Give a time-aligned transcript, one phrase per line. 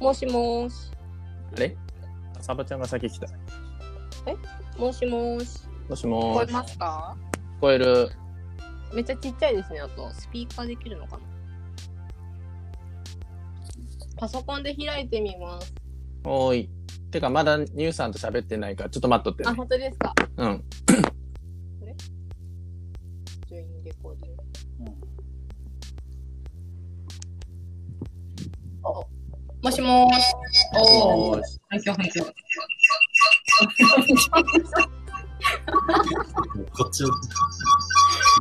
[0.00, 0.90] もしもーし。
[1.56, 1.76] あれ？
[2.40, 3.26] サバちゃんが先来た。
[4.78, 5.60] もしもーし。
[5.88, 6.46] もし聞もーし。
[6.46, 7.16] こえますか？
[7.58, 8.10] 聞こえる。
[8.94, 9.80] めっちゃちっちゃいですね。
[9.80, 11.22] あと、スピーカーできるのかな？
[14.16, 15.74] パソコンで開いてみます。
[16.24, 16.70] おーい。
[17.10, 19.56] てか、まだニューさんと喋ってないから、ちょっと待っとってあ、ね。
[19.56, 20.14] 本当ですか？
[20.36, 20.64] うん。
[23.48, 24.42] ジョインレコーディング。
[28.84, 29.17] お
[29.68, 30.24] もしもーし。
[30.80, 31.44] おー。
[31.44, 32.24] し反響反響。
[36.72, 37.08] こっちを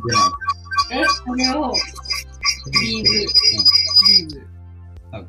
[0.08, 1.02] 出ない。
[1.02, 1.74] え、これを、
[2.72, 4.48] ビーズ、ビーズ。
[5.12, 5.22] あ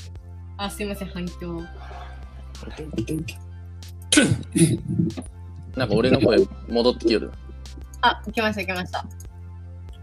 [0.58, 1.64] あ、すいません、反響。
[5.74, 7.32] なんか俺の声戻ってきよる。
[8.02, 9.04] あ、来ました、来ました。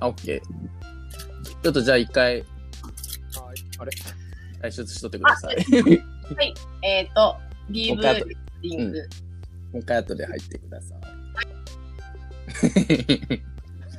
[0.01, 1.61] あ、オッケー。
[1.63, 2.43] ちょっとじゃあ一回
[3.79, 3.91] あれ？
[4.65, 5.57] 退出しとってください。
[6.81, 7.37] えっ、ー、と、
[7.69, 8.99] ビーブもう一回後でリング。
[8.99, 9.05] も
[9.73, 10.99] う一回後で入ってください。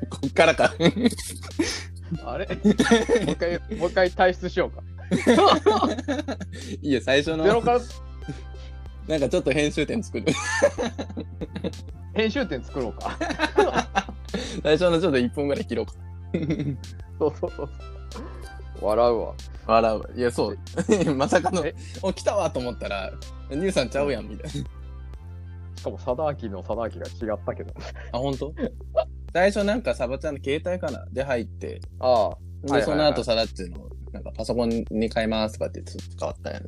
[0.11, 0.75] こっからか。
[2.25, 2.47] あれ？
[2.47, 4.83] もう一回、もう一回退出しようか。
[6.83, 7.81] いや、最初の、ゼロから
[9.07, 10.27] なんかちょっと編集点作る。
[12.15, 13.17] 編集点作ろうか。
[14.63, 15.93] 最初のちょっと1分ぐらい切ろうか。
[17.19, 17.96] そうそうそう。
[18.81, 19.35] 笑うわ。
[19.67, 20.09] 笑うわ。
[20.15, 20.59] いや、そう。
[21.15, 23.13] まさかのえ、お、来たわと思ったら、
[23.51, 24.51] ニューさんちゃうやん、みたいな。
[24.51, 24.65] し
[25.83, 27.75] かも、貞明の貞明が違ったけど。
[28.13, 28.55] あ、本当？
[29.33, 31.07] 最初なんかサバちゃんの携帯かな？
[31.13, 32.29] で入って、ああ。
[32.31, 36.65] はいで、はいはいその後サダッチの、なんかパソコンに変えますとかってずっと変わったやん。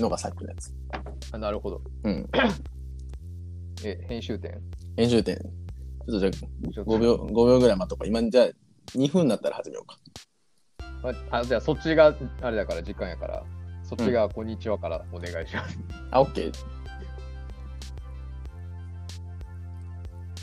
[0.00, 0.72] のがさっきのやつ。
[1.32, 1.80] あなるほど。
[2.02, 2.28] うん。
[3.84, 4.60] え、編集点？
[4.96, 5.36] 編集点。
[5.36, 8.06] ちょっとじゃあちょっと5秒、5秒ぐらい待とうか。
[8.06, 8.46] 今、じゃあ
[8.96, 9.98] 2分になったら始めようか。
[11.04, 13.42] ああじゃあ、そっちがあれだから、時間やから。
[13.82, 15.78] そっちがこんにちはからお願いします。
[16.10, 16.52] あ、オッケー。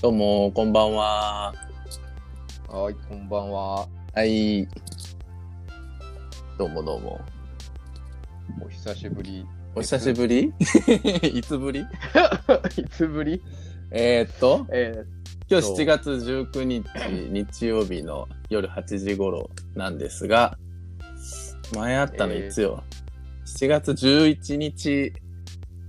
[0.01, 1.53] どうも、こんばんは。
[2.67, 3.87] はい、こんばんは。
[4.13, 4.67] はい。
[6.57, 7.19] どうもどうも。
[8.63, 9.45] お久しぶり。
[9.73, 10.53] お久しぶり？
[11.33, 11.79] いつぶり？
[12.77, 13.41] いつぶり？
[13.89, 15.03] えー、っと、え
[15.51, 16.85] 今日そう7月19日、
[17.29, 20.57] 日曜日の夜8時頃なんですが、
[21.75, 22.81] 前あったのいつよ、
[23.59, 25.11] ?7 月11日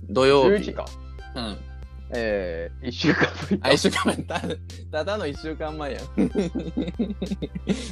[0.09, 0.69] 土ー、曜日。
[0.71, 0.85] 11か。
[1.35, 1.57] うん。
[2.13, 4.17] えー、1週間ぶりかあ、一週間前。
[4.17, 4.41] た
[4.91, 6.29] ただの一週間前や ん。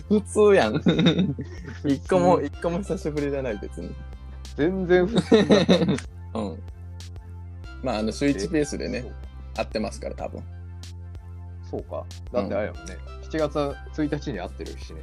[0.10, 0.76] 普通やん。
[1.86, 3.96] 一個も、一個も久しぶりじゃない、別に。
[4.58, 5.56] 全然普通だ。
[6.36, 6.60] うん。
[7.82, 9.06] まあ、あの、週1ペースでね、
[9.56, 10.44] 会ってますから、多分。
[11.72, 12.06] そうか。
[12.32, 12.98] だってあれやもんね。
[13.24, 13.56] 7月
[14.00, 15.02] 1日に会ってるしね。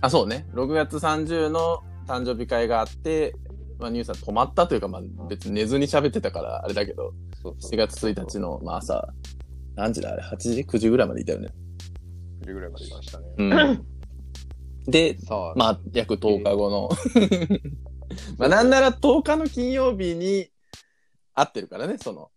[0.00, 0.46] あ、そうね。
[0.54, 3.34] 6月30の誕生日会があって、
[3.78, 9.08] まあ、ニュースは止まったというか、まあ、別に寝ずに喋ってたから、あれだけど、そうそう7月1日の、まあ、朝、
[9.76, 10.12] 何時だ？
[10.12, 11.48] あれ ?8 時 ?9 時ぐらいまでいたよね。
[12.42, 13.26] 9時ぐらいまでいましたね。
[13.36, 13.86] うん。
[14.90, 15.16] で、
[15.54, 16.88] まあ、約10日後の、
[18.38, 20.48] まあ、なんなら10日の金曜日に
[21.34, 22.30] 会ってるからね、その、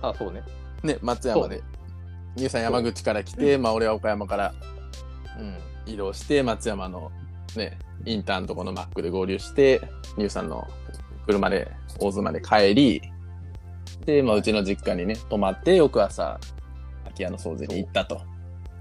[0.00, 0.42] あ、そうね。
[0.82, 1.62] ね、松山で。
[2.36, 4.54] ニューさん山口から来て、まあ、俺は岡山から
[5.38, 5.56] うん。
[5.92, 7.10] 移動して、松山の
[7.56, 9.80] ね、インターンとこのマックで合流して、
[10.16, 10.66] ニューさんの
[11.26, 13.02] 車で大津まで帰り、
[14.06, 16.38] で、まあ、うちの実家にね、泊まって、翌朝、
[17.04, 18.20] 空き家の掃除に行ったと。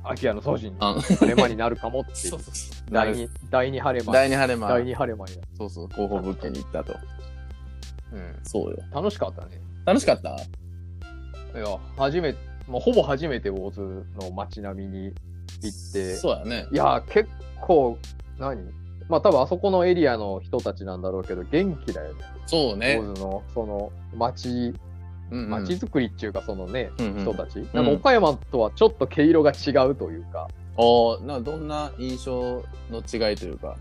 [0.03, 2.91] 空き家の掃除にうん晴れ間になるかもっていう そうそうそう。
[2.91, 4.13] 第二、第二晴れ間。
[4.13, 4.67] 第二晴れ間。
[4.69, 5.25] 第二晴れ間。
[5.57, 6.95] そうそう、広報物件に行ったと。
[8.13, 8.39] うん。
[8.43, 8.77] そうよ。
[8.91, 9.59] 楽しかったね。
[9.85, 10.29] 楽しかった？
[10.29, 10.37] い
[11.61, 11.65] や、
[11.97, 16.67] 初めて、もうほぼ初めて大津の街並みに行って、そうやね。
[16.71, 17.29] いや、結
[17.59, 17.97] 構、
[18.37, 18.61] 何？
[19.09, 22.23] まあ多分あそこのエリアの人たちなんだろうけど、元気だよね。
[22.45, 22.99] そうね。
[22.99, 24.73] 大津の、その、街、
[25.29, 27.55] 街づくりっていうか、そのね、うんうん人たち。
[27.73, 30.47] なんか岡山とはちょっと毛色が違うというか、
[30.77, 33.75] おーなどんな印象の違いというか？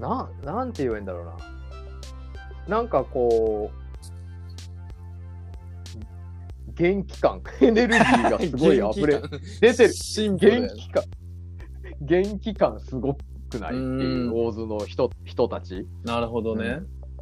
[0.00, 2.76] な、なんて言えんだろうな。
[2.76, 3.83] なんかこう、
[6.76, 9.20] 元気感、エネルギーがすごい 溢れ、
[9.60, 9.94] 出てる。
[10.36, 11.04] 元気感、
[12.00, 15.86] 元気感すごくないっていうう大津の人人たち。
[16.04, 16.80] なるほどね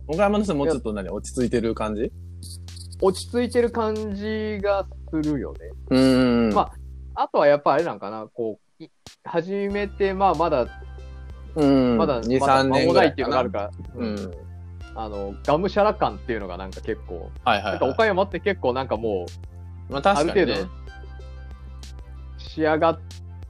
[0.08, 0.14] うん。
[0.14, 2.10] 岡山の人もうちょっと何落ち着いてる感じ？
[3.00, 5.58] 落ち着いてる感じがするよね。
[5.90, 6.54] うーん。
[6.54, 6.70] ま
[7.14, 8.88] あとはやっぱあれなんかな、こう、い
[9.24, 10.66] 初めて、まあまだ、
[11.56, 11.98] うん。
[11.98, 14.06] まだ、2、まだ3間年ぐらいもないっていうのがあるかから、な。
[14.06, 14.32] ううんん。
[14.94, 17.94] あの、がむしゃら感っていうのがなんか結構、はいはい、なんかはい。
[17.94, 19.26] 岡山って結構なんかも
[19.88, 20.64] う、まああ確かにねる程。
[20.66, 20.70] 度
[22.38, 23.00] 仕上がっ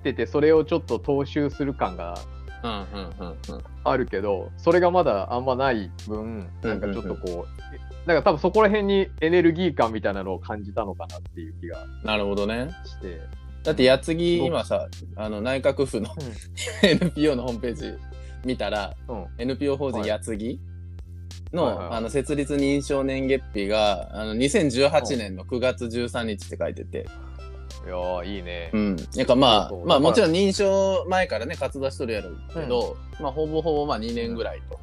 [0.03, 2.15] てて、それをちょっと踏襲する感が
[2.63, 2.87] うんうん
[3.19, 3.65] うんうん。
[3.85, 12.71] あるけど、それがまだあんまない分、なんかちょっとこう、なんか多分そこら辺にエネルギー感みたいなのを感じたのかなっていう気がなるほどね。
[12.85, 13.21] して。
[13.65, 16.11] だって、やつぎ、今さ、あの、内閣府の
[16.83, 17.95] NPO のホームページ
[18.45, 19.27] 見たら、うん。
[19.39, 20.61] NPO 法人はいやつぎ
[21.53, 27.07] の、はいはいはいあの、設立認証年月日が、あの、2018年の9月13日って書いてて、
[27.85, 28.79] いやー、いいねう。
[28.79, 28.97] ん。
[28.97, 34.81] なんかまあまあもちろん認証前からね、活動しとるやろうけど、まあほぼほぼまあ2年ぐらいと。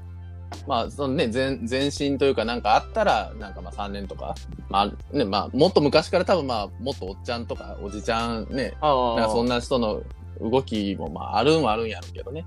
[0.68, 4.36] まあ、そのね、前、前進というかなんかあったら、なんかまあ3年とか、
[4.68, 9.56] まあね、まあもっと昔から多分まあ、もっとおっちゃんとかおじちゃんね、あなんかそんな。
[9.56, 10.04] な人の
[10.42, 12.45] 動きもまああるんはあるんやろうけどね。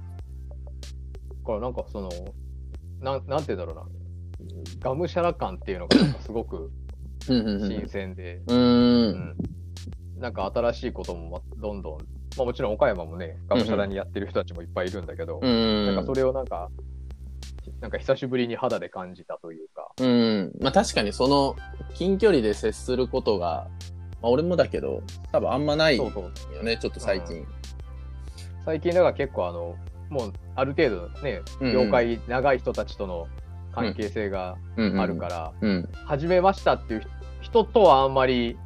[1.43, 2.11] だからなんかその、
[3.01, 4.02] なん、なんて言うんだろうな。
[4.81, 6.71] がむしゃら感っていうのがなんかすごく
[7.29, 7.69] うんうんうん。
[7.69, 8.41] 新鮮で、
[10.19, 11.99] なんか新しいこともまどんどん、
[12.37, 15.87] まあもちろん岡山もね、がむしゃらにやってる人たちもいっぱいいるんだけど、うん。
[15.87, 16.71] なんかそれをなんか、
[17.81, 20.53] なんか久しぶりに肌で感じたというか、うん。
[20.61, 21.57] まあ確かにその
[21.95, 23.69] 近距離で接することが、
[24.21, 26.65] まあ俺もだけど、多分あんまないよそうそう。
[26.65, 27.47] ね、ちょっと最近。
[28.65, 29.77] 最近だから結構あの、
[30.09, 33.29] もうある程度ね、うんうん業界長い人たちとの
[33.73, 35.89] 関係性があるから、うん。
[36.07, 37.03] 始めましたっていう
[37.41, 38.57] 人とはあんまり、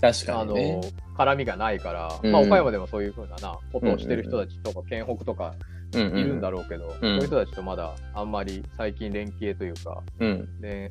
[0.00, 0.80] 確かあのにね。、
[1.16, 5.54] 絡みがないから、うんまあ岡山でもそういうふうなな、ことをしてる人たちとか、県北とか
[5.94, 10.48] いいるんだろうけど、そううんいう人たちとまだあんまり最近連携というか、うん。
[10.60, 10.90] ね、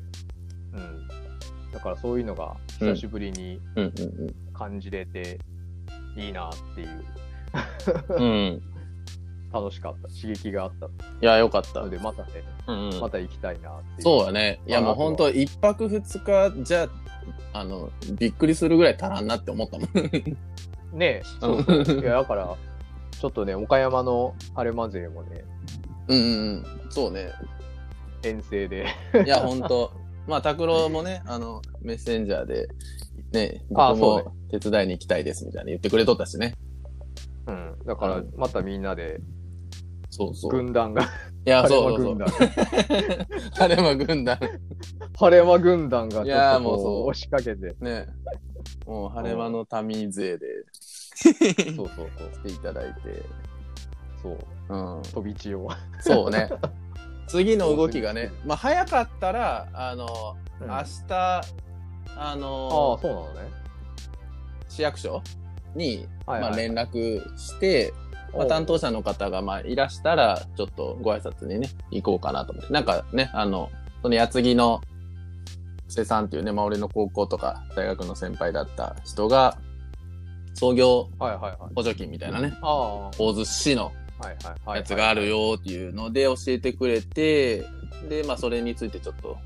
[0.72, 1.08] うん。
[1.72, 3.60] だからそういうのが久しぶりに
[4.52, 5.38] 感じれて
[6.16, 7.04] いいなっていう、
[8.18, 8.62] うん。
[9.54, 9.64] うん。
[9.64, 10.90] 楽しかった、刺激があったい
[11.20, 11.80] や、よかった。
[11.80, 12.30] ので、またね、
[12.66, 14.02] うんうんまた行きたいなって。
[14.02, 14.60] そうだね。
[14.66, 16.88] いや、まあもう本当一泊二日じゃ、
[17.52, 20.98] あの、びっくりするぐらい足らんなって思ったもん。
[20.98, 22.00] ねそうそう。
[22.00, 22.56] いや、だから、
[23.10, 25.44] ちょっとね、岡山の晴れ間勢もね、
[26.08, 26.90] うんうんうん。
[26.90, 27.32] そうね。
[28.22, 28.86] 遠征で。
[29.24, 29.92] いや、本当
[30.26, 32.68] まあ、拓郎もね、あの、メッセンジャーで、
[33.32, 36.54] ね、僕も手伝いに行きたいですみたいな言ってくれとったしね。
[37.46, 37.74] うん。
[37.84, 39.20] だから、またみんなで、
[40.14, 40.50] そうそう。
[40.50, 41.06] 軍団が、い
[41.50, 42.24] や、 そうそうそう間軍。
[42.24, 42.28] 団、
[43.54, 44.38] 晴れ間軍団。
[45.18, 48.06] 晴れ間軍団がいちょっとやもうそうこう押しかけて、ね。
[48.86, 50.46] もう晴れ間の民勢で
[51.14, 51.34] そう
[51.74, 52.30] そうそう。
[52.44, 53.22] 来ていただいて。
[54.22, 54.38] そう。
[54.68, 55.02] うん。
[55.02, 55.68] 飛び地を。
[56.00, 56.48] そうね。
[57.26, 60.06] 次の動きがね、まあ早かったら、あの、
[60.60, 61.40] うん明日、あ
[62.16, 63.64] ああ、の、そうなのね。
[64.68, 65.22] 市役所
[65.74, 67.92] に、はいはいまあ連絡して、
[68.36, 72.72] まあ、担当者の方がまあいらしたら、ちょっとご挨拶にね、行こうかなと思って。
[72.72, 73.70] なんかね、あの、
[74.02, 74.80] その矢継ぎの
[75.88, 79.58] 布施さんっていうね、まあ俺の高校とか大学の先輩だった人が、
[80.54, 81.08] 創業。
[81.74, 83.92] 補助金みたいなね、大洲市の。
[84.66, 85.28] やつがある。
[85.28, 87.64] よっていうので教えてくれて、
[88.08, 89.36] で、まあそれについてちょっと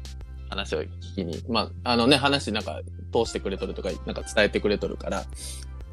[0.49, 2.81] 話を聞きに、まああのね、話なんか
[3.13, 5.25] 通してくれとるとか、なんか伝えてくれとるから、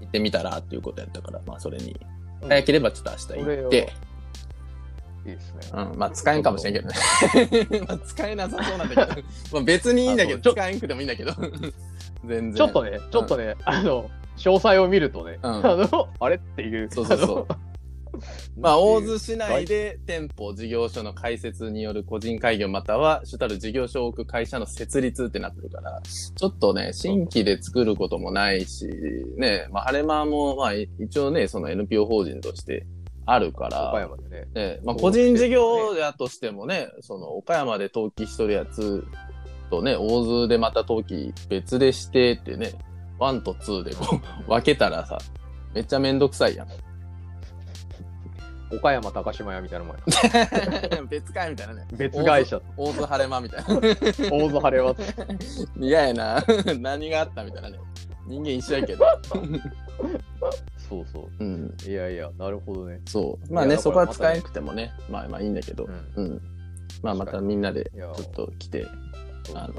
[0.01, 1.95] 行ってみたらっていうことやったから、まあそれに、
[2.45, 3.94] うん早ければちょっと明日行って、
[5.25, 5.59] いいですね。
[5.74, 6.95] うん、まあ使えんかもしれんけどね。
[7.88, 9.21] まあ使えなさそうなんだけど、
[9.53, 11.33] まあ別にいいんだけど、使えんくてもいいんだけど、
[12.25, 12.53] 全然。
[12.53, 16.89] ちょっとね、ちょっとね、あの、詳細を見るとね、うんあの、あれっていう。
[16.92, 17.47] そうそうそう。
[18.58, 28.88] まあ、大洲市内で店舗、事業所の開設による個人開業または主たる事業所を置く会社の設立ってなってるから、ちょっとね、新規で作ることもないし、
[29.38, 32.86] ね、まあ、晴れ間も、まあ、い一応ね、その NPO 法人として
[33.26, 34.48] あるか岡ら、山でね。
[34.54, 39.06] ね、まあ、個人事業やとしてもね、その、岡山で登記しとるやつ
[39.69, 42.74] とね、大洲でまた登記別でしてってね、
[43.19, 45.18] 1と2でこう、分けたらさ、
[45.74, 46.68] めっちゃめんどくさいやん。
[48.72, 50.04] 岡山高島屋みたいなもんや
[51.10, 51.88] 別かいみたいなね。
[51.94, 53.76] 別会社、大津晴れ間みたいな。
[54.31, 54.95] 大津晴れは。
[55.80, 56.44] 嫌やな。
[56.80, 57.80] 何があったみたいなね。
[58.28, 59.06] 人間一緒やけど。
[60.90, 61.44] そうそう。
[61.44, 61.76] うん。
[61.86, 63.02] いやいや、なるほどね。
[63.06, 63.54] そう。
[63.54, 66.22] まあね、そこは使えなくてもね、まあまあいいんだけどう。
[66.22, 66.26] ん。
[66.26, 66.42] うん。
[67.02, 68.88] まあまたみんなでちょっと来て、
[69.54, 69.74] あの、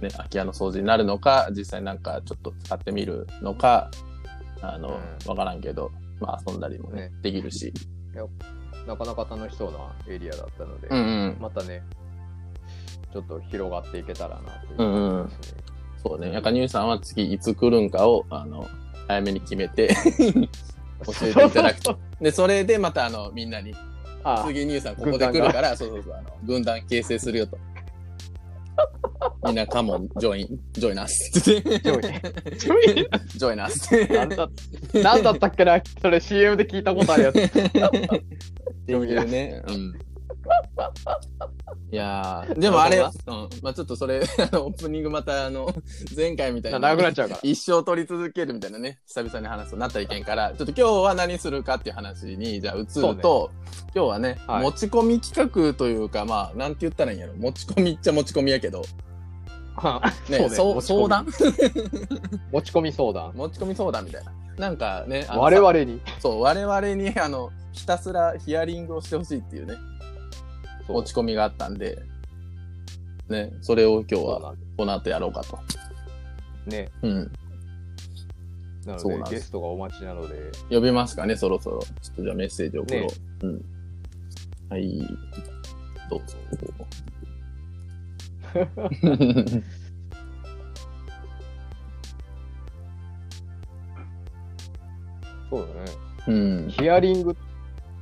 [0.00, 3.90] ね、空き家の掃除になるのか、実際なんかちょっと使ってみるのか、
[4.60, 5.90] あの、うんわからんけど、
[6.20, 7.72] まあ遊んだりもねね、できるし。
[8.86, 9.78] なかなか楽しそうな
[10.08, 11.36] エリアだったので、うんうん。
[11.40, 11.82] またね、
[13.12, 15.62] ちょっと広がっていけたらなといううんうん感じですね。
[16.02, 16.32] そうね。
[16.32, 18.68] やかにゅうさんは次いつ来るんかを、あの、
[19.06, 19.94] 早めに決めて
[21.06, 21.98] 教えていただくと。
[22.20, 23.74] で、それでまたあの、みんなに、
[24.24, 27.58] あ次ニューさんここで来るから、そうそうそう、あの、軍団形成するよと。
[29.44, 31.40] みんなカモン、ジョイン、ジョイナス。
[31.40, 31.62] ジョイン
[32.58, 33.90] ジョインジョイナス。
[34.12, 34.48] なんだ、
[34.94, 37.38] なんだったっけなそれ CM で聞いたことあるやつ。
[37.42, 37.50] っ
[38.86, 39.62] ていうね。
[39.66, 39.92] うん。
[41.90, 45.72] いやー、 でもあれ、なうん、まあちょっとそれ、 あの、オープニングまた、あの、
[46.16, 46.78] 前回みたいな。
[46.78, 47.40] 長くなっちゃうから。
[47.42, 53.50] 一生録り続けるみたいなね、久々に話すとなったらいけんから、ちょっと今日は何するかっていう話に、じゃあ移ると、
[53.94, 57.34] 今日はね、はい持ち込み企画というか、まあ、なんて言ったらいいんやろ。
[57.34, 58.84] 持ち込みっちゃ持ち込みやけど、
[60.28, 61.26] ね、そう相談？
[62.52, 63.32] 持ち込み相談。
[63.34, 64.32] 持ち込み相談みたいな。
[64.58, 66.00] なんかね、我々に。
[66.20, 69.74] そう、我々に、あの、ひたすらヒアリングをしてほしいっていうね、
[70.86, 72.02] そう持ち込みがあったんで、
[73.28, 75.58] ね、それを今日はこの後やろうかと。
[76.66, 76.90] ね。
[77.02, 77.32] うん。
[78.86, 81.80] なそうなんですので、ゲストがお待ちなので、呼びますかね、そろそろ。
[81.80, 83.02] ちょっとじゃあメッセージ送ろう。
[83.02, 83.08] ね
[83.42, 83.64] うん。
[84.68, 85.06] はい。
[86.10, 86.36] どうぞ。
[95.50, 95.92] そうだね。
[96.26, 96.32] う
[96.66, 96.68] ん。
[96.68, 97.36] ヒアリング、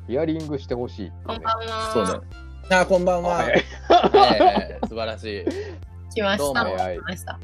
[0.07, 1.13] ヒアリングしてほしいね。
[1.25, 1.91] こんばんは。
[1.93, 2.23] そうだ。
[2.73, 3.41] あ、こんばんは。
[3.89, 4.39] あ早い
[4.71, 5.45] ええ素晴らしい。
[6.15, 6.39] 来ました。
[6.39, 7.41] どうもはい来ました。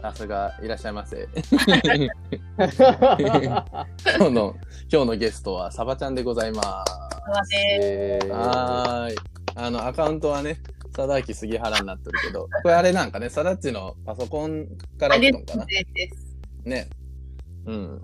[0.00, 1.28] さすが、いらっしゃいませ。
[1.36, 2.08] 今
[4.16, 4.56] 日の、
[4.90, 6.92] 今日のゲストはサバちゃんでございます。
[6.94, 7.60] すいません。
[7.82, 9.16] えーはーい。
[9.54, 10.56] あの、アカウントはね、
[10.96, 14.66] 佐々木杉原になってるけど、これあれなんかね、さだっちのパソコン
[14.98, 15.66] からのかな？
[15.66, 16.38] です。
[16.64, 16.88] ね。
[17.66, 18.00] うん。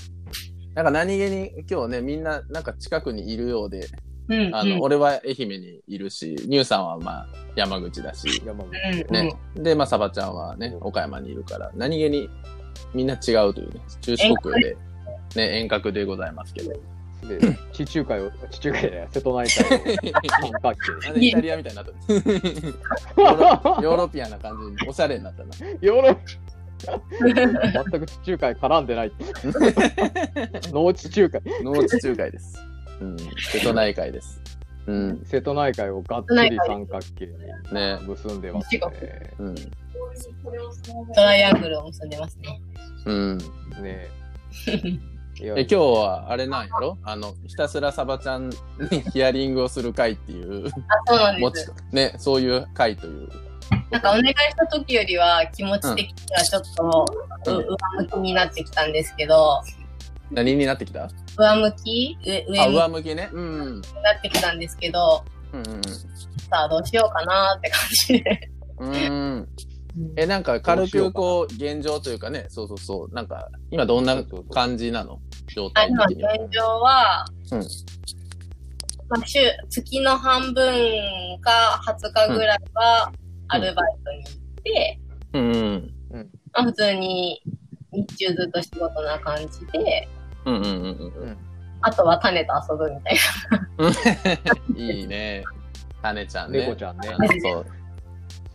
[0.74, 3.88] なんか何気に今日ね、みんななんか近くにいるようで、
[4.28, 4.54] うん。
[4.54, 9.36] あの、うん俺は愛媛にいるし、ニューさんはまあ山口だし、山口うんね。
[9.54, 12.28] で、まあサバちゃんはね、岡山にいるから、何気に
[12.94, 14.76] みんな違うというね、中四国で、
[15.34, 16.72] ね、遠隔でございますけど。
[17.26, 19.82] で、地中海を、地中海じゃない瀬戸内海を
[20.28, 20.68] 三角
[21.08, 22.12] あのイタリアみたいになった。
[22.12, 25.50] ヨーロヨーロピアンな感じに、おしゃれになったな。
[25.50, 25.78] 形。
[25.80, 26.16] ヨーロ
[27.90, 29.12] 全く地中海絡んでない。
[30.72, 31.42] 農地中海。
[31.62, 32.62] 農地中海です。
[33.00, 33.16] うん。
[33.18, 34.40] 瀬戸内海です。
[34.86, 35.22] うん。
[35.26, 37.38] 瀬戸内海をがっつり三角形に
[37.72, 37.98] ね。
[38.06, 38.80] 結んでますね。
[39.38, 39.54] うん。
[41.14, 42.60] トライアングルを結んでますね。
[43.04, 43.38] うん。
[43.82, 44.08] ね
[45.38, 46.96] え、今日はあれなんやろ？
[47.04, 48.56] あの、ひたすらサバちゃんに
[49.12, 53.28] ヒアリングをする会っていう、 あ、そうなんです。、ね、そういう会という。
[53.90, 57.06] なんかお願いした時よりは気持ち的にはちょっと、
[57.46, 59.60] うんう上向きになってきたんですけど、
[60.30, 61.08] 何になってきた？
[61.36, 62.18] 上向き？
[62.24, 63.30] 上上あ、向上向きね。
[63.32, 63.80] うん。
[63.80, 63.86] な
[64.18, 65.64] ってきたんですけど、うん
[66.50, 68.50] さあどうしようかなって感じで。
[68.78, 68.94] うん。
[68.94, 68.94] う
[69.40, 69.48] ん。
[70.16, 73.14] え、なんか軽くこう、現状というかね、そうそうそう。
[73.14, 75.20] なんか、今どんな感じなの？
[75.54, 76.18] 状あ今、現。
[76.50, 77.60] 状は、うん
[79.08, 79.38] まあ、週、
[79.70, 83.12] 月の半分か20日ぐらいは
[83.48, 85.00] アルバイトに行って、
[85.32, 85.52] うん
[86.10, 86.30] うん。
[86.52, 87.40] まあ、普通に
[87.96, 90.08] 日中ずっと仕事な感じで、
[90.44, 91.36] うんうんうんうん。
[91.80, 93.16] あとは種と遊ぶみたい
[94.76, 95.44] いいね。
[96.02, 96.60] タネちゃんね。
[96.60, 97.64] 猫ちゃんねあのそう。
[97.64, 97.70] な。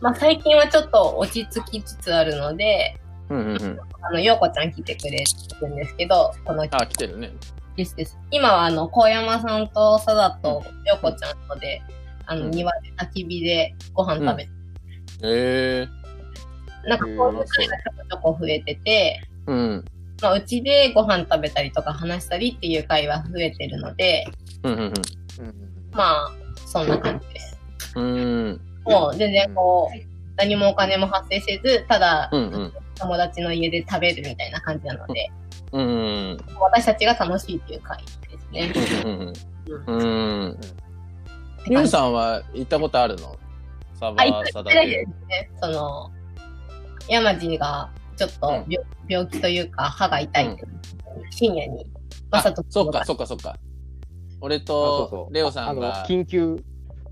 [0.00, 3.78] まあ、最近はちょっと落ち着きつつあるので、うんうんうん。
[4.02, 5.24] あの、ようこちゃん来てくれ
[5.60, 7.30] るんですけど、このあ、来てるね。
[7.76, 8.18] ですです。
[8.30, 11.80] 今はあの、高山さんとさだとようこちゃんとで、
[12.26, 14.50] あの、うん庭で焚き火でご飯食べて、
[15.22, 15.88] へえ
[16.88, 19.84] なんかこういう会がちょこちょこ増えてて、うん。
[20.20, 24.24] まあ、うちでご飯食べたりとか話したりっていう会は増えてるので、
[24.62, 24.92] うんうんうん
[25.92, 26.32] まあ、
[26.66, 27.58] そんな感じです。
[27.96, 28.04] うん。
[28.04, 28.60] うん。
[28.84, 29.98] もう全然こう、
[30.36, 32.72] 何もお金も発生せず、ただうんうん。
[32.94, 35.30] 友達の家で食べるみたいな感じなので、
[35.72, 37.98] うんうん私たちが楽しいっていう会
[38.30, 38.72] ですね。
[39.04, 39.32] うん
[39.86, 40.58] うん。
[41.68, 41.88] うん。
[41.88, 43.36] さんは行ったことあるの？
[43.98, 45.04] サあ、バ一回サダだけでで。
[45.04, 45.50] すね。
[45.60, 46.10] その、
[47.08, 50.64] 山地がちょっとうん病,、病気というか歯が痛いって、
[51.30, 51.86] 深夜に、
[52.30, 53.56] まあさと、そっかそっかそっか。
[54.40, 56.56] 俺とレオさんが、緊急、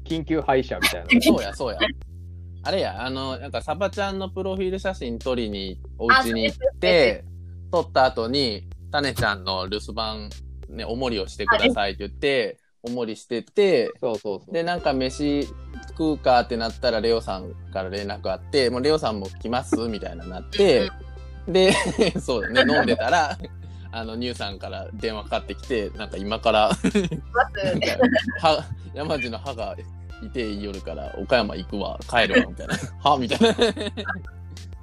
[0.05, 1.09] 緊急配車みたいな。
[1.23, 1.79] そうやそうや。
[2.63, 7.25] あれや、あの、なんかサバちゃんのプロフィール写真撮りにお家に行って、
[7.73, 10.31] 撮った後に、タネちゃんの留守番、
[10.69, 14.53] ね、おもりをしてくださいって言って、おもりしてて、そうそうそう。
[14.53, 15.49] で、なんか飯
[16.01, 20.91] 食うかってなったら、レオさんから連絡あって、もうレオさんも来ますみたいななって、
[21.47, 21.75] で、
[22.19, 23.37] そうだね、飲んでたら、
[23.93, 26.71] あの、ニューさんから電話かかってきて、なんか今から、
[28.41, 28.65] 歯、
[28.95, 29.77] 山地の歯が
[30.23, 32.75] いてい夜から岡山行くわ、帰るわ、みたいな。
[33.11, 33.51] はみたいな。
[33.53, 33.55] っ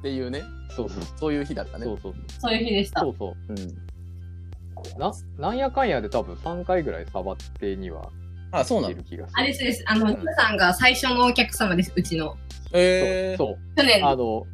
[0.03, 1.03] ていうね、そうそう。
[1.19, 1.85] そういう日だったね。
[1.85, 2.15] そうそう。
[2.37, 3.09] そういう日でしたそ。
[3.09, 3.53] うそう。
[3.53, 4.99] うん。
[4.99, 8.11] な、なんやかんやで多分3回ぐらいサバってには
[8.51, 8.91] あ、そうなの？
[8.93, 9.39] いる気がする。
[9.39, 9.83] あれですです。
[9.87, 12.35] あの、さんが最初のお客様です、うちの。
[12.73, 13.37] えー。
[13.37, 13.75] そう。
[13.75, 14.45] 去年あの、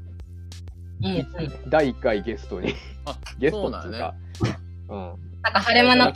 [1.02, 1.26] うんうん。
[1.70, 2.74] 第1回ゲストに、
[3.06, 4.18] あ、 ゲストそうなんやね。
[4.38, 4.60] っていうか、
[4.90, 5.00] うん。
[5.42, 6.14] なんか晴れ間な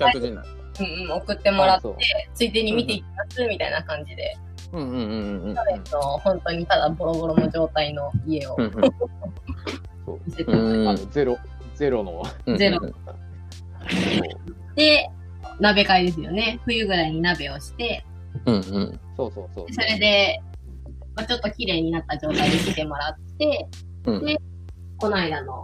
[0.80, 1.90] うんうん、送ってもらって、
[2.36, 4.38] ついでに見ていきます、みたいな感じで、
[4.74, 5.56] うんうんうんうん。
[5.74, 8.72] えっと、本当にただボロボロの状態の家をうんうん
[10.06, 11.38] そう 見せて、うんあのゼロ、
[11.74, 12.24] ゼロの。
[12.46, 12.80] うんゼロ
[14.76, 15.10] で、
[15.60, 16.60] 鍋会ですよね。
[16.66, 18.06] 冬ぐらいに鍋をして、
[18.46, 19.00] うんうん。
[19.16, 19.74] そうそうそう。
[19.74, 20.40] それで、
[21.16, 23.68] まあ、ちょっと綺麗になった状態で来てもらって、
[24.06, 24.38] うんで
[25.00, 25.64] この間の、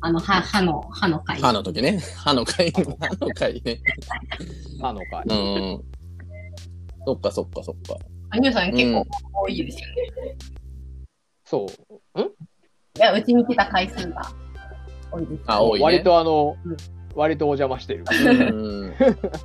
[0.00, 1.40] あの、歯、歯の、歯の会。
[1.40, 2.00] 歯の時ね。
[2.16, 3.78] 歯の回、歯の回ね。
[4.82, 5.22] あのか。
[5.26, 5.84] うん。
[7.06, 8.02] そっかそっかそっか。
[8.30, 9.04] あ、ニューさん結構うん
[9.44, 10.36] 多いですよね。
[11.44, 11.66] そ
[12.14, 12.20] う。
[12.20, 14.22] いや、うちに来た回数が
[15.12, 15.42] 多いです。
[15.46, 15.84] あ、多いね。
[15.84, 16.76] 割とあのうん、
[17.14, 18.04] 割とお邪魔してる。
[18.52, 18.94] うん。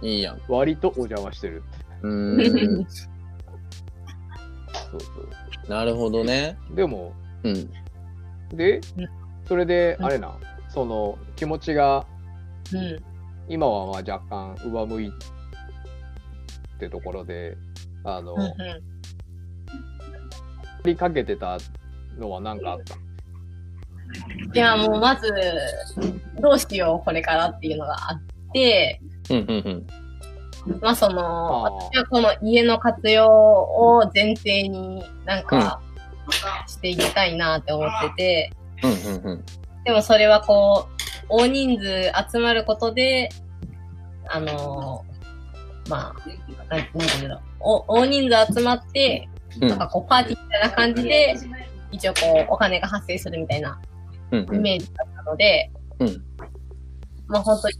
[0.07, 0.41] いいやん。
[0.47, 1.63] 割とお邪魔してる。
[2.01, 2.85] うん。
[4.91, 4.99] そう
[5.65, 6.57] そなるほどね。
[6.71, 6.75] う。
[6.75, 7.69] でも、うん。
[8.55, 8.81] でうん、
[9.47, 10.37] それで、うんあれな、
[10.69, 12.05] その気持ちが
[12.73, 13.03] うん。
[13.47, 15.11] 今はまあ若干上向いっ
[16.79, 17.57] てところで、
[18.03, 18.53] あの、うんうん。
[20.83, 21.57] 振りかけてた
[22.17, 22.95] のは何かあった
[24.53, 25.33] いや、もうまず、
[26.39, 29.85] どうしよう、これからっていうのがあって、うんうん
[30.67, 30.79] うん。
[30.81, 35.81] まあその、私はこの家の活用を前提になんか、
[36.67, 38.51] していきたいなって思ってて、
[38.83, 39.45] うんうんうん。
[39.83, 40.95] でもそれはこう、
[41.29, 43.29] 大人数集まることで、
[44.27, 46.15] あのーま
[46.69, 47.41] あ、なていうんだろう。
[47.59, 49.27] お大人数集まって、
[49.61, 51.35] うんなんかこう、パーティーみたいな感じで、
[51.91, 53.94] 一応こう、お金が発生するみたいなうん
[54.31, 56.23] イメージだったので、うん。
[57.27, 57.75] まあ本当に、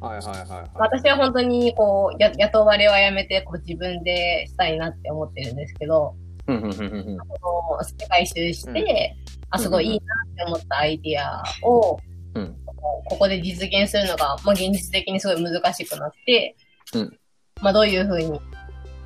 [0.00, 0.70] はいはいはいはい。
[0.74, 6.14] 私は本当にこう、や雇われはやめて、こう自分でしたいなって思ってるんですけど、
[6.46, 7.18] うんうんうんうん。
[7.40, 9.36] こう世界一周して、うん。
[9.50, 11.98] あ、すごいいいなって思ったアイディアを、
[12.34, 12.56] うん。
[12.64, 16.56] こうここで実現するのが、まあ、現実的にすごい難しくなって、
[16.94, 17.18] うん。
[17.60, 18.40] まあ、どういうふうに、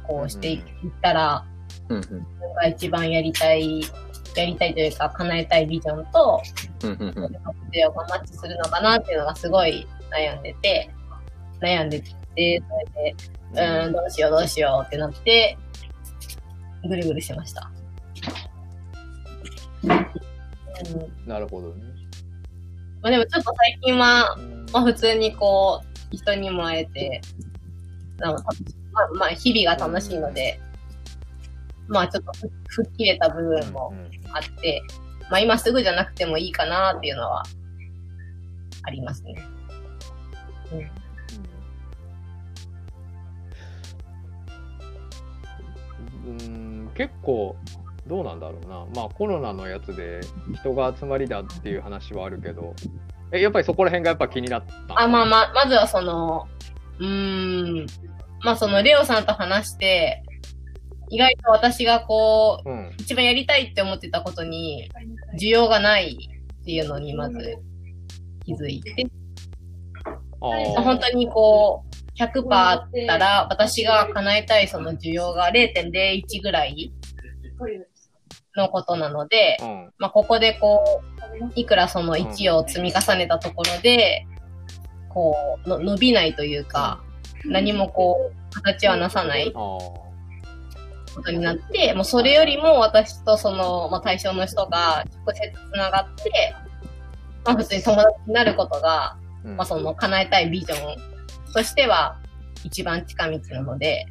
[0.06, 0.60] こうしていっ
[1.02, 1.44] たら、
[1.88, 2.02] うんうん。
[2.02, 3.82] 自分が一番やりたい、
[4.36, 6.42] やりたいというか、叶えたいビジョンと、
[6.80, 6.98] 活
[7.72, 10.90] 用がマッチするのかなっていうのがすごい悩んでて、
[11.60, 13.14] 悩んでて、それで、
[13.52, 15.56] うーん、どうしようどうしようってなって、
[16.88, 17.70] ぐるぐるしました。
[19.82, 21.84] うんなるほどね。
[23.02, 27.20] まあでもちょっと最近は、うんまあ普通にこう、人にも会えて、
[28.18, 28.44] なんか
[28.92, 30.60] まあ、まあ日々が楽しいので、
[31.90, 34.82] まあちょっとふ吹っ切れた部分もうんあって、
[35.28, 37.42] まあ今すぐじゃなくてもいいかなっていうのは、
[38.84, 39.42] ありますね。
[46.26, 46.30] うん。
[46.30, 46.90] うん。
[46.94, 47.56] 結構
[48.06, 48.86] どうなんだろうな。
[48.94, 50.20] まあコロナのやつで
[50.54, 52.74] 人が集まりだっていう話はあるけど。
[53.32, 56.48] えやっぱりそこら辺がやっぱ気になったあ、まあまあ、まずはその、
[56.98, 57.86] うーん、
[58.42, 60.22] まあそのレオさんと話して、
[61.10, 62.94] 意外と私がこう、うん。
[62.98, 64.88] 一番やりたいって思ってたことに、
[65.38, 66.16] 需要がない
[66.62, 67.56] っていうのにまず
[68.44, 69.06] 気づいて、
[70.40, 76.92] 本当にこう、100%あったら、私が叶えたいその需要が0.01ぐらい
[78.56, 79.92] のことなので、うん。
[79.98, 81.02] まあ、ここでこ
[81.40, 84.26] う、いくらその1を積み重ねたところで、
[85.08, 85.34] こ
[85.66, 87.02] う、の伸びないというか、
[87.44, 89.50] 何もこう、形はなさない。
[89.56, 90.09] あー
[91.14, 96.54] ことになって、もうそれよりも私とその、まあ、対象の人が直接つながって、
[97.44, 99.56] まあ、普通に友達になることが、うん。
[99.56, 102.18] まあ、その叶えたいビジョンとしては
[102.64, 104.06] 一番近道なので、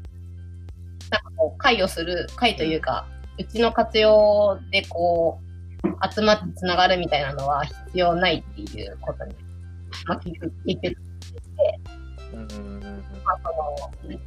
[1.09, 3.07] なんかこう、会をする、会というか、
[3.37, 9.35] うちの活用でこう、集まってつながるみたいなのは必要ないっていうことに、
[10.05, 10.95] まあ、結局、結局、
[12.31, 14.19] その、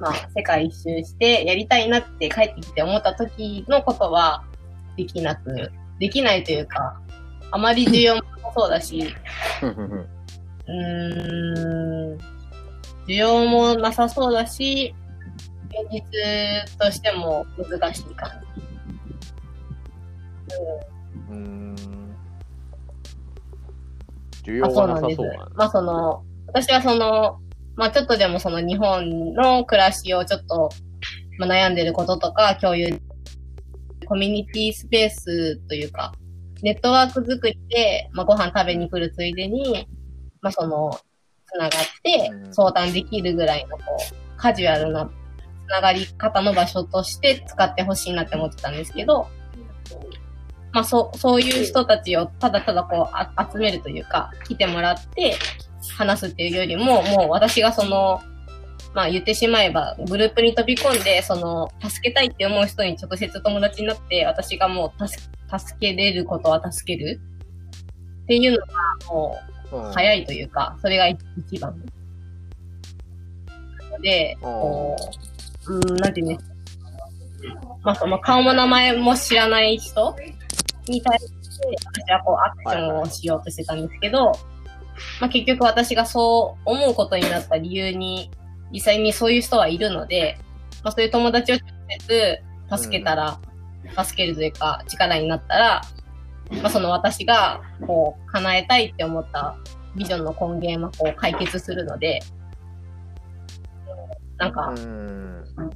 [0.00, 4.44] まあ、世界一周してやりたいなって帰ってきて思った時のことは
[4.96, 6.98] できなく、できないというか、
[7.50, 8.22] あまり需要も
[8.54, 9.14] そうだし、
[9.62, 9.70] うー
[12.14, 12.18] ん、
[13.06, 14.94] 需要もなさそうだし、
[15.68, 16.00] 現実
[16.78, 18.62] としても難しい感じ。
[21.30, 21.76] うーん。
[24.42, 25.16] 需あ要がなさそうなんです。
[25.16, 25.48] そうな。
[25.54, 27.40] まあその、私はその、
[27.80, 30.68] まあちょっとでもその日本の暮らしをちょっと、
[31.38, 33.00] まあ、悩んでることとか共有、
[34.06, 36.12] コミュニティスペースというか、
[36.60, 39.88] ネットワーク作りで、まあご飯食べに来るついでに、
[40.42, 40.90] まあその、
[41.46, 41.70] つながっ
[42.02, 42.54] てうん。
[42.54, 45.06] 相談できるぐらいのこう、カジュアルな
[45.66, 49.26] つながり方の場所として使ってほしいなって思ってたんですけど、
[50.72, 55.38] まあそう、そういう人たちをただただこうあ集めるというか、来てもらって、
[55.96, 58.20] 話すっていうよりも、もう私がその、
[58.94, 65.22] まあ言ってしまえば、グループに飛び込んで、その、助けたいって思う人に直接友達になって、私がもう助
[65.58, 67.20] 助けれることは助ける
[68.22, 68.66] っていうのが、
[69.10, 69.38] も
[69.72, 71.18] う早いというか、それが一
[71.58, 71.74] 番。
[74.00, 74.96] で、こ
[75.68, 76.54] う、うん、なんていうんですか。
[77.82, 80.14] まあ、その顔も名前も知らない人
[80.86, 81.32] に対して、
[82.04, 84.32] 私はこうアクションをしようとしてたんですけど、
[85.20, 88.30] まあ結局私がそう思うことになった理由に、
[88.72, 90.38] 実際にそういう人はいるので、
[90.82, 91.64] まあそういう友達を直
[92.08, 92.42] 接
[92.76, 93.40] 助けたら、
[94.04, 95.80] 助けるというか力になったら、
[96.62, 99.56] まあその私がこう叶えたいって思った
[99.96, 102.20] ビジョンの根源はこう解決するので、
[104.40, 105.44] なんか、うん。
[105.54, 105.70] なん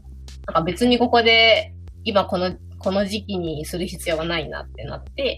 [0.47, 5.37] か別にここで、今この、この時期にする必要がないなってなって、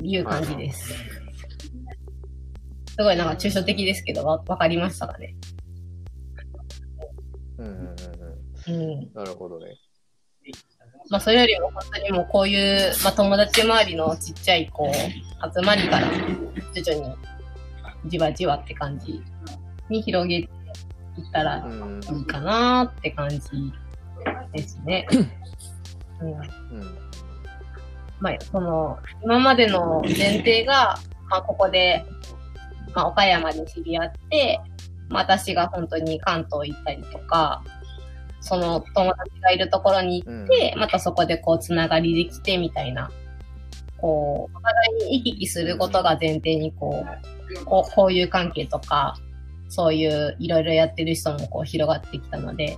[0.00, 1.21] いう感じです。
[2.96, 5.34] すごいなんか抽象的ですけど、わ、わかりましたかね？
[7.58, 8.92] うんうんうんうん。
[8.92, 9.12] うん。
[9.14, 9.74] なるほどね。
[11.08, 16.08] まあそれよりも本当にもうこういう、まあ友達周りのちっちゃいこう、集まりから
[16.74, 17.16] 徐々に
[18.10, 19.22] じわじわって感じ
[19.88, 20.50] に広げていっ
[21.32, 22.00] たらうん。
[22.18, 23.40] いいかなって感じ
[24.52, 25.06] ですね。
[26.20, 26.98] うんうん。
[28.20, 30.96] まあ、その、今までの前提が、
[31.28, 32.04] まあ、ここで、
[32.94, 34.60] まあ、岡山で知り合って、
[35.08, 37.62] まあ、私が本当に関東行ったりとか、
[38.40, 43.10] その友達がいるところに行って、またそこでこう、つながりできてみたいな、
[43.98, 47.06] こう、お互いに行き来することが前提に、こ
[47.60, 49.16] う、こう、交友関係とか、
[49.68, 52.76] そういういろいろやってる人もこう、広がってきたので、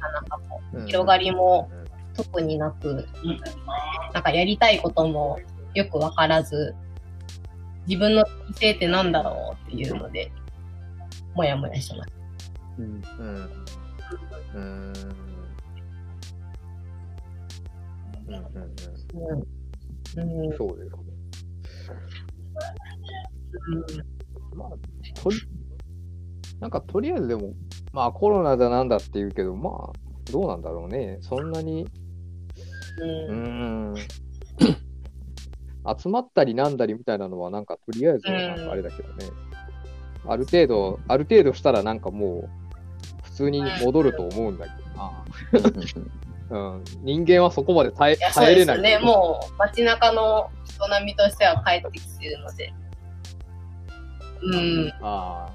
[0.00, 0.86] なんかこう、うん。
[0.86, 1.70] 広がりも
[2.16, 3.06] 特になく、
[4.12, 5.38] なんかやりたいことも
[5.74, 6.74] よくわからず、
[7.86, 10.30] 自分の適性ってなんだろうっていうので、
[11.34, 12.10] もやもやします。
[12.78, 13.50] うんうん。
[14.54, 14.92] うん。
[18.28, 19.44] うんうんうん。
[20.16, 20.56] うんうん。
[20.56, 21.10] そうですね。
[24.54, 25.36] まあ、とり、
[26.60, 27.52] なんかとりあえずでも、
[27.92, 29.92] まあコロナだなんだって言うけど、まあ、
[30.30, 31.18] どうなんだろうね。
[31.22, 31.86] そんなに、
[32.98, 33.04] う。
[33.04, 33.94] うんん。
[35.98, 39.26] 集まったりなんだりみたいなのは、なんかとりあえずはなんかあれだけどね。
[40.26, 45.24] ある程度、ある程度したらなんかもう、普通に戻ると思うんだけどな。
[46.50, 49.04] うん、人間はそこまで耐え耐えれないですよね。
[49.04, 52.72] もう街中の人並みとしては帰ってきてるので。
[54.42, 54.92] うん。
[55.00, 55.48] あ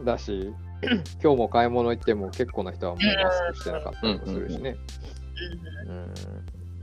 [0.00, 0.54] あ、だし、
[1.22, 4.76] 今日も買い物行っても結構な人はもうマスクしてなかったりもするしね。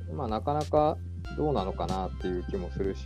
[0.10, 0.18] うん。
[0.18, 0.98] まあ、なかなか
[1.38, 3.04] どうなのかなっていう気もするし。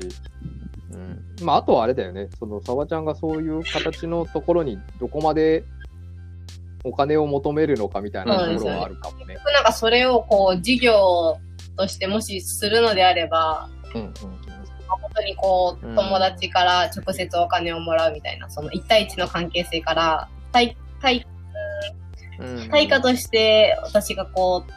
[0.92, 1.46] うん。
[1.46, 2.30] まあ、あとはあれだよね。
[2.40, 5.64] その、沢ちゃんがそういう形のところにどこまで
[6.84, 9.36] お金を求めるのかみたいなところはあるかもね。
[9.54, 11.38] なんかそれをこう、事業
[11.78, 14.14] としてもしするのであれば、うんうん
[14.90, 21.26] 本当にこう、うん友達から直接お金をもらうみたいな、その1対1の関係性から、対、対、
[22.40, 22.70] うん。
[22.70, 24.72] 対価として私がこう、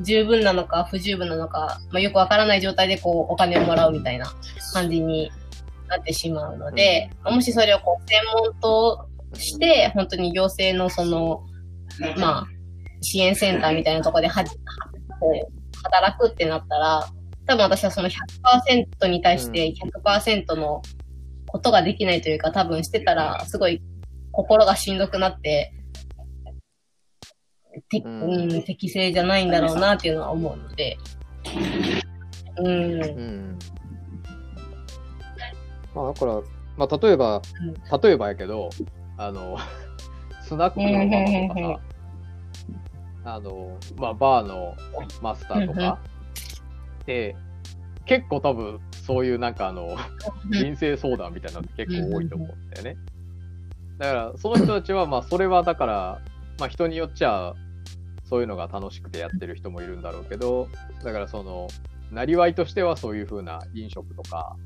[0.00, 4.26] 十分なのか不十分なのか、まあ、よくわからない状態でこう、お金をもらうみたいな
[4.72, 5.30] 感じに
[5.88, 11.44] なってしまうので、まあもしそれをこう、専門として、本当に行政のその、
[12.16, 12.46] まあ、
[13.02, 14.44] 支援センターみたいなところでは
[15.20, 17.08] こう、働くってなったら、
[17.46, 19.72] 多分私はその100%に対して
[20.04, 20.82] 100%の
[21.46, 23.82] ことができないというか、多分してたら、すごい
[24.32, 25.72] 心がしんどくなって、
[27.82, 28.22] てうん。
[28.22, 30.98] うん、適正じゃないんだろうなっていうのは思うので、
[32.58, 33.58] うん、うん。
[35.94, 36.40] まあだから、
[36.76, 37.42] まあ例えば、
[38.02, 38.70] 例えばやけど、
[39.16, 39.56] あの、
[40.42, 41.80] スナックのママとか
[43.24, 44.74] さ、あの、まあバーの
[45.22, 45.98] マスターとか、
[47.06, 47.34] で、
[48.04, 49.96] 結構多分そういうなんかあの、
[50.50, 52.96] 人生相談みたいなのって結構多いと思うんだよね。
[53.98, 56.20] だから、その人たちは、まあそれはだから、
[56.58, 57.54] まあ人によっちゃ、
[58.28, 60.68] そういうのが楽しくてやってる人もいるんだろうけど、
[61.04, 61.68] だからその、
[62.10, 64.56] なりわいとしてはそういう風な飲食とか、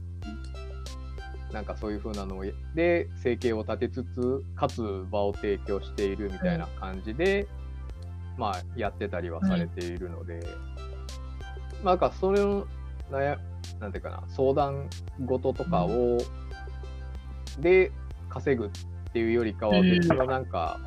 [1.52, 2.42] なんかそういう風なの
[2.74, 7.46] で生計を立てつつ、かつ場を提供しているみたいな感じで、
[8.38, 10.40] まあやってたりはされているので、
[11.82, 12.66] まあなんかそれを
[13.10, 13.38] 悩、
[13.78, 14.88] なんていうかな、相談
[15.26, 16.18] 事とかを、
[17.58, 17.90] で
[18.28, 18.70] 稼ぐっ
[19.12, 20.78] ていうよりかは別のなんか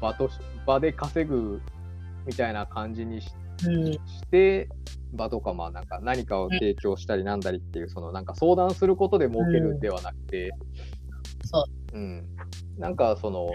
[0.00, 0.34] 場とし、
[0.66, 1.60] 場で稼ぐ
[2.26, 3.30] みたいな感じにし
[4.30, 4.68] て
[5.12, 10.52] 場とか、まあなんか何かを提供したりなんだりっていう、そのなんか相談することで儲けるんではなくて、
[11.44, 11.96] そう。
[11.96, 12.26] うん。
[12.78, 13.48] なんかその、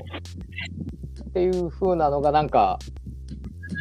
[1.30, 2.80] っていう風なのがなんか、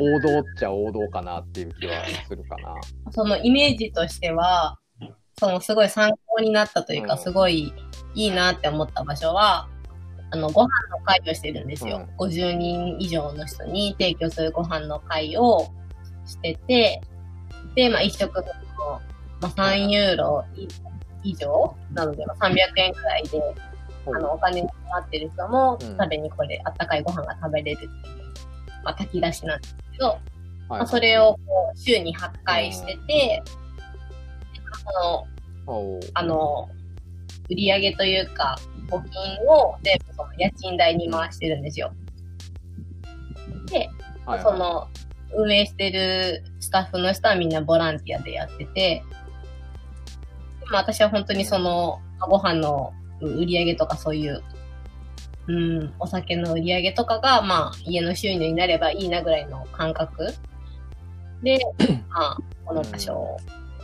[0.00, 2.74] 王道っちゃ王道かなっていう気はするかな。
[3.12, 4.78] そのイメージとしては、
[5.38, 7.72] そのすごい参考になったというか、うんすごい
[8.14, 9.68] いいなって思った場所は、
[10.30, 12.08] あの、ご飯の会をしてるんですよ。
[12.18, 15.68] 50人以上の人に提供するご飯の会を
[16.24, 17.00] してて、
[17.74, 18.44] で、まあ、一食の、
[19.40, 20.44] まあ、3ユーロ
[21.22, 23.42] 以上なので、まあ、300円くらいで、
[24.06, 25.96] あの、お金に困ってる人もうん。
[25.96, 27.94] 食べにこれ、あったかいご飯が食べれるっていう、
[28.84, 30.18] まあ、炊き出しなんですけど、はい
[30.68, 33.42] まあ、それをこう週に8回してて、
[34.80, 35.26] そ
[35.66, 36.68] の、あの、
[37.50, 38.56] 売り上げというか、
[38.90, 41.92] 募金を全部その家賃代に回してるんですよ。
[43.66, 43.88] で、
[44.26, 44.88] はいその、
[45.34, 49.04] 運営してるスタッフの人はみんなボランティアでやってて、
[50.70, 54.42] まあ私は本当にその、まあご飯の売り上げとかそういう、
[55.46, 60.34] うん、お酒の売り上げとかが、まあ家の収入になればいいなぐらいの感覚
[61.42, 61.58] で、
[62.10, 63.36] まあ、この場所を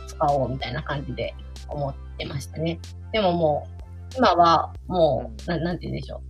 [0.05, 1.33] 使おうみたいな感じで
[1.67, 2.79] 思ってましたね。
[3.11, 3.76] でももう、
[4.17, 6.21] 今はもう、ななんて言うんでしょ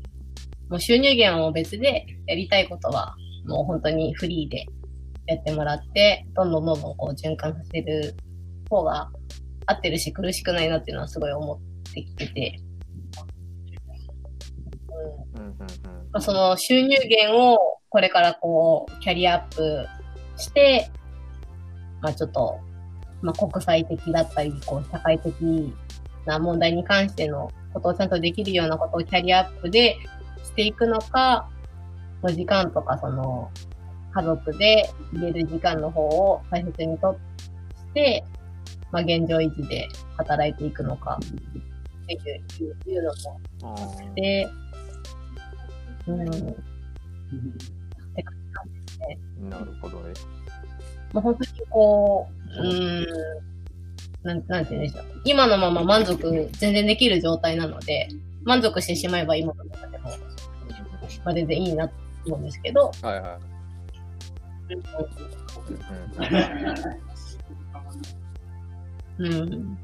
[0.68, 0.72] う。
[0.72, 4.66] もう収入源はもう別で、やりたいことはもう本当にフリーで
[5.26, 8.14] やってもらって、どんどんどんどんこう循環させる
[8.70, 9.10] 方が
[9.66, 12.60] 合ってるし苦しくないなっていうのはすごい思ってきてて。
[15.36, 15.58] うんうんうんうん
[16.12, 17.58] まあ、その収入源を
[17.90, 19.86] これからこう、キャリアアップ
[20.36, 20.92] して、
[22.02, 22.60] まあちょっと、
[23.22, 25.34] まあ国際的だったり、こう、社会的
[26.28, 29.98] な問題に関してのことをちゃんとできるようなことをキャリアアップで
[30.44, 31.50] していくのか、
[32.22, 33.50] お時間とかその、
[34.14, 38.24] 家族で入れる時間の方を大切にとして、
[38.92, 39.88] まあ現状維持で
[40.18, 41.20] 働いていくのか、
[42.04, 43.40] っていういうのも
[44.16, 44.48] で、
[46.08, 46.12] う
[49.46, 50.14] ん、なるほどね。
[51.14, 53.06] もう本当にこう、うーん、
[54.28, 55.06] なん、なんて言うんでしょう。
[55.24, 58.10] 今のまま満足全然できる状態なので、
[58.44, 60.10] 満足してしまえば今のままでも、
[61.24, 61.94] まあ、全然いいなと
[62.26, 63.40] 思うんですけど、はいはい。
[69.20, 69.78] うんうん。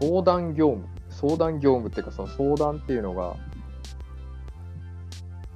[0.00, 3.36] 相談業務相談業務っていうかその相談っていうのが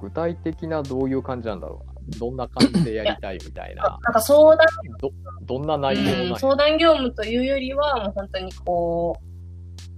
[0.01, 3.83] 具体的などういう感じなんだろうなどんな感じでやりたいみたいな。
[4.03, 4.65] なんか相談、
[4.99, 5.11] ど
[5.43, 5.95] どんな内
[6.25, 9.17] 容な相談業務というよりは、もう本当にこ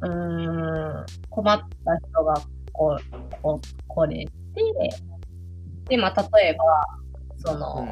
[0.02, 2.34] う、うーん、困った人が
[2.74, 4.32] こう、こう、来れて、
[5.90, 6.86] で、まあ、例えば、
[7.38, 7.88] その、うん。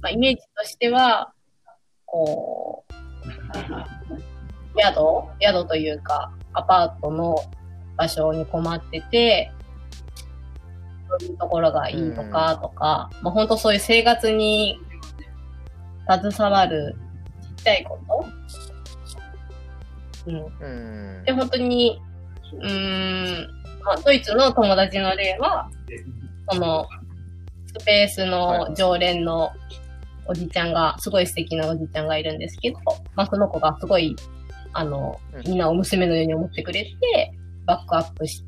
[0.00, 1.32] まあ、イメージとしては、
[2.06, 2.94] こう、
[4.76, 4.94] 宿
[5.40, 7.36] 宿というか、アパートの
[7.96, 9.52] 場所に困ってて、
[11.24, 14.78] いうところがいいとか、とか、まあ、本当そういう生活に
[16.08, 16.96] 携わる
[17.56, 18.26] ちっちゃいこと。
[20.26, 21.18] うん。
[21.18, 21.24] うん。
[21.24, 22.00] で、本当に、
[22.60, 23.48] うーん、
[23.84, 25.70] まあ、ドイツの友達の例は、
[26.50, 26.86] その、
[27.66, 29.50] スペースの常連の
[30.26, 32.78] おじちゃんが、すごい素敵なおじちゃんがいるんですけど、
[33.14, 34.16] まあ、その子がすごい、
[34.72, 37.32] あの、みんなお娘のように思ってくれて、
[37.66, 38.46] バックアップして、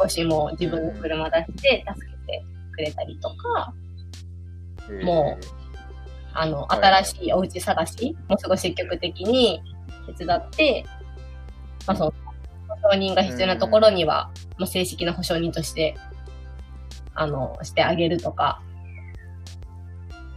[0.00, 3.74] 少しも自分の車出して助けてくれたりとか、
[5.04, 5.38] も
[6.32, 9.62] あの、はい新しいお家探しもすごい積極的に
[10.16, 10.84] 手伝って、
[11.86, 12.14] まあ、その、
[12.68, 15.96] 保証人が必要なところには、まあ、正式な保証人として、
[17.14, 18.62] あの、してあげるとか。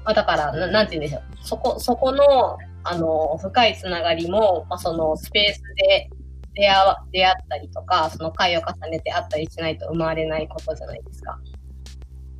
[0.04, 1.48] まあ、だから、ななんて言うんでしょう。
[1.48, 6.10] そこ、そこの、あの、深いつながりも、まあ、そのスペースで
[6.56, 11.40] 出会わ、出会ったりとか、その会を重ねて会ったりしないと生まれないことじゃないですか。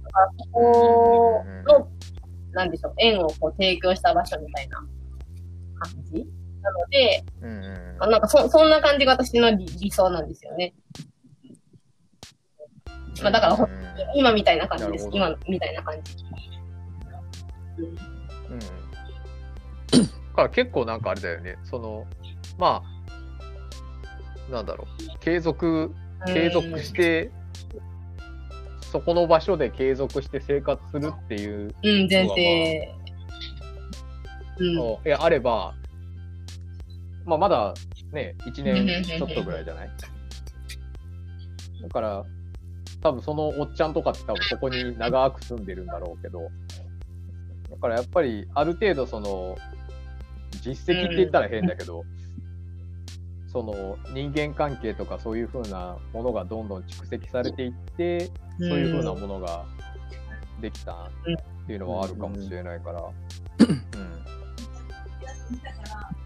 [0.04, 1.88] だから、そこの、
[2.52, 4.78] なんでしょう、縁をこう提供した場所みたいな
[5.80, 6.26] 感じ？
[6.62, 10.74] なので、うんなんかそ、そんな感じが私の理理想なんですよね。
[13.22, 13.58] まあだから
[14.16, 15.10] 今みたいな感じです。
[15.12, 16.14] 今みたいな感じ。
[17.80, 17.96] うん
[19.96, 22.08] だから結構なんかあれだよね、その、
[22.58, 22.93] まあ、
[24.54, 25.94] なんだろう、継続、
[26.28, 27.32] 継続して、
[28.92, 32.94] そこの場所で継続して生活するっていううん、うん、前提。
[34.60, 34.76] うん。
[34.76, 35.74] の、いや、あれば、
[37.26, 37.74] まあ、まだ
[38.12, 39.90] ね、1年ちょっとぐらいじゃない？
[41.82, 42.24] だから、
[43.02, 46.50] 多分そのおっちゃんとかって多分そこに長く住んでるんだろうけど、
[47.72, 49.58] だからやっぱり、ある程度その、
[50.62, 52.04] 実績って言ったら変だけど、
[53.54, 59.66] その人間関係とかそういう風なものがどんどん蓄積されていって、そういう風なものが
[60.60, 61.08] できたっ
[61.68, 63.04] ていうのはあるかもしれないから、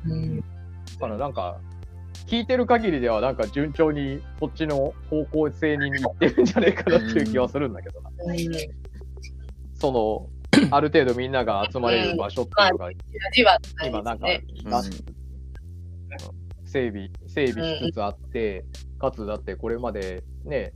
[0.06, 0.12] うん。
[0.12, 0.38] うん。
[0.40, 0.44] だ
[1.00, 1.60] からなんか、
[2.28, 8.10] 聞いてる限りではなんか順調にこっちの方向性に行ってるんじゃないかなっていう気はするんだけどな。
[9.76, 10.30] その、
[10.72, 12.92] ある程度みんなが集まれる場所っていうのが
[13.86, 14.82] 今なんかねな
[16.68, 18.66] 整備、整備しつつあって、
[19.00, 20.74] かつだってこれまでね、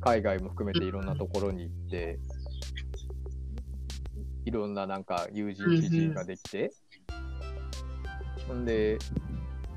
[0.00, 2.18] 海外も含めていろんなところに行って、
[4.46, 6.70] いろんななんか友人、知人ができて、
[8.48, 8.98] ほんで、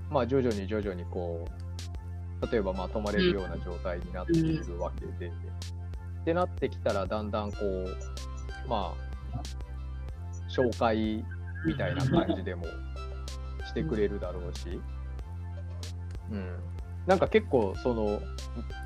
[0.10, 1.46] まあ徐々に徐々にこ
[2.42, 7.98] う、例えばまあ泊まれるような状態になっているわけで、ってなってきたらだんだんこう、
[8.70, 8.94] ま
[9.34, 9.42] あ、
[10.50, 11.26] 紹介
[11.66, 12.66] みたいな感じでも
[13.66, 14.80] してくれるだろうし、
[16.32, 16.60] うん、
[17.06, 18.22] なんか結構その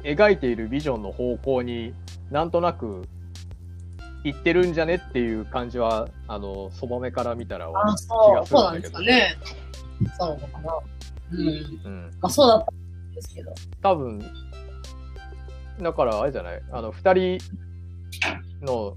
[0.03, 1.93] 描いているビジョンの方向に
[2.29, 3.03] なんとなく
[4.23, 9.37] 行ってるんじゃねっていう感じはあのそばめから見たらあ、がすそうなんるんだけどですかね。
[10.17, 10.79] そうなのかな。
[11.31, 11.39] うん。
[11.39, 11.43] う
[11.89, 13.53] ん、まあそうだったんですけど。
[13.81, 14.19] 多分
[15.81, 16.61] だからあれじゃない？
[16.71, 18.95] あの2人の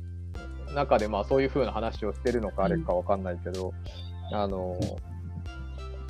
[0.74, 3.72] 中でまあそういう風な話をしてるのかあれかわかんないけど、
[4.32, 4.78] あの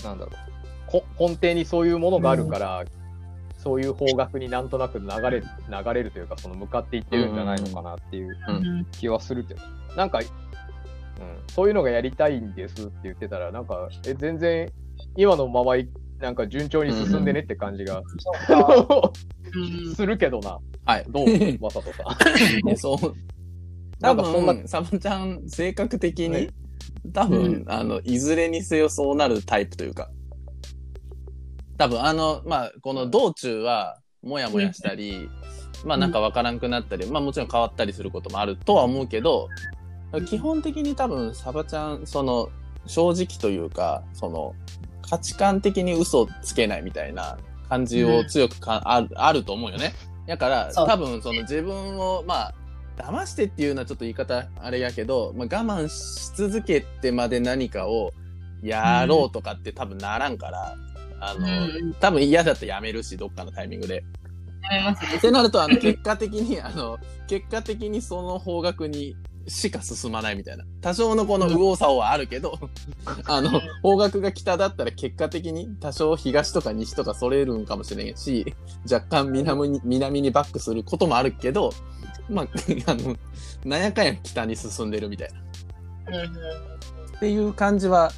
[0.02, 0.43] なんだろう
[0.86, 2.84] こ根底にそういうものがあるから、
[3.58, 9.60] そういう方角になんとなく流れ流れるというかその向かっていってるんじゃないのかなっていううん気はするけど、
[9.96, 10.26] なんか、うん、
[11.48, 14.70] そういうのがやりたいんですって言ってたらなんかえ全然
[15.16, 15.88] 今のままい
[16.20, 18.02] なんか順調に進んでねって感じが、
[18.46, 19.12] そ
[19.54, 19.94] うん。
[19.94, 20.58] するけどな。
[20.84, 21.04] はい。
[21.08, 21.26] どう？
[21.60, 22.68] まさとさん。
[22.68, 22.98] え そう。
[22.98, 23.12] 多
[24.00, 26.48] なんかそんな分、サバちゃん、性格的にね、
[27.12, 30.10] 多分、うんあの、いずれにせよそうなるタイプというか、
[31.76, 35.28] 多分、あの、まあ、この道中は、もやもやしたり、
[35.84, 39.48] まあ、なんかわからんくなったり、まあ、もちろん変わったりすることもあるとは思うけど、
[40.26, 42.48] 基本的に多分、サバちゃん、その、
[42.86, 44.54] 正直というか、その、
[45.02, 47.36] 価値観的に嘘をつけないみたいな
[47.68, 49.92] 感じを強くか、ある、あると思うよね。
[50.26, 52.54] だから、多分、その自分を、まあ、
[52.96, 58.12] 騙してっていうのはちょっと言い方あれやけど、まあ、我慢し続けてまで何かを
[58.62, 60.76] やろうとかって多分ならんから、
[61.30, 64.04] あの、うん多分嫌だったらやめるし、どっかのタイミングで。
[64.70, 65.20] やめますねっ。
[65.20, 70.64] てなると、あの、結果的に、 あの、結果的にその方角にしか進まないみたいな。
[70.80, 72.58] 多少のこの右往左往はあるけど、
[73.26, 78.54] あの、方角が北だったら結果的に多少東とか西とかそれるんかもしれんし、
[78.90, 81.72] 若干南に、南にバックすることもあるけど、
[82.28, 82.46] まあ、
[82.90, 83.16] あの、
[83.64, 85.40] なんやかんや北に進んでるみたいな。
[87.16, 88.12] っていう感じは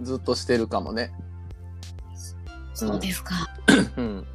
[0.00, 1.12] ずっとしてるかもね。
[2.74, 3.34] そうですか。
[3.96, 4.04] うん。
[4.04, 4.26] うん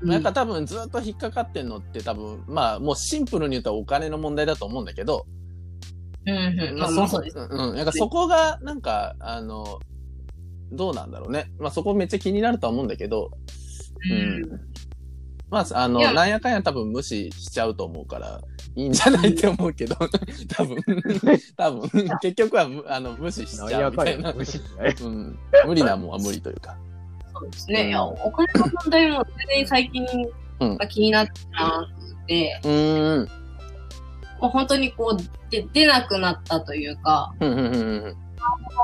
[0.00, 5.26] なんか多分ずっと引っかかってんのって多分、まあもうシンプルに言ったらお金の問題だと思うんだけど、
[6.24, 6.78] うんうん。
[6.78, 7.38] まあ、そまあそうです。
[7.38, 7.74] うん。
[7.74, 9.80] なんかそこが、なんか、あの、
[10.70, 11.50] どうなんだろうね。
[11.58, 13.30] まあそこめっちゃ気になるとは思うんだけど、
[14.10, 14.60] うん。
[15.50, 18.40] まあ、あの、なんやかんや多分無視しちゃうと思うから、
[18.76, 19.96] いいんじゃないって思うけど、
[20.48, 20.76] 多分、
[21.56, 24.34] 多分、結局はむあの無視しちゃうみたいな。
[25.66, 26.76] 無理なもんは無理というか。
[27.38, 27.88] そうですね。
[27.88, 30.06] いや、お金の問題も全然最近、
[30.60, 30.68] うん。
[30.70, 33.28] まあ気になってなくて、うーん。
[34.40, 38.16] もう本当にこう、で出なくなったというか、うん、うん、う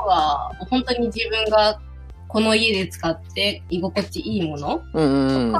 [0.07, 1.79] が、本当に自分が
[2.27, 5.51] この家で使って居心地いいもの、うん、うんうん。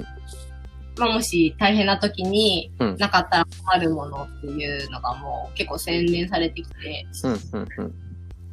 [0.98, 2.98] まあ、もし大変な時にうん。
[2.98, 7.94] なかったら困るものっていうのがもう結構洗練されてきて、うん、うん、うん。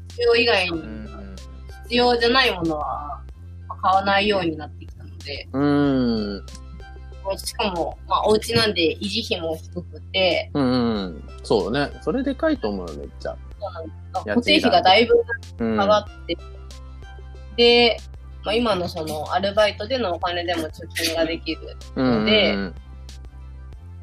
[0.08, 0.82] 必要以外に
[1.84, 3.21] 必要じゃないものはまあ
[3.82, 6.46] 買わないようになってきたので、うーん。
[7.36, 11.24] しかも、まあ、お家なんで維持費も低くて、うん、うん。
[11.42, 11.90] そうね。
[12.00, 13.36] それでかいと思うよ、めっちゃ。
[14.26, 15.14] 家賃固定費がだいぶ
[15.58, 15.72] うん。
[15.72, 16.36] 上がって、
[17.56, 17.96] で、
[18.44, 21.76] まあ、今のそのアルバイトでのお金でも貯金ができる。
[21.96, 22.74] うんでうん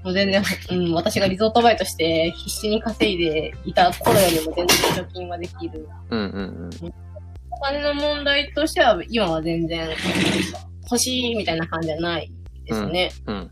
[0.01, 0.41] もう全然、
[0.71, 5.89] うん、私がリゾートバイトして必死に稼いでいた頃よりも全然貯金はできる。
[6.09, 6.69] うん、うん、
[7.51, 9.89] お金の問題としては今は全然
[10.83, 12.31] 欲しいみたいな感じじゃない
[12.65, 13.11] ですね。
[13.25, 13.35] うん。
[13.35, 13.51] うん。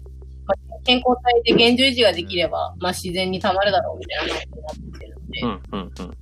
[0.84, 6.06] 健康体で現状維持ができれば、まあ自然に溜まるだろうみたいな感じになってるので、うん、うん、うん。
[6.06, 6.18] うんうん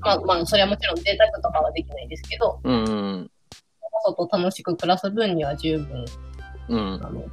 [0.00, 3.30] まあまあそれはもちろん贅沢とかはできないですけど、うん、うん。
[4.06, 6.04] 外楽しく暮らす分には十分
[6.68, 7.00] うん。
[7.00, 7.26] なので。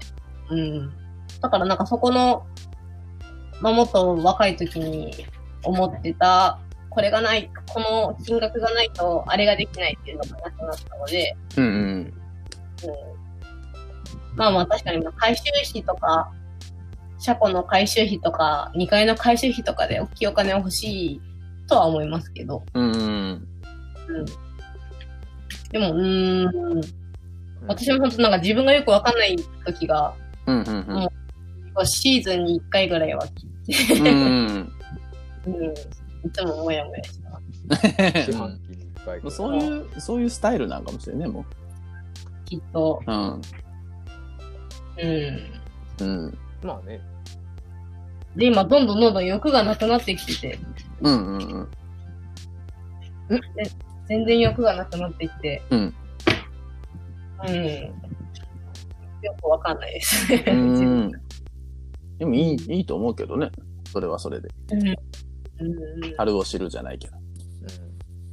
[0.52, 0.94] うん。
[1.42, 2.46] だからなんかそこの、
[3.60, 5.26] まあもっと若い時に
[5.64, 6.60] 思ってた、
[6.92, 11.72] これがない、この金額がないと、あれができないっていうのがなくなったので、うんうん。
[11.72, 12.14] うん、
[14.36, 16.32] まあまあ確かに、回収費とか、
[17.18, 21.22] 車庫の回収費とか、2階の回収費とかで大きいお金は欲しい
[21.66, 23.00] とは思いますけど、うんうん。
[23.00, 24.26] うん。
[25.72, 26.82] でも、うーん、
[27.68, 30.14] 私も本当なんか自分がよくわかんない時が、
[30.46, 31.08] うんうん
[31.78, 31.86] うん。
[31.86, 33.26] シーズンに1回ぐらいは
[33.66, 34.74] 切って、うんうん。
[35.46, 35.74] うん、
[36.26, 38.32] いつももやもやした。
[38.32, 41.46] 四半期に一回ぐらいそういう、そういうスタイルなんかもしれんね、も
[42.46, 43.12] きっと、う。
[43.12, 43.42] うん。
[46.00, 46.06] うん。
[46.06, 46.38] うん。
[46.64, 47.02] まあね。
[48.36, 50.60] で、今、どんどんどんどん欲がなくなってきてて、
[51.02, 51.70] うんうんうん。
[54.08, 55.94] 全然欲がなくなってきて、うん。
[57.48, 57.56] うん。
[59.22, 60.34] よくわかんないです。
[60.34, 61.12] う自分ん。
[62.18, 63.50] でもいい、いいと思うけどね。
[63.92, 64.50] それはそれで。
[64.72, 64.96] うん。
[65.62, 66.16] うん。
[66.18, 67.14] 春を知るじゃないけど。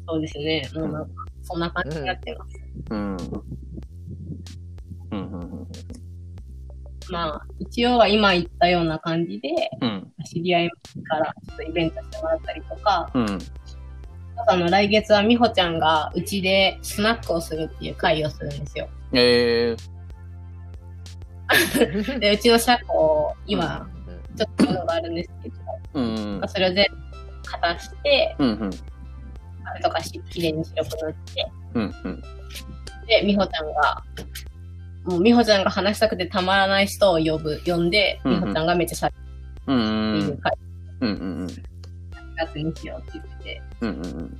[0.08, 0.68] そうですね。
[0.74, 2.56] もうなんか、そんな感じになってます。
[2.90, 3.16] うん。
[3.16, 3.16] うん
[5.10, 5.68] うんうん
[7.10, 9.48] まあ、一応は今言ったような感じで、
[9.80, 10.12] うん。
[10.26, 10.70] 知り合い
[11.08, 13.38] からちょっとイベントしてもらったりとか、うん。
[14.46, 18.88] あの、来月は美穂ちゃんがうちでスナックをするっていう会をするんですよ。
[19.12, 19.74] え
[22.20, 23.98] で、うちの車庫、今、うん
[24.36, 25.98] ちょっとものがあるんですけど、ー。
[25.98, 26.48] うんまあ、。
[26.48, 27.07] それを全部
[27.50, 28.70] 片して、うんうん。
[29.64, 32.20] 壁とかしきれいに白く塗って、うんうん。
[33.06, 34.04] で、美穂ちゃんが、
[35.04, 39.10] もう美穂ちゃんが話したくてたまらない人を呼ぶ、呼んで、うんうん美穂ちゃんがめっちゃしゃ
[39.66, 40.20] うんう。
[40.20, 40.58] べる会、
[41.00, 41.46] うんうんうん。
[41.46, 41.54] 4
[42.36, 44.38] 月にしようって言ってて、うんうんうん。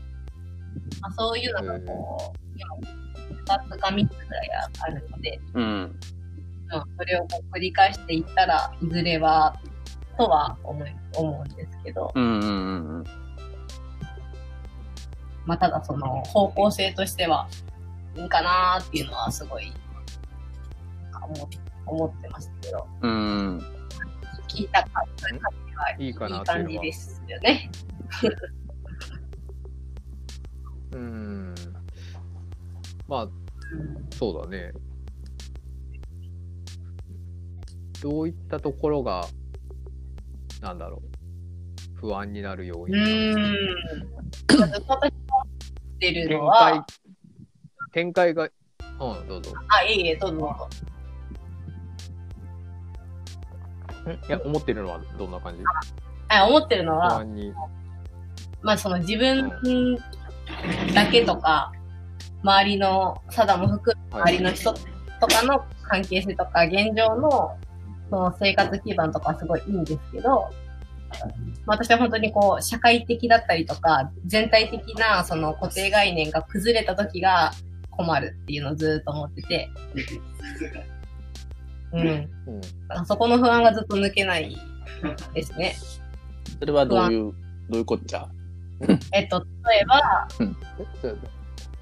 [1.00, 4.50] まあ、そういうのがこう、今、2つか3つぐらい
[4.80, 5.98] あるので、うん。
[6.70, 9.54] まあ、それをこう繰り返していったらいずれは、
[10.18, 13.04] とは思い思うんですけど、うんうんうん。
[15.46, 17.48] まあ、ただその方向性としては、
[18.16, 19.72] いいかなーっていうのはすごい、
[21.22, 21.48] 思
[21.86, 23.58] 思ってましたけど、うん。
[24.48, 25.24] 聞いた感じ
[25.76, 27.70] はいいかいなっていうのは感じですよね。
[30.92, 31.54] うん。
[33.06, 33.28] まあ、
[34.14, 34.72] そうだね。
[38.02, 39.26] どういったところが、
[40.60, 43.36] なんだろう、不安になる要う因なのーん。
[43.36, 45.46] ずっと私が思
[45.94, 46.84] ってる展のは開、、
[47.92, 48.50] 展開が、うん、
[49.28, 49.52] どうぞ。
[49.68, 50.68] あ、いえいえ、どうぞどうぞ。
[54.28, 55.62] いや、思ってるのはどんな感じ？
[56.28, 57.52] あ思ってるの不は、安に。
[58.62, 59.50] まあその自分
[60.94, 61.70] だけとか、
[62.42, 64.80] 周りの、サダも含む周りの人と
[65.28, 67.67] かの関係性とか、現状のそ
[68.10, 70.48] の生活基盤とかはすごいいいんですけど、
[71.66, 77.52] まあ私は本当にこう、社会的だったりとか、全体的なその固定概念が崩れた時が
[77.90, 79.68] 困るっていうのをずっと思ってて、
[81.92, 82.06] うん。
[82.06, 83.06] うん。
[83.06, 84.56] そこの不安がずっと抜けない
[85.34, 85.74] ですね。
[86.60, 87.32] それはどういう、
[87.70, 88.28] どういうこっちゃ？
[89.12, 90.28] えっと、例えば、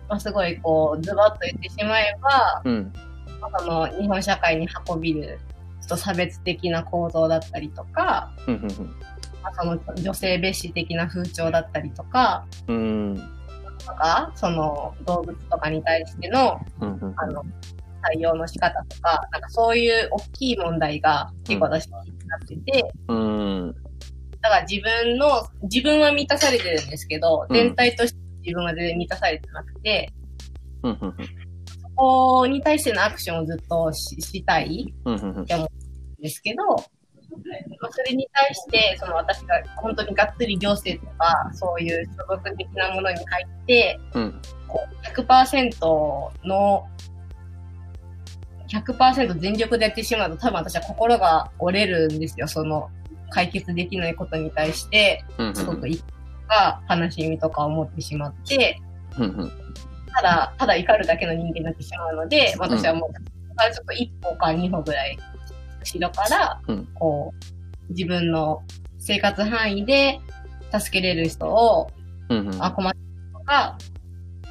[0.09, 2.93] まあ、すごいこう、ズバッと言ってしまえば、うん。
[3.41, 5.39] まあその日本社会に運びる、
[5.87, 8.63] っと差別的な構造だったりとか、うんうん
[9.43, 12.77] まあ、その女性蔑視的な風潮だったりとか、うん。
[12.77, 13.17] うん。
[13.79, 17.45] とか、その動物とかに対しての、うんうんあの、
[18.03, 23.75] 対応の仕方とか、なんかそういう大きい問題が結構私になってて、うん。
[24.41, 30.13] だから自分の、自分は満たされてるんですけど、うん全体として自分は全然満たされてなくて、
[30.83, 31.46] うんうんそ
[31.97, 35.47] こに対してのアクションをずっとししたいうんうんうん
[36.21, 36.75] ですけど、ま
[37.89, 46.87] あそれに対して、その私が本当にがっつり行政とか、そういう所属的なものに入って、うんこう100%の、
[48.69, 52.49] 100%全力でやってしまうと多分私は心が折れるんですよ。
[52.49, 52.91] その
[53.31, 55.25] 解決できないことに対して、
[55.55, 56.05] すごく怒りと
[56.49, 58.81] か悲しみとかを持ってしまって、
[59.19, 59.66] うんうん
[60.17, 65.19] ただ、ただ怒るだけの人間になってしまうので、私はもう、からちょっと一歩か二歩ぐらい
[65.81, 66.89] 後ろから、うん。
[66.95, 67.35] こ
[67.89, 68.63] う、自分の
[68.99, 70.21] 生活範囲で
[70.73, 71.91] 助けれる人を、
[72.29, 72.65] うんうん。
[72.65, 73.79] あ、困ってるとか、ま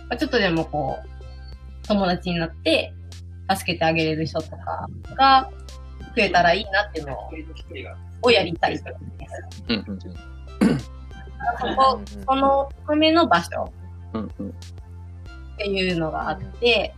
[0.09, 2.93] あちょっとでもこう、友達になって
[3.53, 5.49] 助けてあげれる人とかが
[6.15, 7.17] 増えたらいいなっていうの
[8.21, 8.83] をやりたいです。
[9.69, 9.99] うんうん
[11.57, 13.71] そこ、そのための場所。
[14.13, 14.53] うんうん
[15.55, 16.93] っていうのがあって、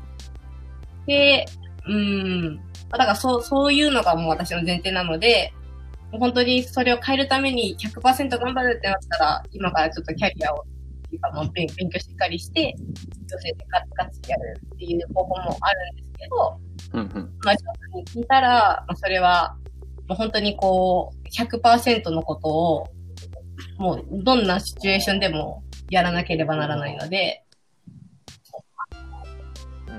[1.05, 1.45] で、
[1.87, 2.57] うん、
[2.89, 5.53] だからそう、そういうのがもう私の前提なので、
[6.11, 10.65] 本当にそれを変えるために100%頑張るってなったら、今からちょっとキャリアを、
[11.07, 12.75] っていうかもう勉勉強しっかりして、
[13.29, 16.59] 女性でガツガツやるっていう方法もあるんですけど、
[16.93, 17.37] うんうん。
[17.43, 17.57] まあ、上
[17.93, 19.57] 手に聞いたら、まあ、それは、
[20.07, 22.87] もう本当にこう、100%のことを、
[23.77, 27.43] もう、どんなシチュエーションでもやらなければならないので、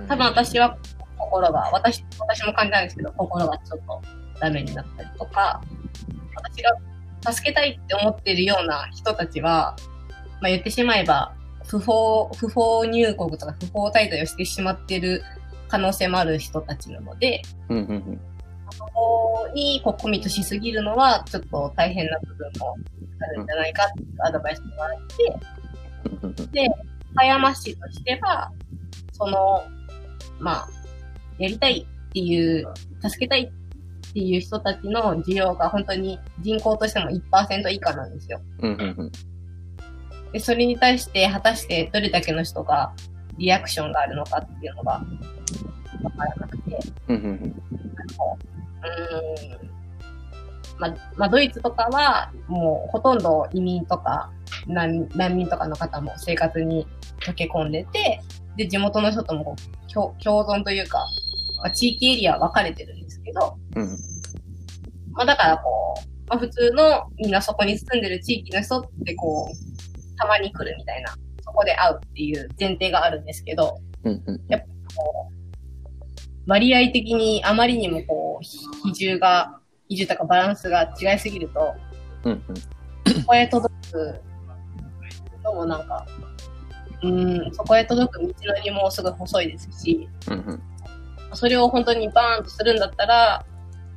[0.07, 0.78] 多分私は
[1.18, 4.03] 心が、私、私も感じたんですけど、心がちょっと
[4.40, 5.61] ダメになったりとか、
[6.34, 9.76] 私が助けたいって思ってるような人たちは、
[10.40, 11.34] まあ言ってしまえば、
[11.66, 15.22] 不法、不法入国とか不法滞在をしてしまってる
[15.68, 18.20] 可能性もある人たちなので、うんうんうん。
[18.70, 22.76] そこにこうコミットしすぎるのは、ちょっと大変な部分も
[23.20, 26.68] あるんじゃないかっていうアドバイスもらって、で、
[27.11, 28.51] 狭山市としては、
[29.12, 29.64] その、
[30.39, 30.68] まあ、
[31.39, 32.72] やりたいっていう、
[33.03, 38.41] 助けたいっていう人たちの需要が本当に人口としても1%以下なんですよ。
[38.61, 39.12] うんうんうん。
[40.32, 42.93] で、それに対して果たしてどれだけの人が
[43.36, 44.93] リアクションがあるのかっていうのが
[46.03, 46.78] わからなくて、
[47.09, 47.32] うんうんうん。
[47.32, 49.68] うーん
[50.78, 54.30] まあ、まあ、ドイツとかは、もうほとんど移民とか
[54.66, 56.86] 難難民とかの方も生活に
[57.20, 58.20] 溶け込んでて、
[58.59, 60.98] で、地元の人ともこう共共存というか、
[61.59, 63.88] まあ、地域エリア分かれてるんですけど、うん
[65.12, 74.38] まあ、だからこう、まあ、普通のみんなそこに住んでる地域の人ってこう、たまに来るみたいな、そこで会うっていう前提があるんですけど、うんうん。
[74.96, 78.44] こう、割合的にあまりにもこう、
[78.88, 81.74] 比重が、比重とかバランスが違いすぎると、
[82.24, 82.42] うん
[83.06, 84.20] そこへ届く
[85.44, 86.04] のもなんか、
[87.03, 90.62] うん、そこへ届く道のりもすごい細いですし、うんうん。
[91.34, 93.44] それを本当にバーンとするんだったら、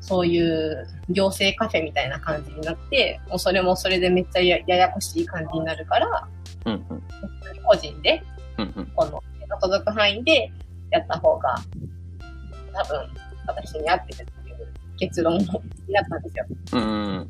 [0.02, 6.28] そういう行政カフェみたいな感じになって、もうそれもそれでめっちゃやややこしい感じになるから、
[6.66, 6.86] うん
[7.64, 8.24] 個人で
[8.58, 8.86] うんうん。
[8.96, 10.52] この手が届く範囲で
[10.90, 11.56] やった方が、
[12.74, 13.10] 多分、
[13.48, 16.46] 私に合ってるっていう結論になったんですよ。
[16.74, 16.86] うんう
[17.20, 17.30] ん。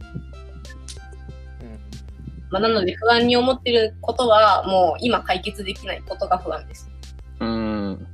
[2.52, 6.90] まあ、なので不安に思ってることは、もう今解決できないことが不安です。
[7.40, 7.50] うん。
[7.50, 8.08] うん。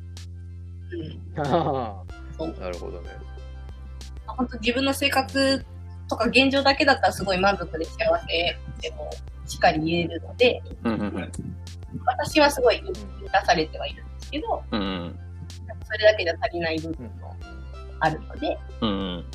[1.35, 1.49] なる
[2.79, 3.09] ほどね。
[4.27, 5.65] 本当自分の生活
[6.07, 9.09] とか現状だけだったらすごい満足で幸せでも
[9.45, 11.31] しっかり言えるので、うんうんうん。
[12.05, 12.93] 私はすごい満
[13.31, 15.19] たされてはいるんですけど、うんうん。
[15.83, 17.35] それだけじゃ足りない部分も
[17.99, 19.25] あるので、うんうん。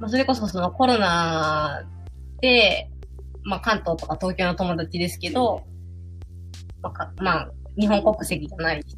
[0.00, 1.84] まあ、それこそそのコロナ
[2.40, 2.88] で、
[3.44, 5.62] まあ、関東とか東京の友達ですけど、
[6.80, 8.96] まあか、まあ、日本国籍じゃない人、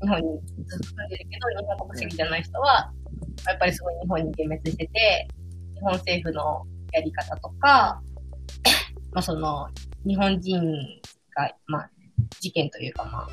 [0.00, 2.92] 日本にずっと住んでるけど、日本国籍じゃない人は、
[3.46, 5.28] やっぱりすごい日本に幻滅してて、
[5.74, 8.00] 日本政府のやり方とか、
[9.12, 9.68] まあ、その、
[10.06, 10.60] 日本人
[11.34, 11.90] が、まあ、
[12.40, 13.28] 事件というか、まあ、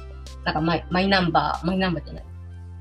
[0.45, 2.23] なんかマイマイナンバー、マイナンバーじゃない、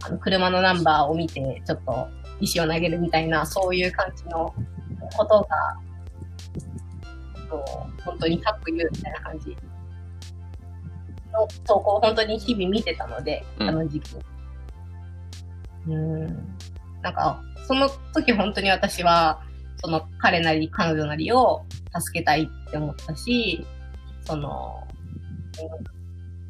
[0.05, 2.09] あの、車のナンバーを見て、ちょっと
[2.41, 4.55] 石を投げるみたいな、そういう感じの
[5.17, 5.49] ことが、
[7.51, 9.57] もう本当に100言うみたいな感じ
[11.33, 14.17] の投稿を本当に日々見てたので、うんあの時期。
[15.87, 16.27] うーん。
[17.03, 19.43] なんか、その時本当に私は、
[19.77, 21.65] その彼なり彼女なりを
[22.01, 23.67] 助けたいって思ったし、
[24.25, 24.83] その、
[25.61, 25.95] うん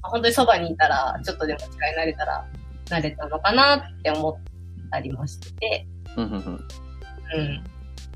[0.07, 2.47] 本当にそばにいたら、ちょっとでも近いなれたら、
[2.91, 5.87] なれたのかなって思ったりもしてて、
[6.17, 6.45] うんうんうん。
[6.45, 7.65] うん。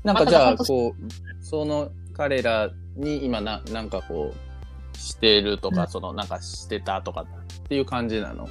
[0.03, 1.89] なんかじゃあ、こう、その
[2.19, 8.45] 彼らに今な、なんかこう、してるとか、うんその、なんかしてたとかっていう感じなの？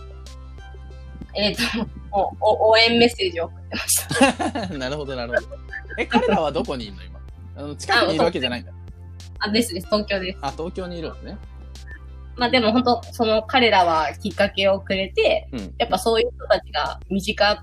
[1.37, 1.63] えっ、と、
[2.11, 4.69] おお応援メッセージを送ってました。
[4.79, 5.59] なるほど、なるほど。
[5.99, 7.21] え、彼らはどこにいるの今？
[7.57, 8.73] あの近くにいるわけじゃないんだ。
[9.41, 10.39] あ、ですです、東京です。
[10.41, 11.37] あ、東京にいるのね。
[12.37, 17.63] まあでも本当、その彼らはきっかけをくれて、うんやっぱそういう人たちが身近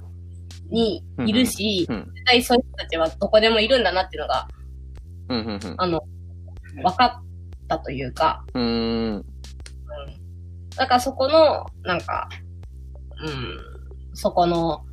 [0.69, 4.47] にいるし、うんうん絶対そういう人たちはどこでもいるんだなっていうのが、
[5.29, 5.75] うん、うん、うん。
[5.77, 6.01] あの、
[6.83, 9.25] 分かったというか、うーん。
[10.75, 12.29] だからそこの、なんか、
[13.23, 14.85] うん、そこの、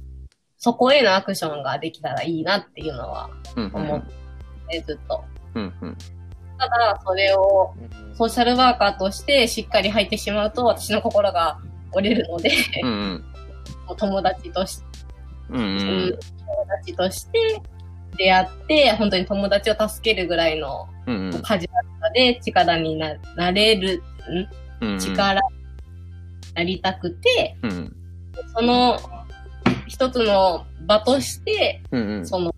[0.56, 4.02] そこへのアクションができたらいいなっていうのはうん、うん思っ
[4.68, 5.24] て、ずっと。
[5.54, 5.96] うん、うん。
[6.58, 7.74] ただ、それを
[8.14, 11.58] ソーシャルワーカーとしてしっかり入ってしまうと、私の心が
[11.92, 12.50] 折れるので、
[12.84, 13.24] うん、
[13.98, 14.84] 友達として、
[15.50, 16.18] うん、うん。
[16.38, 17.60] 友達として
[18.16, 20.88] 出会って、本当に友達を助けるぐらいの。
[21.42, 24.02] カジュアルさで力にななれる、
[24.80, 25.40] うんん力に
[26.54, 27.96] なりたくて、うん、
[28.54, 28.98] その
[29.88, 32.08] 一つの場として、うん。
[32.08, 32.26] うん。
[32.26, 32.54] その、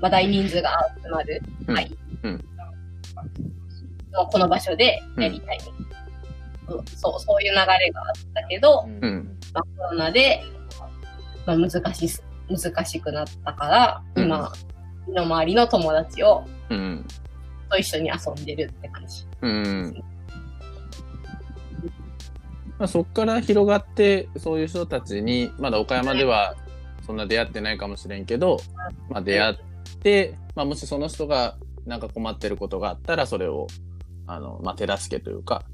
[0.00, 0.70] まあ、大人数が
[1.02, 1.96] 集まるうん会。
[2.22, 2.44] うん
[4.30, 5.60] この場所でやりたい、
[6.68, 10.42] そうそう、そういう流れがあったけど、うんまあ、コロナで、
[11.46, 14.52] まあ、難しす、難しくなったから、うん今、
[15.06, 17.06] 身の回りの友達をうん。
[17.70, 19.26] と一緒に遊んでるって感じ。
[19.40, 20.04] うん。
[22.78, 26.56] まあ、そこから広がって、そういう人たちに、まだ岡山では
[27.06, 28.60] そんな出会ってないかもしれんけど、
[29.08, 29.56] まあ、出会っ
[30.00, 33.66] て、まあ、もしその人がなんか困ってることがあったら、それを、
[34.26, 35.64] あの、まあ、手助けというか、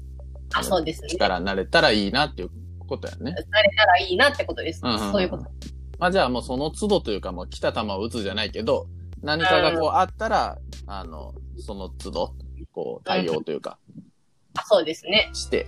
[0.53, 1.09] あ、そうですね。
[1.09, 2.49] 力になれたらいいなっていう
[2.87, 3.31] ことやね。
[3.31, 4.81] なれたらいいなってことです。
[4.83, 5.45] うんうんうんそういうこと。
[5.99, 8.87] まあ、じゃあもうその都度というか、もう来た球を打つじゃないけど、
[9.21, 12.33] 何かがこうあったら、あの、その都度、
[12.71, 13.77] こう対応というか、
[14.57, 15.29] あ、そうですね。
[15.33, 15.67] して、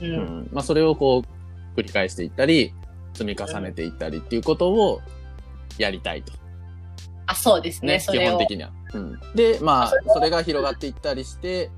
[0.00, 0.04] う。
[0.04, 2.74] うんん、まあそれをこう繰り返していったり、
[3.14, 5.00] 積み重ねていったりっていうことを
[5.78, 6.32] やりたいと。
[7.26, 7.94] あ、そうですね。
[7.94, 8.18] ね、基。
[8.18, 8.70] 本的には。
[8.94, 11.70] うん、で、まあそれをそれが広がっていったりして、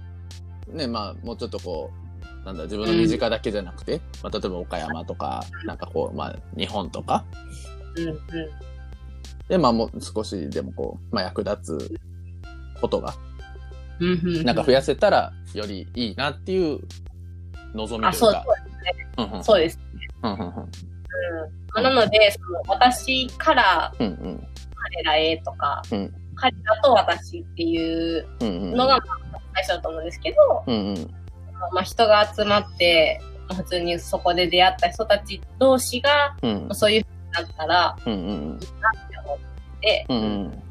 [0.69, 2.00] ね、まあもうちょっとこう、
[2.45, 7.25] なんだ、自分の身近だけじゃなくて、まあ例えば岡山とか、なんかこう、まあ日本とか、
[7.97, 8.19] うんうん。
[9.49, 11.95] で、まあもう少しでもこう、まあ役立つ
[12.81, 13.15] ことが、
[13.99, 14.45] うんうん。
[14.45, 16.81] なんか増やせたらよりいいなっていう
[17.75, 18.45] 望みというか。
[19.19, 19.79] うんうんそうです。
[20.23, 20.47] うんうんうん。
[20.47, 20.61] ま
[21.77, 31.15] あ、なので、その私からうんうん彼らへとか、うん彼らと私っていううんうんのが、まあ、最初だと思うんですけど、うんうん
[31.73, 36.61] まあ、人が集まって、まあ普通にそこで出会った人たち同士が、うん。
[36.63, 38.67] まあそういう風になったら、うんうんって
[39.25, 40.63] 思って、うんうん。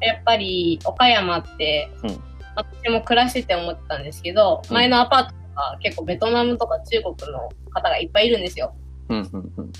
[0.00, 2.22] やっぱり岡山って、うん。
[2.54, 4.74] 私も暮らしてて思ってたんですけど、うん。
[4.74, 8.74] 前のアパートとか結構ベトナムとか中国の方がいっぱいいるんですよ。
[9.08, 9.72] うんうんうん。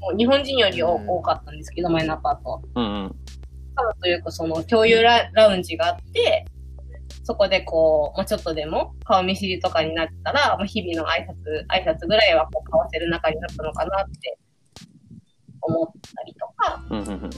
[0.00, 2.62] もう日本人より多かったんですけど、前のアパート。
[2.74, 3.16] うんうん。
[3.76, 6.46] 多分というかその共有ララウンジがあって、
[7.26, 14.38] そこでこう、まあ、ちょっとでも顔見知りとかになったら、まあ、日々の挨拶、挨拶ぐらいはこう交わせる仲になったのかなって
[15.60, 17.30] 思ったりとか、うんうん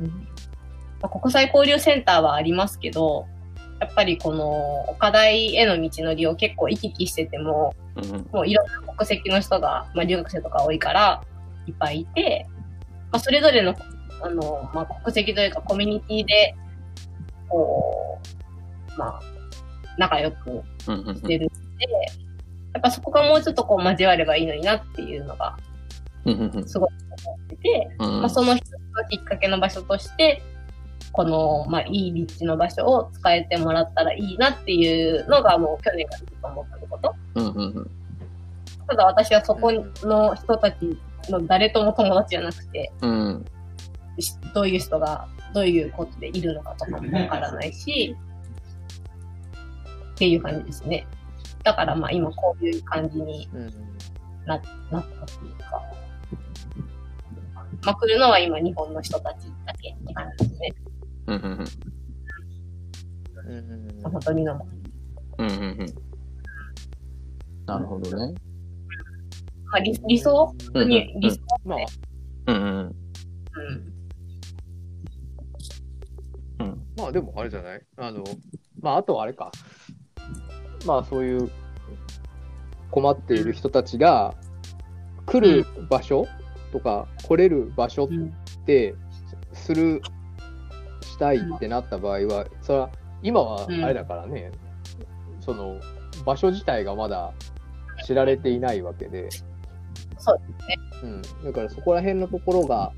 [0.00, 0.08] うん。
[1.02, 3.26] まあ国際交流センターはありますけど、
[3.78, 8.28] やっぱりこの岡大への道のりを結構行き来してても、うんうん。
[8.32, 11.22] もういろんな国籍の人が、まあ、留学生とか多いから、
[11.66, 12.46] いっぱいいて、
[13.12, 13.74] まあ、それぞれの、
[14.22, 16.54] あの、まあ、国籍というかコミュニティで、
[17.50, 18.43] こう、
[18.96, 19.20] まあ、
[19.98, 20.62] 仲良く
[21.14, 21.86] してるんで、
[22.72, 25.56] やっぱそこがもうちょっとこう交わればいいのになっていうのが
[26.24, 26.88] すごい
[27.24, 28.78] 思ってて、うんまあ、その一つの
[29.08, 30.42] きっかけの場所として、
[31.12, 37.14] この、まあ、いい立地の場所を使えてもらったらいいなっていうのがもう去年からずっと思ってること。
[38.86, 40.98] ただ私はそこの人たち
[41.30, 43.44] の誰とも友達じゃなくて、うん。
[44.18, 48.16] しどういう人がどういうことでいるのかとかもわからないし、
[50.14, 51.06] っていう感じですね。
[51.64, 53.70] だからまあ今こういう感じにうん
[54.46, 54.60] なっ
[54.90, 55.82] たっていうか、
[57.84, 60.72] まあ来るのは今日本の人たちだけって感じですね。
[61.26, 61.60] うんうんうん
[63.48, 64.54] うん本当にの。
[65.38, 65.86] うんうんうん
[67.66, 68.34] なるほどね。
[69.72, 70.54] まあ理理想？
[70.74, 71.78] うんに理想、まあ、
[72.46, 72.94] うんうん
[76.60, 76.86] うん。
[76.96, 77.82] まあでもあれじゃない？
[77.96, 78.22] あの、
[78.80, 79.50] まああとはあれか。
[80.84, 81.50] まあそういう
[82.90, 84.34] 困っている人たちが
[85.26, 86.26] 来る場所
[86.72, 88.94] とか来れる場所うんって
[89.52, 90.00] する、
[91.02, 92.90] したいってなった場合は、それは
[93.22, 94.50] 今はあれだからね、
[95.40, 95.78] その
[96.24, 97.32] 場所自体がまだ
[98.06, 99.28] 知られていないわけで、
[100.18, 100.40] そう
[101.02, 102.92] うん、だからそこら辺のところが、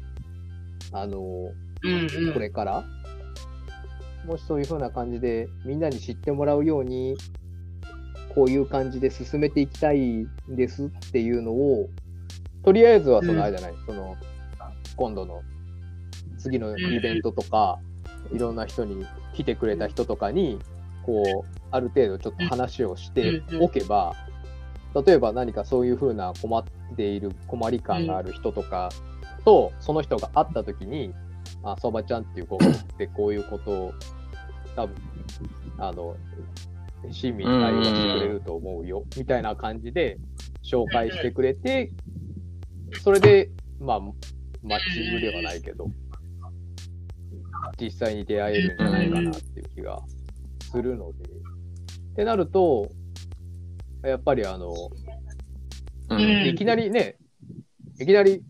[0.93, 2.33] あの、うんうん。
[2.33, 2.85] これから、
[4.25, 7.17] もしそういう風な感じでみんなに知ってもらうように、
[8.35, 11.89] こういう感じで進めていきたいんですっていうのを、
[12.65, 14.17] とりあえずはそのあれじゃない、その、
[14.97, 15.43] 今度の
[16.39, 17.79] 次のイベントとか、
[18.33, 20.59] いろんな人に来てくれた人とかに、
[21.05, 24.15] こう、ある程度ちょっと話をしておけば、
[25.07, 26.65] 例えば何かそういう風な困っ
[26.97, 28.91] ている、困り感がある人とか
[29.45, 31.13] と、その人が会った時に、
[31.63, 33.93] あ、そばちゃんっていう子がってこういうことを、
[34.75, 34.97] 多分、
[35.79, 36.17] あの、
[37.11, 40.19] 親身に対応してくれると思うよ、みたいな感じで
[40.65, 41.93] 紹介してくれて、
[43.03, 45.89] それで、まあ、マッチングではないけど、
[47.81, 50.03] 実際に出会えるんじゃないかなっていう気が
[50.71, 52.91] するので、ってなると、
[54.03, 54.73] やっぱりあの、
[56.09, 57.17] うんうんいきなりね、
[58.01, 58.43] いきなり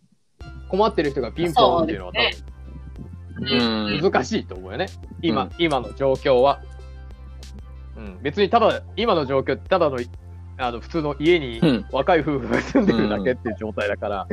[0.69, 2.21] 困ってる人がピンポンっていうのは多
[3.41, 4.01] 分、うん。
[4.03, 4.89] 難しいと思うよね。
[5.23, 6.61] 今、うん今の状況は。
[7.97, 9.99] うん、別にただ、今の状況ってただの、
[10.59, 11.87] あの、普通の家にうん。
[11.93, 14.27] 若い夫婦が住んでるだけっていう状態だから、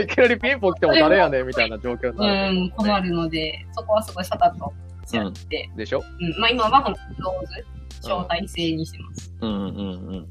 [0.00, 2.52] いきなりピンポン来ても誰やねんみたいな状況にうなる。
[2.52, 4.72] ん、困るので、そこはすごいさたっと
[5.06, 6.02] しちゃって、でしょ？
[6.20, 7.64] うん、まあ今はローズ、
[8.02, 9.34] 招待制にしてます。
[9.40, 10.14] うんうんうん。
[10.14, 10.28] うん。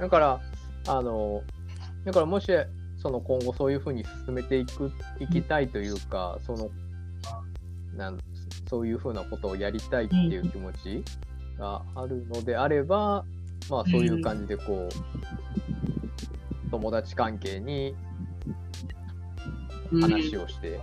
[0.00, 0.40] だから、
[0.88, 1.42] あの、
[2.04, 2.46] だからもし、
[2.98, 6.68] その今後そういうふうに進めていく、いきたいというか、その、
[7.96, 8.18] なん
[8.68, 11.04] そういうふうなことをやりたいっていう気持ち
[11.58, 13.24] があるのであれば、
[13.70, 17.94] まあそういう感じでこう、友達関係に
[19.92, 20.00] うん。
[20.00, 20.80] 話をして、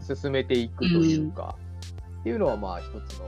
[0.00, 1.56] 進めていくというか、
[2.20, 3.26] っていうのはまあ一つの、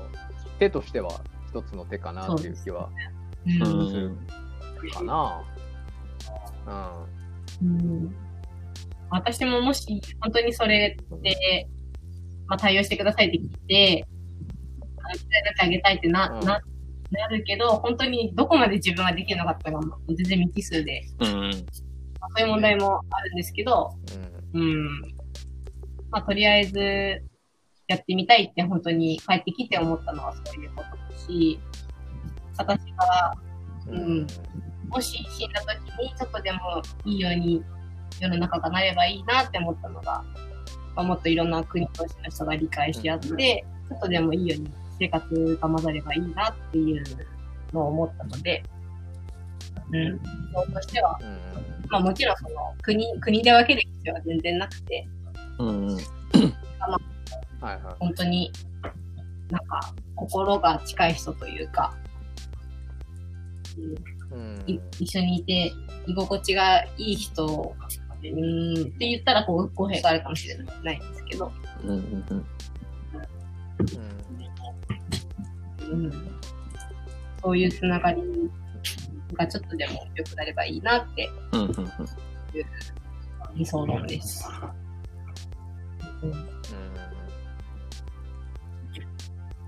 [0.59, 1.11] 手としては
[1.49, 2.89] 一つの手かなっていう気は
[3.47, 3.91] うんうん。
[3.91, 3.97] す
[4.83, 5.45] るかな。
[7.63, 8.15] うん。
[9.11, 11.69] 私ももし本当にそれで、
[12.49, 14.07] まあ、対応してくださいって聞いて、
[14.99, 16.61] あの伝えてあげたいってな、うんな、
[17.11, 21.51] なるけど、本当にどこまで自分ができるのかっていうのは全然未知数で、うん。
[22.21, 23.91] まあ、そういう問題もあるんですけど、
[24.55, 24.61] うん。
[24.61, 24.69] うん。
[24.69, 25.01] うん。
[26.11, 27.23] まあ、とりあえず、
[27.89, 31.61] やってみたいって本当に帰ってきて思ったのはそういうことだし、
[32.57, 33.35] 私が
[33.89, 34.27] うん
[34.89, 36.59] もし死んだ時にちょっとでも
[37.05, 37.63] いいように
[38.21, 40.25] 世の中がなればいいなって思ったのが、
[40.97, 47.05] まあ、もっといろんな国同士の人が理解し合って、ちょっとでもいいように生活が混ざればいいなっていう
[47.73, 48.65] のを思ったので、
[49.93, 50.21] うん。
[50.53, 51.37] そうとしては、うん
[51.89, 55.07] まあもちろんその国、国で分ける必要は全然なくて、
[55.59, 55.97] うんうん。
[55.97, 56.03] は
[57.73, 58.51] いは本当に
[59.51, 61.95] なんか心が近い人というか、
[64.33, 64.65] うん。
[64.99, 65.73] 一緒にいて
[66.07, 67.77] 居心地がいい人
[68.31, 71.53] うーんって言ったらこう語弊があるかもしれないんですけど、
[71.83, 71.97] うんうん
[72.31, 72.47] うん。
[75.89, 76.13] うん、
[77.43, 78.23] そういうつながり
[79.35, 81.87] がちょっとでも良くなればいいなってうんうんうん。
[83.55, 84.49] 理想論です。
[86.23, 86.37] うんうん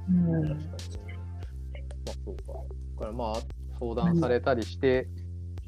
[0.09, 2.43] 確かにねまあそうか。
[2.53, 3.35] だからまあ
[3.79, 5.07] 相談されたりして、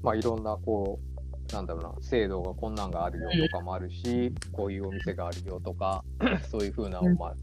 [0.03, 1.10] まあいろんなこう、
[1.53, 6.05] なんだろうな、制度がこんなんがあるよとかもあるし、こういうお店があるよとか、
[6.51, 7.35] そういうふうなのあ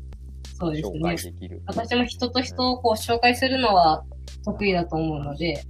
[0.57, 0.99] そうですね。
[0.99, 1.17] 紹介。
[1.17, 1.61] できる。
[1.67, 4.03] 私も人と人をこう紹介するのは
[4.43, 5.63] 得意だと思うので、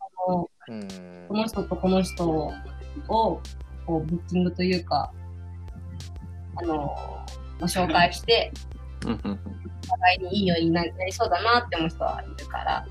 [0.00, 0.88] あのうん。
[1.28, 2.52] この人とこの人を
[3.08, 3.40] こ
[3.88, 5.12] うブッキングというか、
[6.56, 6.86] あのま
[7.60, 8.52] あ紹介して、
[9.04, 12.86] お互いにいいようにななりそうだなって思う人はいるから。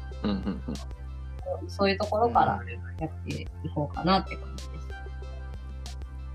[1.67, 2.61] そういうところから
[2.99, 4.87] やっていこうかなって感じです。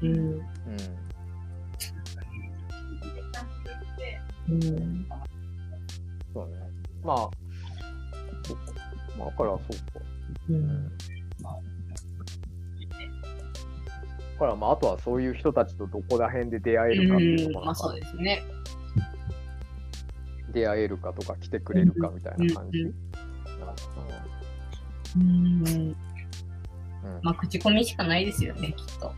[0.03, 0.11] うん。
[0.11, 0.41] うん
[4.51, 5.07] うん。
[6.35, 6.55] そうね。
[7.05, 7.17] まあ、
[8.45, 8.73] そうか。
[9.19, 10.07] まあ、だからそうか。
[10.49, 10.89] うん。
[10.89, 10.97] だ
[14.39, 18.43] からまあ、あとはそういう人たちとどこら辺で出会えるかっていうところまあそうですね。
[20.53, 22.79] 出会えるかとか来てくれるかみたいな感じ。
[22.81, 22.95] うんうん
[25.17, 25.67] うん。
[25.67, 25.97] うん
[27.23, 29.13] まあ口コミしかないですよね、きっと。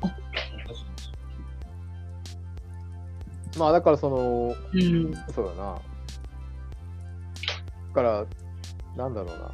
[3.58, 5.14] まあだからその、うん。
[5.34, 5.74] そうだな。
[7.88, 8.26] だから、
[8.96, 9.50] なんだろうな。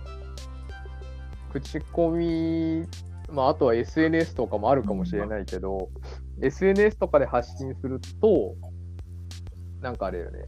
[1.53, 2.87] 口コミ、
[3.31, 5.91] まああとは SNS とかもあるかもしれないけど、
[6.41, 8.55] SNS とかで発信すると、
[9.81, 10.45] なんかあれよね。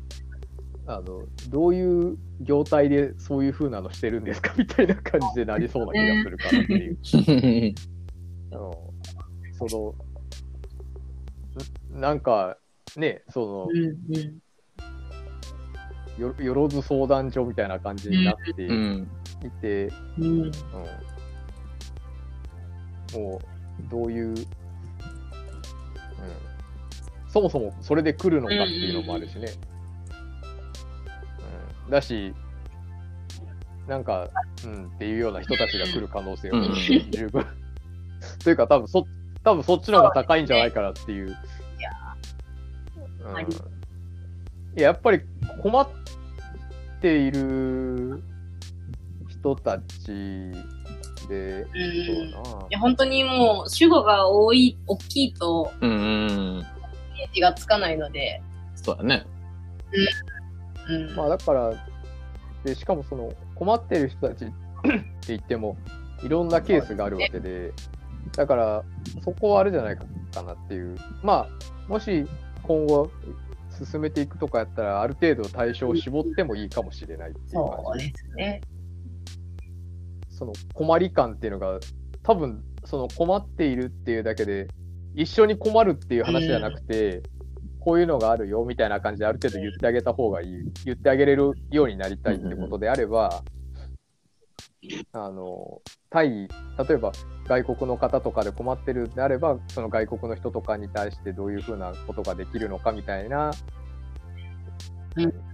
[0.93, 4.55] あの、どういう業態でそういう風なのしてるんですか？
[4.59, 7.74] みたいな感じでなりそうな気がするかなっていう。
[8.53, 8.93] あの
[9.53, 9.95] そ
[11.93, 12.57] の、んなんか、
[12.97, 13.68] ね、その。
[16.18, 19.09] よよろず相談所みたいな感じになってうん。
[19.43, 20.24] いて、うん。
[20.24, 20.53] うん
[23.12, 24.36] もうどういう、うん、
[27.28, 29.49] そもそもそれで来るのかっていうのもあるしね。
[31.91, 32.32] うん、だし、
[33.88, 34.28] なんか、
[34.64, 37.45] うんっていうような人たちが来る可能性はうん十分。
[38.45, 39.07] というか、多分そ
[39.43, 41.26] 多分そっちの方が高いんじゃないかなっていう。
[41.26, 41.36] うん
[44.76, 45.20] いややっぱり
[45.61, 45.88] 困っ
[47.01, 48.22] ている
[49.28, 50.53] 人たち
[51.28, 51.78] で、う
[52.28, 55.99] んそうだないや、本当にもう、主語が多い、大きいと、うんうん。
[55.99, 58.41] イメージがつかないので、
[58.76, 59.26] そうだね。
[60.95, 61.16] うん。
[61.16, 61.72] まあだから、
[62.64, 64.53] で、しかもその困っている人たち って
[65.28, 65.76] 言っても、
[66.22, 67.72] いろんなケースがあるわけで、
[68.36, 68.84] だから、
[69.24, 70.05] そこはあれじゃないか
[70.43, 70.97] なっていう。
[71.22, 71.49] まあ、
[71.88, 72.26] もし、
[72.62, 73.11] 今後
[73.84, 78.12] 進めていくとかやったら、ある程度対象を絞ってもいいかもしれないっていうそう感じ。
[78.12, 78.61] ですね。
[80.28, 81.80] その困り感っていうのが、
[82.22, 84.68] 多分その困っているっていうだけで、
[85.14, 87.22] 一緒に困るっていう話じゃなくて、
[87.80, 90.48] こういうのがあるよみたいな感じである程度言ってあげた方がいい、
[90.84, 93.42] 言ってあげれるようになりたいってことであれば、
[95.12, 97.12] あの、対、例えば
[97.46, 103.50] 外国の方とかで困ってるんであれば、その外国の人とかに対してどういうふうなことができるのかみたいな、
[105.16, 105.50] うん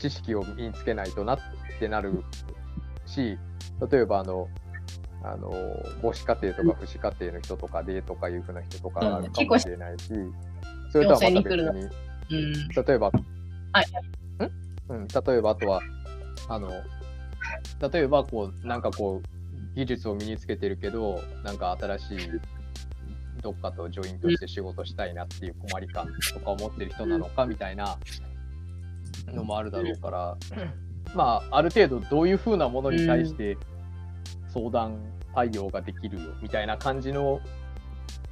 [0.00, 1.38] 知識を身につけないとなっ
[1.78, 2.24] てなる
[3.06, 3.38] し、
[3.90, 4.48] 例えばあの、
[5.22, 5.50] あの
[6.00, 10.12] 母子家庭とか父子家庭の人とかでとかいうふうな人とかがあるかもしれないし、
[10.90, 11.88] それとはまた別に。
[12.86, 13.10] 例えば、
[13.72, 13.86] はい。
[14.44, 14.50] ん？
[14.88, 15.80] うん、例えばあとは、
[16.48, 16.70] あの、
[17.92, 22.18] 例えばこう、なんかこう、技術を身につけてるけど、なんか新しい
[23.40, 27.96] どっかとジョイントして仕事したいなっていう困り感とか思ってる人なのかみたいな
[29.28, 30.36] のもあるだろうから、
[31.14, 33.56] まあ、ある程度どういうふうなものに対して
[34.48, 34.98] 相談
[35.34, 37.40] 対応ができるよみたいな感じの、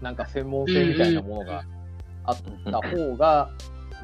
[0.02, 1.64] なんか専門性みたいなものが
[2.29, 2.37] あっ
[2.70, 3.51] た方が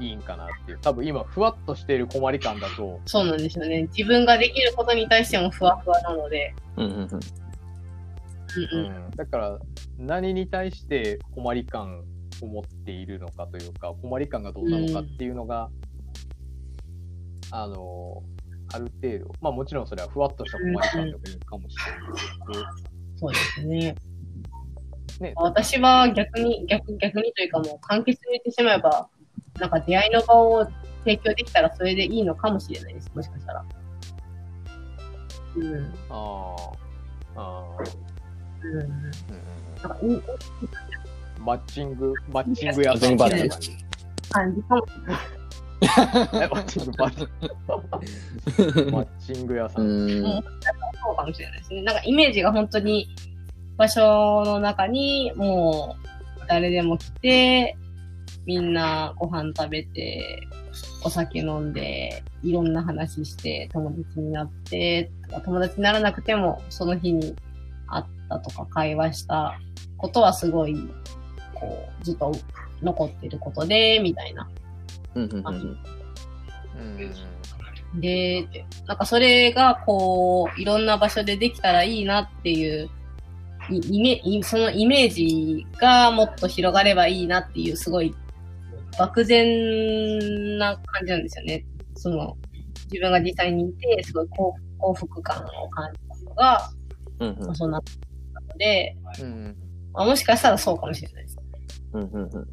[0.00, 0.78] いいんかなっていう。
[0.80, 3.82] 多分今、ふわっとしている困り感だと、そうなんですよね。
[3.96, 6.54] 自分ができることに対してもふわふわなので。
[6.76, 7.02] うんうんうん。
[7.02, 9.10] うんうん。
[9.16, 9.58] だから
[9.98, 12.02] 何に対して困り感
[12.42, 15.70] を持っているのかというか困り感がどうなのかっていうのが、
[17.50, 18.22] あの
[18.72, 23.94] ある程度まあもちろんそれはふわっとした困り感でもいいかもしれないですそうですね。
[25.20, 29.08] ね、私は逆に、逆逆にというかもう簡潔に言ってしまえば、
[29.60, 30.66] なんか出会いの場を
[31.04, 33.10] 提供できたらそれでいいのかもしれないです。
[33.14, 33.64] もしかしたら。
[35.56, 35.94] うん。
[36.10, 37.64] あーあ
[38.64, 38.80] うん。
[38.80, 38.88] ー、うん
[39.82, 43.70] なんかいいうん、マッチングマッチング屋さんみたいな感じ
[44.30, 45.18] 感じかもしれない。
[45.84, 51.82] えマッチングマッマッチング屋さん、うんそうかもしれないですね。
[51.82, 53.06] なんかイメージが本当に
[53.76, 57.76] 場所の中にもう誰でも来て、
[58.46, 60.40] みんなご飯食べて、
[61.02, 65.10] お酒飲んで、いろんな話して、友達になって、
[65.44, 67.34] 友達にならなくても、その日に
[67.86, 69.58] 会ったとか会話した
[69.96, 70.76] ことはすごい、
[71.54, 72.32] こう、ずっと
[72.82, 74.48] 残ってることで、みたいな。
[75.14, 75.78] うんうんうんうん
[78.00, 78.48] で、
[78.88, 82.90] なんかそれがこう、いろんな場所でできたらいいなっていう、い
[83.70, 88.14] イメいそのイメージがもっと広がればいいなっていう、すごい
[88.98, 91.64] 漠然な感じなんですよね。
[91.96, 92.36] その、
[92.90, 96.70] 自分が実際にいて、すごい幸幸福感を感じたのが、
[97.20, 97.82] うんうんまあ、そうなっ
[98.34, 99.56] たので、うん
[99.92, 101.38] まあ、もしかしたらそうかもしれないです。
[101.92, 102.48] うんうんうん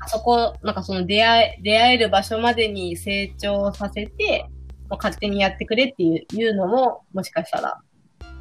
[0.00, 4.46] あそこ、なんかその出会え、出会える場所までに成長させて、
[4.88, 7.80] まあ、勝手にやってくれっていういうのも、もしかしたら、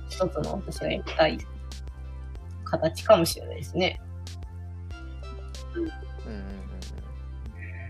[0.08, 1.38] 一つの私がやりたい
[2.70, 4.00] 形かもしれないですね。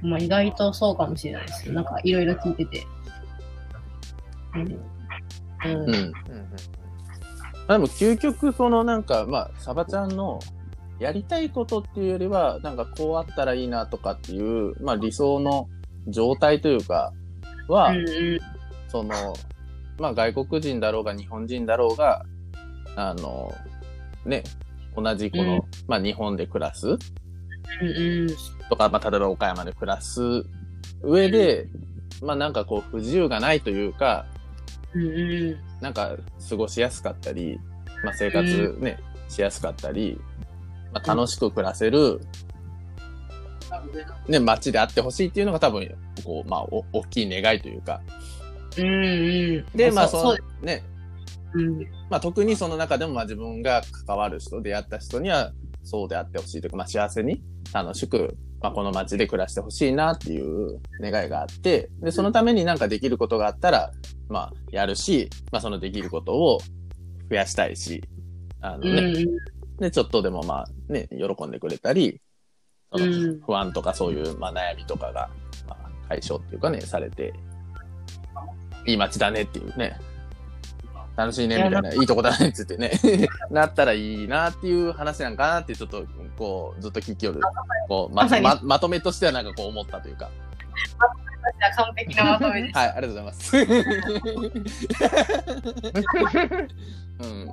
[0.02, 1.72] うんまあ、意外とそうかもしれないです。
[1.72, 2.88] なんかいろいろ聞いてて。
[4.56, 4.62] うん。
[4.62, 4.80] うん。
[5.66, 6.08] うんうん
[7.68, 10.40] でも究極そのなんかまあサバちゃんの
[11.00, 15.68] やりたいことっていうよりはなんかこうあったらいいなとかっていうまあ理想の
[16.08, 17.12] 状態というか
[17.68, 18.40] は、うんうん。
[18.88, 19.36] その
[20.00, 22.24] まあ外国人だろうが日本人だろうが
[22.96, 23.54] あの
[24.26, 24.44] ね
[25.02, 26.98] 同じこの、うんまあ日本で暮らす。
[28.70, 30.44] とか、まあ例えば岡山で暮らす
[31.02, 31.68] 上で、
[32.22, 34.26] まあなんかこう不自由がないというか。
[35.82, 36.16] なんか
[36.50, 37.60] 過ごしやすかったり、
[38.04, 38.98] まあ、生活ね、
[39.30, 40.20] しやすかったり、
[40.94, 42.22] まあ、楽しく暮らせる、
[44.28, 48.02] ね、街であってほしいっていうのが多分、こう、まあ、お大きい願いというか。
[48.78, 49.78] うんうん。
[49.78, 50.84] で、まあ、その、ね、
[51.54, 51.80] うん。
[52.10, 55.52] まあ、特にその中でも、まあ、自分が関わる人、出会った人には、
[55.84, 57.42] そうであってほしいというか、まあ、幸せに、
[57.74, 63.92] 楽しく、まあ、この街で暮らしてほしいなっていう願いがあって、で、そのためになんかできることがあったら、
[64.30, 66.60] まあ、やるし、まあ、そのできることを
[67.30, 68.04] 増やしたいし、
[68.62, 69.26] あのね、うんうん。
[69.78, 72.20] で、ちょっとでもまあね、喜んでくれたり、
[72.92, 75.30] そのうん不安とかそういう、まあ、悩みとかが、
[75.68, 77.34] まあ、解消っていうかね、されて、
[78.86, 80.00] いい街だねっていうね、
[81.18, 86.06] 楽しいねみたいな、いいとこだねって言ってね、 なったらいいなっていう話なんかなってちょっと、
[86.38, 87.42] こう、ずっと聞きよる、
[87.88, 90.30] こう、ままままとめとしてはなんかこう思ったというか。
[91.76, 92.78] 完璧なまとめです。
[92.78, 93.58] はい、ありがとうございます。
[97.20, 97.52] うん。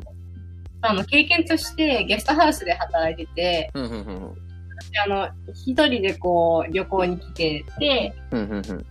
[0.83, 4.35] あの、経験としてゲストハウスで働いてて、うんうんうん
[4.77, 8.87] 私あの、一人でこう、旅行に来てて、うんうんうん。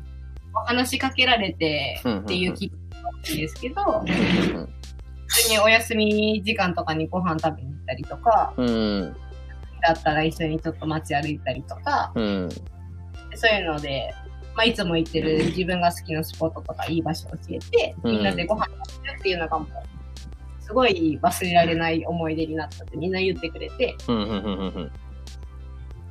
[0.66, 2.48] 話しかけられてうんうんうんってい
[3.12, 4.70] んですけど、うん。
[5.28, 9.16] 普通にお休み時間とかにご飯食べに行ったりとか、うん。
[9.82, 12.50] だったら一緒にちょっと街歩いたりとか、うん。
[13.36, 14.14] そういうので、
[14.56, 18.12] まあ、いつも行ってる自分が好きなスポットとかいい場所を教えて、うん。
[18.12, 23.96] みんなでご飯食べるっていうのがもう、すごい忘れられない思い出になったってみんな言ってくれて、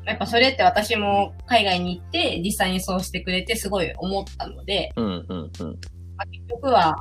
[0.04, 5.04] やっぱそれって私も海外に行って実際にそうしてくれてすごい思ったので、うん。
[5.28, 5.50] うん。
[5.60, 5.78] うん
[6.22, 6.96] まあ、結局は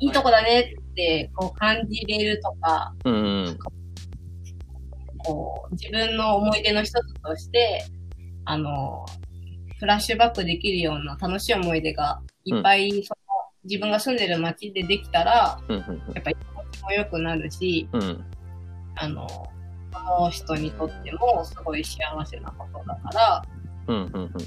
[0.00, 3.18] いいとこだねってこう感じれるとか、うんう
[3.50, 3.58] ん。
[5.18, 7.84] こう自分の思い出の一つとして、
[8.44, 9.06] あの、
[9.78, 13.18] フラッシュバックできるような楽しい思い出がいっぱい、その
[13.64, 18.02] 自分が住んでる街でできたら、うんやっぱり気持ちも良くなるし、うん。
[18.02, 18.24] うん
[18.98, 19.28] あの、
[19.92, 23.42] その人にとってもすごい幸せなことだから、
[23.88, 24.30] うんうんうん。
[24.30, 24.38] こ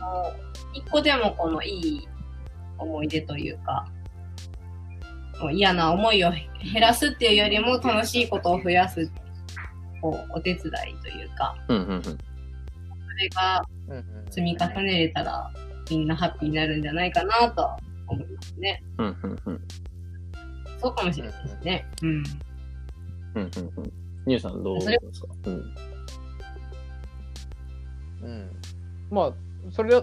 [0.00, 0.32] の
[0.72, 2.08] 一個でもこのいい
[2.78, 3.86] 思い出というか、
[5.40, 9.10] もう嫌な思いを減らすっていうよりも楽しいことを増やす、
[10.00, 12.10] こう、お手伝いというか、うんうんうんそ
[13.18, 13.62] れが
[14.30, 15.50] 積み重ねれたら、
[15.88, 18.82] みんなハッピーになるんじゃないかなとは思いますね。
[18.98, 19.60] うんうんうん
[20.80, 21.86] そうかもしれないですね。
[22.02, 22.08] うん。
[22.08, 22.22] うん
[23.36, 23.44] うん
[23.76, 23.92] うん
[24.26, 25.28] ニューさんどうですか？
[25.46, 25.74] うん
[28.22, 28.50] うん。
[29.10, 29.32] まあ、
[29.70, 30.02] それは、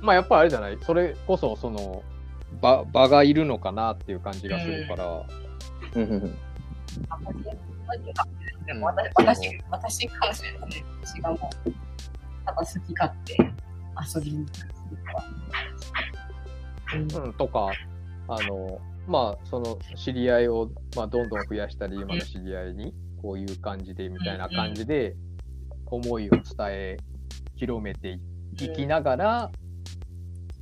[0.00, 0.78] まあやっぱりあれじゃない？
[0.82, 2.02] それこそ、その、
[2.60, 5.26] 場、場がいるのかなっていう感じがするから、
[5.94, 6.34] うん
[8.80, 10.84] 私、私、私かもしれないですね。
[11.02, 11.72] 私がもう、
[12.46, 13.34] ただ好き勝手
[14.16, 15.24] 遊びに行くとか。
[16.94, 17.70] うんうん、とか、
[18.28, 25.14] あの、まあ、その知り合いを、まあ、どんどん増やしたり、今の知り合いに、こういう感じで、みたいな感じで、
[25.86, 26.96] 思いを伝え、
[27.56, 28.18] 広めて
[28.58, 29.50] いきながら、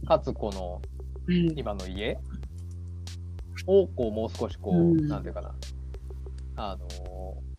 [0.06, 0.82] かつ、この、
[1.26, 1.58] うん。
[1.58, 2.18] 今の家？
[3.66, 5.08] を、こう、もう少し、こう、うん。
[5.08, 5.54] なんていうかな、
[6.56, 7.52] あのー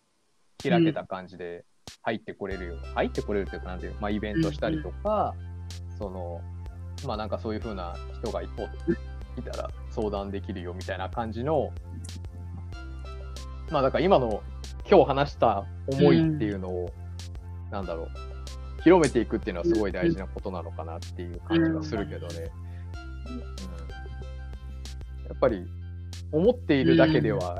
[0.70, 1.66] 開けた感じで
[2.00, 5.34] 入ってこれるような、入ってこれるというか、なんていうまあ、イベントしたりとか、
[5.98, 6.40] その、
[7.06, 8.48] まあ、なんかそういう風な人がい
[9.36, 11.70] おいたら相談できるよみたいな感じの、
[13.70, 14.42] まあ、だから今の、
[14.90, 16.90] 今日話した思いっていうのを、
[17.70, 18.08] なんだろう、
[18.84, 22.34] 広めていくっていうのはすごい大事なことなのかなっていう感じはするけどね。
[22.34, 22.54] うん
[25.26, 25.66] やっぱり
[26.30, 27.58] 思っているだけでは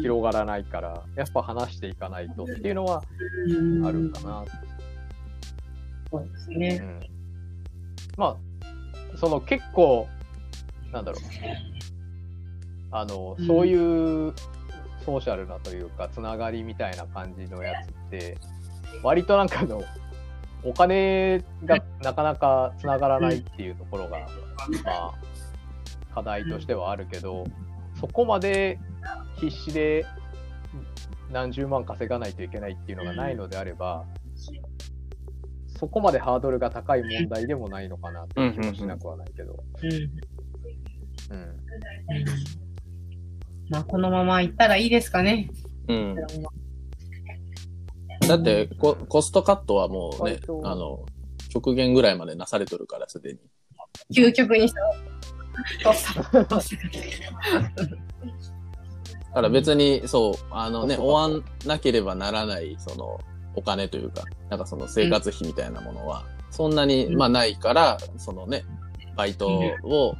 [0.00, 3.02] 広がらないから、やっぱ話していかないとっていうのは
[3.84, 4.44] あるかな。
[6.10, 6.78] そうですうね。
[6.78, 7.00] ん、
[8.16, 8.38] ま
[9.14, 10.08] あ、その結構、
[10.92, 11.20] なんだろう。
[12.92, 14.32] あの、うんそういう
[15.04, 18.38] ソーシャルなというか、つながりみたいな感じのやつって、
[19.02, 19.82] 割となんかあの、
[20.62, 24.26] お金がなかなかつながらないっていうところが、ま
[24.86, 25.14] あ、
[26.14, 27.44] 課題としてはあるけど、
[27.98, 28.78] そこまで
[29.36, 30.04] 必死で
[31.30, 34.04] 何十万稼がないといけないっていうのがないのであれば、
[35.78, 39.64] そこまでハードルが高い問題でもないのかなっていう気もしなくはないけど。
[39.82, 39.92] うん。
[39.92, 41.56] うん。
[43.70, 45.48] まあ、このまま行ったらいいですかね。
[45.88, 46.16] うん
[48.28, 51.04] だってコ、コストカットはもうねあの、
[51.50, 53.38] 極限ぐらいまでなされとるから、すでに。
[54.14, 54.80] 究極にした。
[59.30, 63.20] だから別に、そう、あのね、終わんなければならない、その、
[63.54, 67.16] お金というか、なんかその生活費みたいなものは、そんなに、うん。
[67.16, 68.64] まあないから、そのね、
[69.16, 69.48] バイト
[69.84, 70.16] を、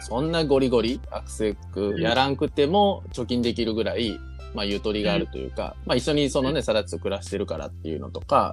[0.00, 4.18] そんなゴリゴリ、アクセクやらんくても貯金できるぐらい、
[4.54, 8.52] まあゆとりがあるというか、まあ一緒にそのね、サラッツと暮らしてるからっていうのとか、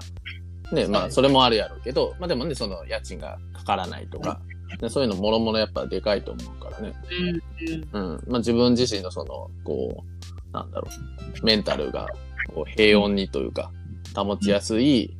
[0.72, 4.39] ね、まあそれもあるやろうけど、まあでもね、その家賃がかからないとか、
[4.80, 6.94] でそういうのもろもろやっぱでかいと思うからね。
[7.94, 8.24] うん。
[8.28, 10.88] まあ自分自身のその、こう、なんだろ
[11.41, 12.08] う、メンタルが、
[12.54, 13.72] こう、平穏にというか、
[14.16, 15.16] 保ちやすい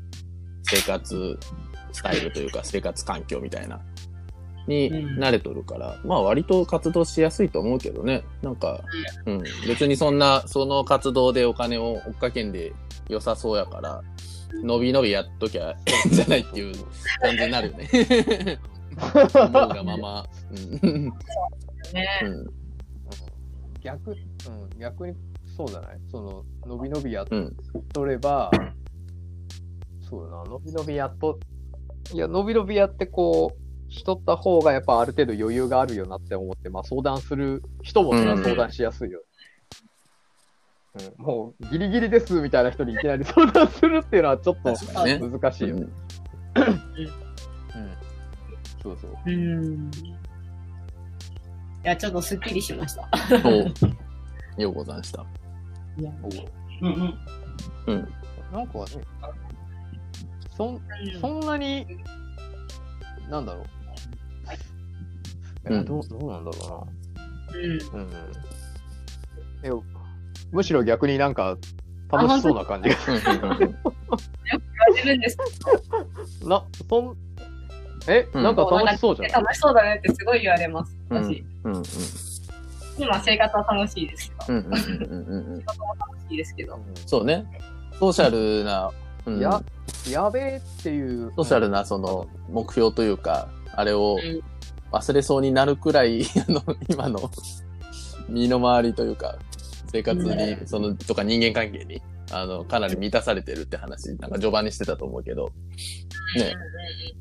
[0.64, 1.40] 生活
[1.92, 3.80] スタイルというか、生活環境みたいな、
[4.68, 8.24] にうん慣れとるから、まあ割と活動しやすいと思うけどね。
[8.42, 8.82] なんか、
[9.26, 9.44] うん。
[9.68, 12.74] 別にそんな、その活動でお金を追っかけんで
[13.10, 14.02] 良さそうやから、
[14.64, 15.76] 伸び伸びやっときゃい
[16.10, 16.74] いんじゃないっていう
[17.22, 18.60] 感じになるよね。
[19.34, 20.26] 思うがまま。
[20.84, 21.06] うん。
[21.06, 21.12] ね
[22.24, 22.54] うん
[23.82, 24.18] 逆、うん、
[24.80, 25.14] 逆に
[25.58, 25.98] そうじゃない？
[26.10, 27.56] その、伸び伸びやっうん。
[27.92, 28.50] とれば、
[30.10, 31.38] そうだな、伸び伸びやっと、
[32.14, 33.63] いや、伸び伸びやってこう、
[33.94, 39.20] しとった方がやっぱある程度余裕があるよなって思って、まあ相談する人もそれは相談しやすいよ。
[39.20, 39.24] うん
[41.18, 44.76] もうギリギリですみたいな人にいきなり相談するっていうのはちょっと。
[44.76, 45.76] 難しいよ。
[45.76, 45.90] ううんん。
[48.84, 49.12] そうそう。
[49.26, 49.92] うん。
[49.92, 50.02] い
[51.84, 53.10] や、ちょっとスッキリしました。
[54.56, 55.26] ようござんした。
[55.98, 57.18] うんうん。
[57.88, 58.14] うん。
[58.52, 58.86] なんかね、
[60.56, 60.82] そん
[61.20, 61.88] そんなに、
[63.30, 63.83] なんだろう。
[65.66, 66.88] うんえどうどうなんだろ
[67.54, 67.72] うん。
[67.72, 67.94] うな。
[67.94, 68.10] うん。
[69.64, 69.70] え
[70.52, 71.58] むしろ逆になんか
[72.12, 72.96] 楽しそうな感じが。
[73.08, 75.38] うんうんうん言われるんです
[76.46, 77.18] な、そん、
[78.08, 80.96] え、うんなんか楽しそうじゃない、楽しそうだねってすごい言われます。
[81.10, 81.44] うん私。
[81.64, 81.84] うんうん
[82.96, 84.54] 今生活は楽しいですけど。
[84.54, 86.80] うんうんうんうんうん仕事も楽しいですけど。
[87.08, 87.46] そうね。
[88.00, 88.92] ソーシャルな、
[89.26, 89.64] うんや、
[90.10, 91.32] やべえっていう。
[91.36, 94.42] ソーシャルなその目標というか、あれをうん
[94.94, 97.30] 忘れそうになるくらい、 あの、今の
[98.30, 99.38] 身の回りというか、
[99.92, 105.50] 生活に、その、とか人間関係に、あの、かなり満たされてるって話、なんか序盤にしてたと思うけど、
[106.38, 106.54] ね。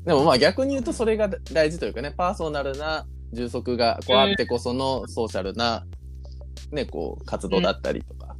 [0.05, 5.85] でもまあ逆に言うとそれが大事というかね、パーソナルな充足がこうあってこそのソーシャルな、
[6.71, 8.35] ね、こう活動だったりとか、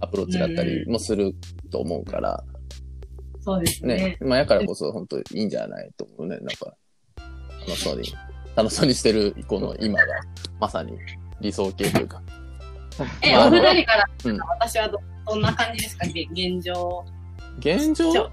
[0.00, 1.34] アプローチだったりもする
[1.70, 2.44] と思うから、
[3.40, 4.18] そうですねね。。
[4.20, 6.36] まあやからこそ本当いいんじゃないと思うね。
[6.38, 6.74] なんか、
[7.66, 8.12] 楽しそうに、
[8.56, 10.06] 楽しそうにしてるこの今が、
[10.58, 10.92] まさに
[11.40, 12.22] 理想形というか。
[13.22, 16.06] え、まあお二人からうん私はどどんな感じですか？
[16.06, 17.04] げ現状。
[17.58, 18.30] 現状？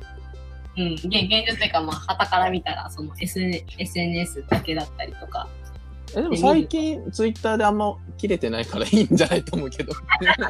[0.76, 5.47] うん、現現状というか、まあ、旗から見たら、その SN SNS だけだったりとか。
[6.16, 9.93] えでも最近ツイッターであんま切れてないからいいんじゃないと思うけど。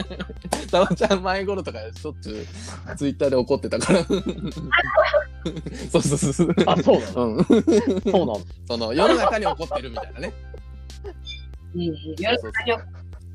[0.72, 2.46] たまちゃん前頃とかしょっちゅう
[2.96, 4.04] ツイッターで怒ってたから。
[5.92, 6.56] そうそうそうそう。
[6.66, 7.26] あ、そうなの？
[7.36, 7.44] うん。
[7.44, 8.42] そうなの？
[8.68, 10.34] その世の中に怒ってるみたいなね。
[11.76, 11.92] うんうん。
[12.20, 12.80] 夜何を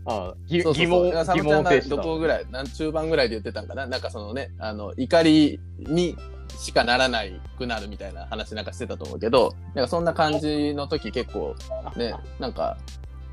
[0.06, 3.86] あぎそうそうそう疑問疑問どこぐらい、なん中盤ぐらいで言ってたんかな？
[3.86, 6.16] なんかそのね、あの、怒りに
[6.58, 11.54] しかならないくなるみたいな話なんかしてたと思うけど、なんかそんな感じの時結構
[11.96, 12.76] ね、なんか、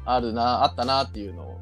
[0.05, 1.59] あるな、あったなっていうのを、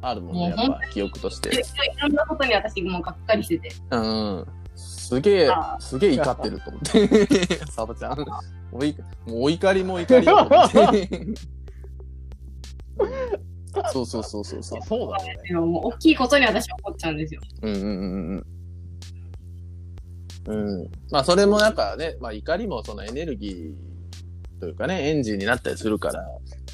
[0.00, 1.50] あるもんね、やっぱ記憶として。
[1.50, 1.52] い
[2.00, 3.72] ろんなことに私もうがっかりしてて。
[3.90, 4.46] うん。
[4.76, 7.66] すげえあ、すげえ怒ってると思って。
[7.66, 8.26] サバちゃん。
[8.72, 8.96] おい
[9.26, 11.26] もうお怒りも怒りよと思って。
[13.92, 14.82] そうそうそうそうそうあ。
[14.86, 15.18] そうな
[15.60, 15.80] のね。
[15.82, 17.40] 大きいことに私は怒っちゃうんですよ。
[17.62, 18.46] うんうんうんうん。
[20.46, 20.90] うん。
[21.10, 26.24] まあそれもなんかね、まあ怒りもそのエネルギーというかね、エンジンになったりするから、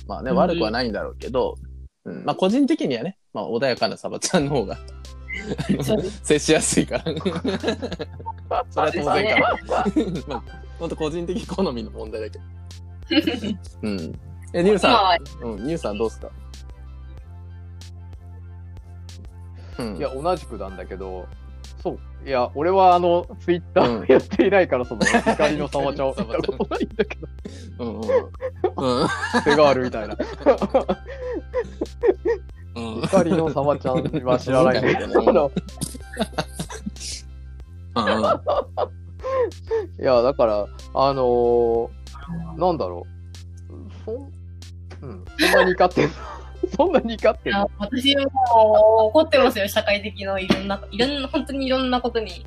[0.07, 1.57] まあね、うん悪くはないんだろうけど、
[2.05, 4.79] うん、まあ個人的にはね、まあ穏やかなサバちゃんの方が
[6.23, 7.05] 接しやすいから。
[8.71, 9.59] それは当然かな。
[10.29, 10.45] まあ、
[10.79, 12.45] ほんと個人的好みの問題だけど。
[13.83, 14.21] うん。
[14.53, 16.31] え、ニュー今さはん、うん、ニューさんどうっすか？
[19.79, 19.97] うん。
[19.97, 21.27] いや、同じくなんだけど、
[21.83, 21.99] そう。
[22.29, 27.29] いや、俺はあの、ツイッターをやっていないから、その、 光のサマチャを見たことないんだけど、
[27.79, 28.01] うん。
[28.01, 29.09] うんうん。
[29.45, 30.17] 手があるみたいな。
[32.75, 33.01] うん。
[33.03, 34.79] 光のサマちゃんは知らない。
[34.83, 35.53] んだけど、
[40.01, 41.99] いや、だから、あのー
[42.59, 43.07] なんだろ
[43.71, 44.05] う。
[44.05, 44.15] そん、
[45.03, 46.15] うん、そんなに怒ってんの？
[46.77, 52.47] そんなに怒ってんいやの私も怒ってますよ、社会的のいろんな、いろんな、本当にいろんなことに。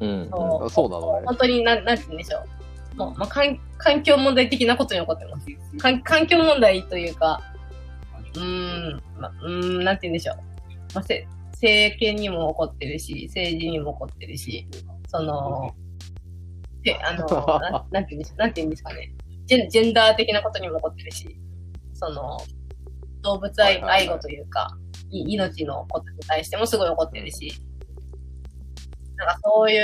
[0.00, 0.28] うん。
[0.30, 1.26] そうあそうなのね。
[1.26, 2.38] 本当になん、なんて言うんでしょ
[2.94, 2.96] う。
[2.96, 5.46] もうまあ、環環境問題的なことに起こってます。
[5.78, 7.40] 環環境問題というか、
[8.34, 8.42] うー
[8.96, 10.36] ん、まあ、うーん、なんて言うんでしょう。
[10.94, 14.66] まあ、せ政権にも起こってるし、政治にも起こってるし、
[15.06, 15.74] その、
[16.82, 17.26] で、あの、
[17.60, 19.12] ななんて言うんですかね。
[19.46, 21.36] ジェンジェンダー的なことにも起こってるし、
[22.02, 22.36] その、
[23.22, 24.76] 動物愛,、護というか、
[25.10, 27.52] い命のことに対してもすごい起こってるし、
[29.16, 29.82] なんかそういう、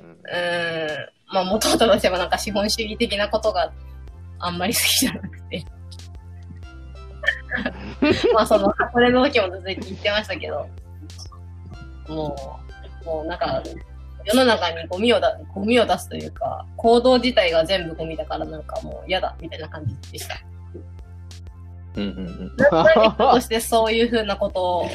[0.00, 3.72] うんまあ、元々としてはなんか資本主義的なことが
[4.38, 5.64] あんまり好きじゃなくて。
[8.32, 10.68] まあ、その、それの時もずっと言ってましたけど、
[12.08, 12.62] も
[13.02, 13.62] う、もうなんか、
[14.24, 20.36] 世の中にゴミをだ、ゴミを出すというか、行動自体が全部ゴミだからなんかもう嫌だ、みたいな感じでした。
[21.96, 24.86] うんうん何かとしてそういうふうなことを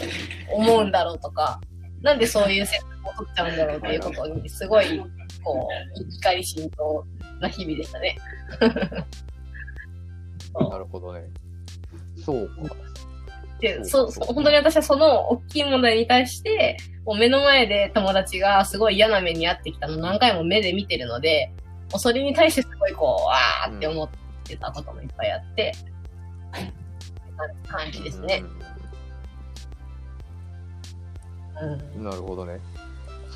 [0.51, 1.59] 思うんだろうとか、
[2.01, 5.01] なんでそういう選択を取っちゃうんだろうっていうことに、すごい、
[5.43, 5.67] こ
[5.97, 7.05] う、怒り浸透
[7.39, 8.17] な日々でしたね。
[10.69, 11.23] なるほどね。
[12.23, 12.75] そうか。
[13.59, 21.51] で、そ、そ本当に私はその大きい問題に対して、もう目の前で友達がすごい嫌な目に遭ってきたのを何回も目で見てるので、
[21.91, 24.09] もうそれに対してすごいこう、わーって思っ
[24.43, 26.82] てたこともいっぱいあって、って
[27.67, 28.43] 感じですね。
[31.95, 32.59] うんなるほどね。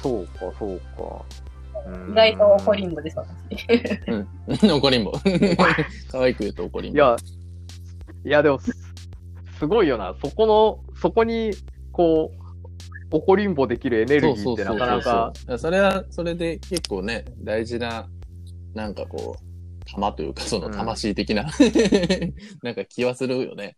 [0.01, 1.25] そうか、そうか。
[1.85, 4.67] うん意外と怒りんぼです、私。
[4.67, 5.11] 怒りんぼ。
[6.11, 6.97] 可愛く言うと怒りんぼ。
[6.97, 7.15] いや、
[8.25, 8.71] いやでもす、
[9.59, 10.15] すごいよな。
[10.21, 11.51] そこの、そこに、
[11.91, 12.31] こ
[13.11, 18.07] う、怒りんぼできるエネルギーってなかなか、それは、それで結構ね、大事な、
[18.73, 19.46] なんかこう、
[19.87, 21.43] 玉というか、その魂的な、
[22.63, 23.77] なんか気はするよね。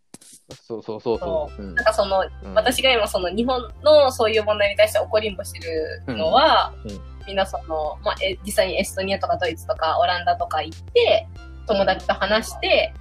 [0.67, 1.61] そうそうそうそう。
[1.61, 1.75] ん。
[1.75, 2.31] なんかその、う。
[2.43, 2.53] うん。
[2.53, 5.59] 私が今その日本のそういう問題に対して怒りんぼして
[6.07, 6.91] るのは、うん。
[6.91, 6.99] うん。
[7.27, 11.27] みんなその、まあ、え実際にエストニアとかドイツとかオランダとか行って、
[11.67, 12.93] 友達と話して、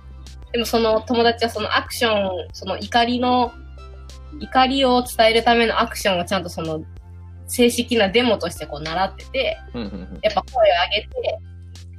[0.53, 3.53] でもその友達はそのアクション、その怒りの、
[4.41, 6.83] 怒りを伝えるためのアクションをちゃんとその
[7.47, 9.59] 正式なデモとしてこう習ってて、
[10.23, 11.39] やっぱ声を上げて、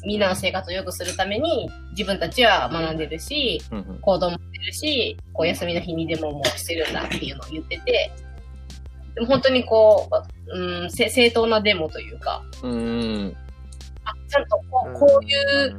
[0.05, 3.99] みんなの生活を良くするために自分たちは学んでるし、うんうん。
[3.99, 8.11] 行動もしてるし、こう休みの日にデモもしてるんだっていうのを言ってて、
[9.15, 10.09] でも本当にこ
[10.47, 13.37] う、うん、せ正当なデモというか、うんうん。
[14.05, 15.35] あちゃんとこうこうい
[15.67, 15.75] う、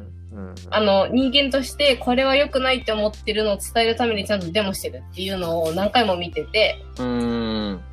[0.70, 7.70] あの、人間としてこれは良くないって思ってるのを伝えるためにちゃんとデモしてるっていうのを何回も見てて、うん。
[7.70, 7.84] なんか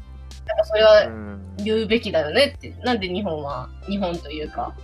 [0.66, 1.38] それはうん。
[1.64, 4.76] 言うべきだよねって、なんで日本は、日本というか、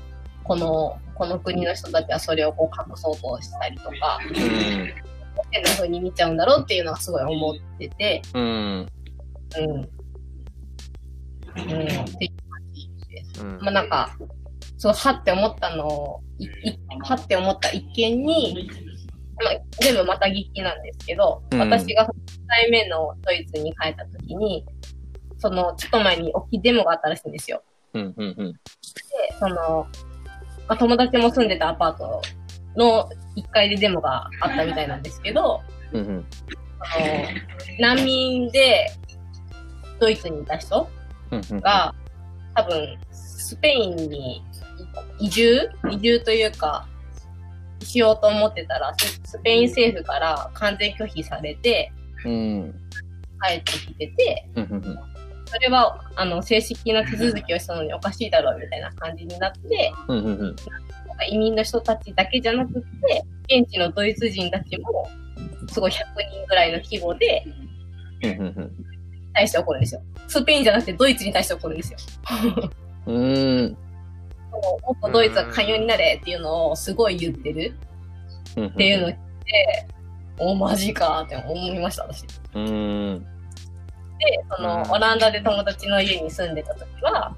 [0.43, 4.19] この、この国の人たちはそれをこう隠そうとしたりとか、
[5.51, 8.87] 変な風に見ちゃうんだろうっていうのはすごい思ってて、うんうん。
[9.61, 9.85] うん。
[9.85, 9.87] っ
[11.55, 13.41] ていう感じです。
[13.41, 14.17] うんまあなんか、
[14.77, 16.21] そう、はって思ったのを、
[17.03, 18.69] はって思った一件に、
[19.41, 22.09] まあ、全部また聞きなんですけど、うん私が2
[22.47, 24.65] 回目のドイツに帰った時に、
[25.37, 27.61] その、ちょっと前に大きいデモがあったらしいんですよ。
[27.93, 28.59] うんうんうんで、
[29.39, 29.87] その、
[30.67, 32.21] まあ、友達も住んでたアパート
[32.75, 35.61] の1階でデモがあったみたいなんですけど、
[35.91, 36.25] うんうん。
[36.79, 38.91] あの難民で
[39.99, 40.89] ドイツにいた人
[41.31, 41.93] うんうんが、
[42.55, 44.43] 多分、スペインに
[45.19, 45.69] 移住？
[45.91, 46.87] 移住というか、
[47.81, 51.91] しようと思ってたら、ススペイン政府から完全拒否されて、
[52.25, 52.75] うん。
[53.41, 55.12] 帰ってきてて、うんうん
[55.53, 60.55] それは、あの、正式な手続きをしたのにおかしいだろうみたいな感じになって、うんうんうん
[61.07, 63.23] なんか移民の人たちだけじゃなくて、
[63.61, 65.07] 現地のドイツ人たちも、
[65.71, 65.95] すごい100
[66.31, 67.45] 人ぐらいの規模で、
[68.23, 68.71] うんうん
[69.35, 70.01] 対して怒るんですよ。
[70.27, 71.97] スペインじゃなくてドイツに対して怒るんですよ。
[73.07, 73.75] うも
[74.91, 77.73] っとドイツは寛容になれっていうのをすごい言ってる
[78.55, 79.87] うんっていうのを聞いて、
[80.37, 82.21] お、マジかって思いました、私。
[82.21, 83.32] で、うん
[84.55, 84.91] そのう、ん。
[84.91, 87.35] オランダで友達の家に住んでた時は、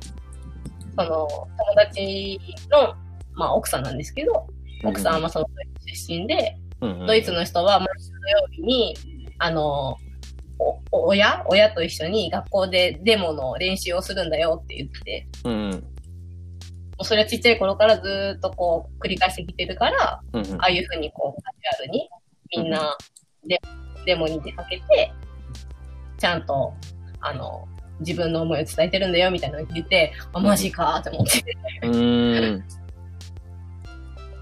[0.98, 2.40] その、友達
[2.72, 2.96] の、
[3.34, 4.48] まあ、奥さんなんですけど、
[4.84, 8.96] 奥さんはそのドイツ出身で、ドイツの人は毎週土曜日に、
[9.40, 9.98] あの、
[10.92, 11.44] 親？
[11.48, 20.56] 親と一緒に学校でデモの練習をするんだよって言って、うんもうそれはちっちゃい頃からずーっとこう繰り返してきてるから、うんうん。
[20.62, 22.10] ああいうふうにこうカジュアルに
[22.56, 22.98] みんな
[23.46, 23.60] デ,、
[24.06, 25.12] デモに出かけて、
[26.18, 26.74] ちゃんと、
[27.22, 27.68] あの、
[28.00, 31.44] 自分の思いを伝えてるんだよみたいなのを言って、あ、マジかーって思って。
[31.84, 32.64] うん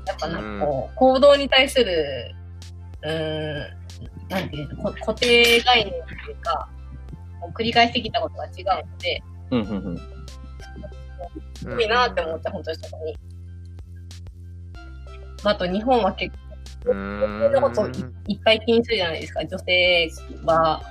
[0.06, 2.36] やっぱなんかこう、行動に対する、
[3.04, 5.98] うーん、なんていうの、こ固定概念と
[6.30, 6.68] いうか、
[7.40, 9.98] こう繰り返してきたことが違うので、うんうんうん
[11.56, 13.16] すごいなって思って、本当にそこに。
[15.44, 16.36] まあ、あと日本は結
[16.86, 17.88] 構、うんのこと
[18.28, 19.46] いっぱい気にするじゃないですか。
[19.46, 20.12] 女性
[20.44, 20.82] は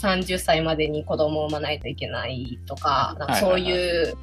[0.00, 4.14] 30歳までに子供を産まないといけないとか、なんかそういう、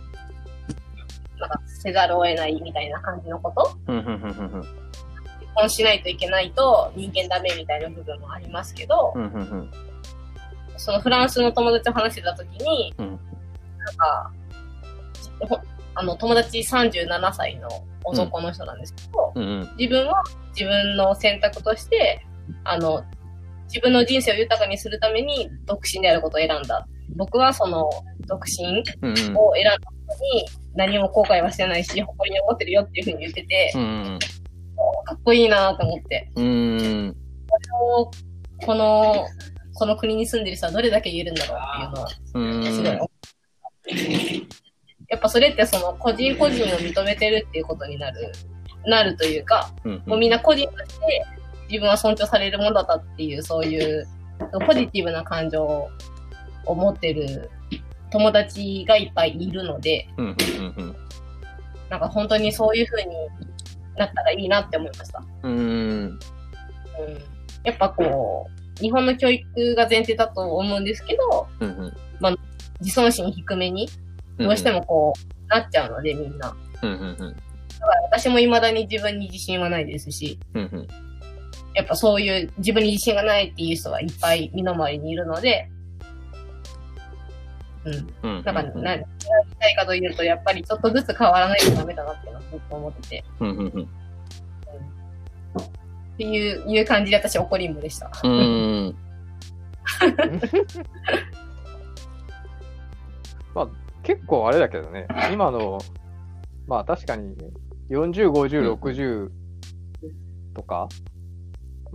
[1.38, 3.76] なんかせざるを得ないみたいな感じのこと？
[3.88, 9.14] 結婚しないといけないと人間ダメみたいな部分もありますけど、
[10.77, 13.07] そのフランスの友達と話してた時に、うん。
[13.07, 14.31] なんか、
[15.41, 15.60] ほ
[15.93, 17.69] あの友達37歳の
[18.03, 19.34] 男の人なんですけど、
[19.77, 20.23] 自分は
[20.57, 22.26] 自分の選択として、
[22.64, 23.03] あの、
[23.67, 26.87] 自分の人生を豊かにするために独身であることを選んだ。
[27.15, 27.89] 僕はその
[28.27, 34.19] 独身を選んだことに何も後悔はしてないし、誇りに思ってるよっていうふうに言ってて、うん
[35.05, 36.29] かっこいいなと思って。
[36.35, 37.15] うん
[37.71, 38.11] こ
[38.61, 39.27] うこの、
[39.73, 43.09] この国に住んでる人はどれだけ言えるんだろうっていうのは、うんすごい思っ
[43.83, 44.55] て。
[45.07, 48.31] やっぱそれってその個人個人を認めてるっていうことになる、
[48.85, 51.25] なるというか、うんもうみんな個人として
[51.69, 54.07] 自分は尊重されるものだったっていう、そういう
[54.65, 57.49] ポジティブな感情を持ってる
[58.11, 60.35] 友達がいっぱいいるので、うんうん
[60.77, 60.95] うん
[61.87, 63.15] なんか本当にそういう風に
[63.95, 65.23] なったらいいなって思いました。
[65.43, 65.55] うんう
[66.07, 66.19] ん、
[67.63, 71.93] やっぱこう、日本の教育が前提だと思うんですけど、うん
[72.81, 73.87] 自尊心低めに、
[74.37, 76.55] どうしてもこう、なっちゃうので、みんな。
[76.81, 77.17] うんうんうん。
[77.17, 80.87] だから私も未だに自分に自信はないですし、うんうん。
[81.76, 85.69] やっぱそういう自分に自信がないっていう人はいっぱい身の回りにいるので、
[87.84, 87.93] うん。
[88.23, 88.43] うん。
[88.43, 89.06] なんか、何が言い
[89.60, 93.84] たいかというと、やっぱりちょっとずつ変わらないとダメだなっていうのはずっと思ってて、うんうんうん。
[93.84, 93.88] っ
[96.18, 98.07] ていう、いう感じで私怒りんぼでした。
[98.07, 98.95] うーん。
[104.06, 105.80] 結構あれだけどね、今の、
[106.68, 107.35] まあ確かに
[107.89, 109.31] 40、50、60
[110.53, 110.88] とか、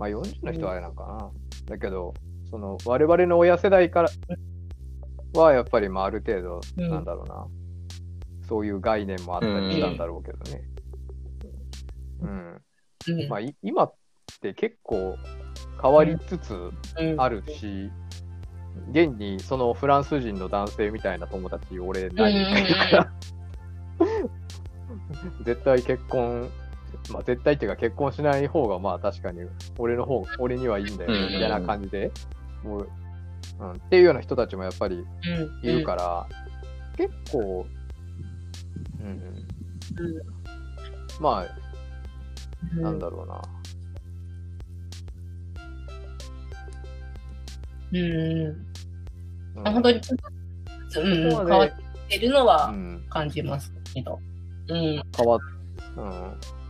[0.01, 1.31] まあ40の人はあれなんかな。
[1.67, 2.15] だけど、
[2.49, 4.09] その我々の親世代から
[5.39, 6.89] はやっぱりまあある程度、うん。
[6.89, 7.45] なんだろうな、
[8.47, 10.63] そういう概念もあったりしたんだろうけどね。
[12.21, 12.63] うん。
[13.19, 13.29] うん。
[13.29, 13.93] まあい今っ
[14.41, 15.19] て結構
[15.79, 16.55] 変わりつつ
[16.97, 17.21] うん。
[17.21, 17.91] あるし、
[18.89, 23.11] 現にそのフランス人の男性みたいな友達、俺何人かいるから、
[25.45, 26.49] 絶対結婚、
[27.09, 29.41] まあ絶対っていうか結婚しない方がまあ確かに
[29.77, 32.11] 俺の方、俺にはいいんだよみたいな感じで、
[32.63, 32.89] もう、
[33.59, 36.27] うん、っていうような人たちもやっぱりうんいるから、
[36.97, 37.65] 結構、
[38.99, 39.21] うん、うん
[41.19, 41.47] まあ、
[42.75, 43.41] うんなんだろうな。
[47.93, 49.63] うんうん。
[49.63, 49.99] 本当に、
[50.95, 51.71] うんうん、変わっ
[52.07, 54.19] てるのうはん、感じますけど。
[54.69, 55.03] うん。
[55.15, 55.39] 変わっ、
[55.97, 56.60] うん。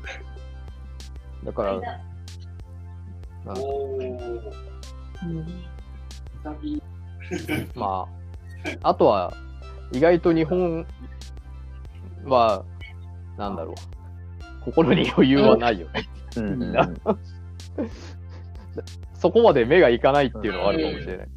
[1.44, 1.82] だから、
[3.46, 3.56] なん
[7.76, 8.08] ま
[8.84, 9.34] あ、あとは、
[9.92, 10.86] 意外と日本
[12.26, 12.64] は、
[13.38, 13.76] なんだろう、
[14.66, 16.08] 心に余裕はないよね。
[16.38, 16.60] うんうん。
[16.60, 16.90] みんな
[19.16, 21.28] そこまで目がいかないっていうのはあるかもしれない。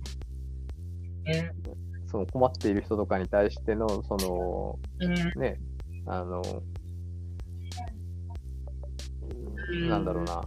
[2.06, 5.40] その困っている人とかに対しての、その、うん。
[5.40, 5.59] ね、
[6.06, 6.73] あの、うん
[9.88, 10.42] なんだろうな、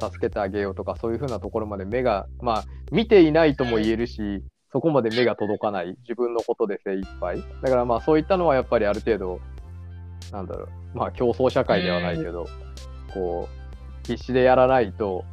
[0.00, 4.42] 助けてあげようとか、そういうふうなところまで目が、まあ、見ていないとも言えるし、
[4.72, 7.42] そこまで目が届かない、自分のことで精一杯。
[7.62, 9.40] だからまあ、そういったのはやっぱりある程度、
[10.32, 12.46] なんだろう、まあ、競争社会ではないけど、
[13.12, 15.24] こう、必死でやらないと。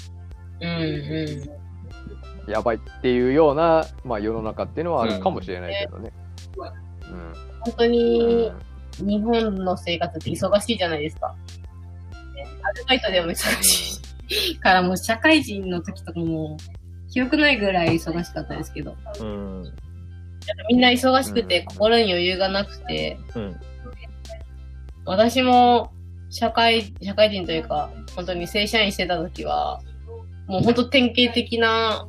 [2.47, 6.11] やばいっていうような、まあ、世の中っていうのはあるかもしれないけどね。
[6.55, 7.91] 本当うん。
[7.91, 8.51] に、
[8.99, 11.35] 日本の生活って忙しいじゃないですか。
[12.68, 14.02] アルバイトでも忙し
[14.52, 16.57] いから、もう社会人の時とかも、
[17.10, 19.64] 記憶ないぐらい忙しかったですけど、うん。
[20.69, 23.56] みんな忙しくてうん心に余裕がなくて、うん。
[25.06, 25.91] 私も
[26.30, 29.81] 社会、社会人というか、本当に正社員してた時は、
[30.48, 32.06] もう本当典型的な、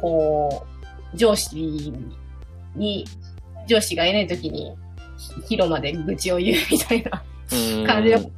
[0.00, 0.66] こ
[1.12, 1.92] う、上司
[2.76, 3.04] に、
[3.66, 4.76] 上司がいない時に、
[5.46, 7.22] ひ広間で愚痴を言うみたいな。
[7.86, 8.30] 感じで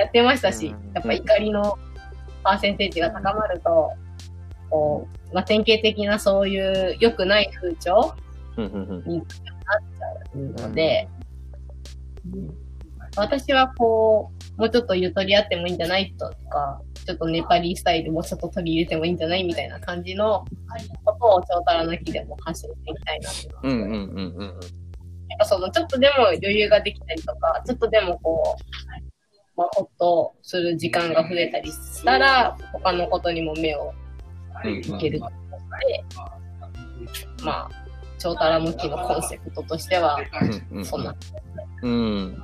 [0.00, 1.78] やってましたしうん、やっぱ怒りの
[2.42, 3.92] パーセンテージが高まると、
[4.70, 8.14] こう、まあ、典型的なそういう良くない風潮
[8.56, 9.24] うんうん
[10.34, 10.54] うん。
[10.56, 11.08] ので、
[13.16, 20.44] 私はこう、もうちょっとゆとりあってもいいんじゃないとか、ちょっとネパリースタイルもうちょっと取り入れてもいいんじゃないみたいな感じの
[21.04, 23.46] ことを超たらなきでも発信していきたいなって。
[23.46, 24.60] いうのはうんうんうんうん。
[25.30, 28.89] やっぱそのちょっとでも余裕ができたりとか、ちょっとでもこう、
[29.56, 33.92] まあ、ほっとする時間が増えたりしたら、他のことにも目を
[34.64, 35.40] いけると思っ
[35.80, 36.04] て、
[37.44, 37.70] まあ、
[38.18, 40.18] 超たら向きのコンセプトとしては、
[40.70, 41.14] うんうんそんな。
[41.82, 41.90] うん。
[41.92, 42.40] うん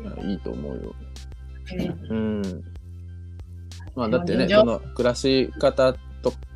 [0.00, 0.94] いやいいと思うよ。
[2.10, 2.64] うんうん。
[3.94, 5.98] まあだってね、その暮らし方と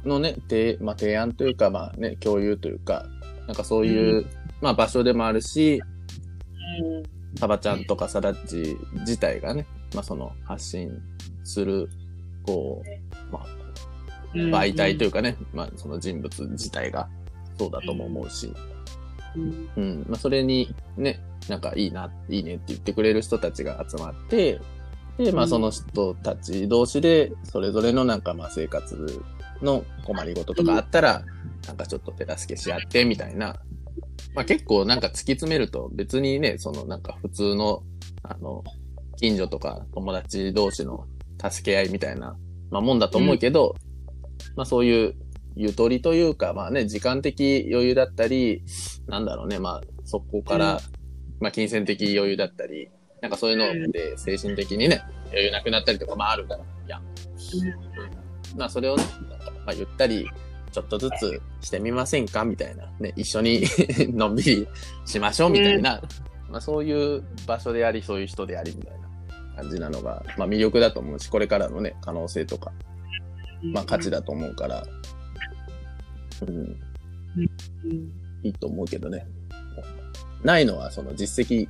[0.05, 3.07] のね、提まあ、提案というか、まあね、共有というか、
[3.47, 4.27] なんかそういう、
[4.61, 5.81] まあ場所でもあるし、
[7.39, 10.91] サバちゃんとかサダッチ自体がね、まあその発信
[11.45, 11.89] する、
[12.45, 13.63] こう、まあ
[14.35, 14.55] うん。
[14.55, 17.09] 媒体というかね、まあその人物自体が
[17.59, 18.53] そうだとも思うし、
[19.37, 19.69] うん。
[19.77, 24.61] うん、まあそれにね、なんかいいな、いいねって言ってくれる人たちが集まって、
[25.19, 25.51] で、まあうん。
[25.51, 29.23] その人たち同士で、それぞれのなんかまあ生活
[29.63, 31.25] の困りごととかあったら、
[31.67, 33.57] なんかちょっと手助けし合ってみたいな。
[34.35, 37.83] まあ結構なんか突き詰めると別にね、そのなんか普通の、
[38.23, 38.65] あの、
[39.17, 41.07] 近所とか友達同士の
[41.43, 42.37] 助け合いみたいな、
[42.71, 43.75] まあもんだと思うけど、
[44.57, 45.15] まあそういう
[45.55, 48.63] ゆとりというか、まあね、時間的余裕だったり、
[49.07, 51.03] なんだろうね、まあそこから、うん
[51.43, 52.89] まあ金銭的余裕だったり、
[53.21, 57.03] なんかそういうので精神的にね、余裕なくなったりとか、まああるから、やん。
[58.57, 59.03] まあそれをね、
[59.65, 60.29] まあゆったり、
[60.71, 62.45] ちょっとずつしてみませんか？
[62.45, 62.91] みたいな。
[62.99, 63.65] ね、一緒に
[64.13, 64.69] のんびり
[65.05, 66.01] しましょうみたいな。
[66.49, 72.73] まあそういう場所であり、そういう人でありみたいな感じなのが、まあ魅力だと思うし、これからのね、可能性とか、
[73.63, 74.85] まあ価値だと思うから、
[76.47, 76.77] うん、うん
[78.43, 79.27] いいと思うけどね。
[80.43, 81.69] ないのはその実績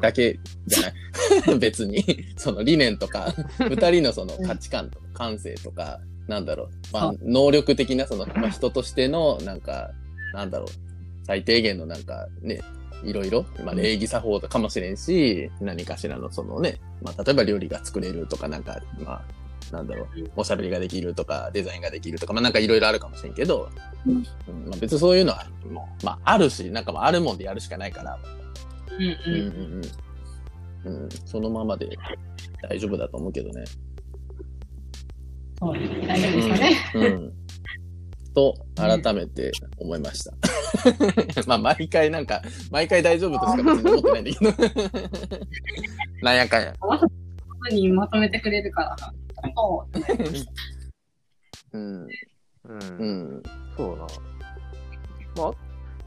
[0.00, 0.90] だけじゃ
[1.46, 1.58] ない。
[1.60, 2.04] 別に、
[2.36, 9.90] その理念とか、二人のその価値観とか感性とか、なんだろう、まあそ、能力的なその、まあ、人としての、なんか、
[10.34, 10.68] なんだろう、
[11.24, 12.60] 最低限のなんかね、
[13.02, 19.22] いろいろ、まあ、礼儀作法かもしれんし、何かしらのそのね、まあ、例えば料理が作れるとか、なんか、まあ、
[19.72, 23.70] なんだろう、おしゃべりができるとか、デザインができるとか、まあ、なんかいろいろあるかもしれんけど、
[24.06, 24.12] うん。
[24.12, 24.22] うん。
[24.68, 28.18] まあ、別にそういうのは、もう、まあ、あるし、なんかまあ、あるもんでやるしかないから、
[28.98, 29.04] うん。
[29.04, 29.40] うんうん
[30.84, 31.02] うんうん。
[31.02, 31.88] うん、そのままで
[32.68, 33.64] 大丈夫だと思うけどね。
[35.60, 36.06] そうですね。
[36.06, 36.76] 大丈夫ですかね。
[36.94, 37.02] うん。
[37.04, 37.38] うん
[38.38, 40.32] と、改めて思いました。
[41.48, 42.40] まあ、毎回なんか、
[42.70, 44.52] 毎回大丈夫としか別に思ってないんだけど。
[46.22, 46.72] なんやかんや。
[47.72, 48.96] にまとめてくれるから。
[49.56, 49.86] そ
[51.72, 51.78] う。
[51.78, 52.08] うん。
[52.64, 53.04] うんう
[53.38, 53.42] ん。
[53.76, 54.06] そうな。
[55.36, 55.52] まあ、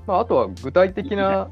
[0.08, 1.50] まあ、あとは具体的な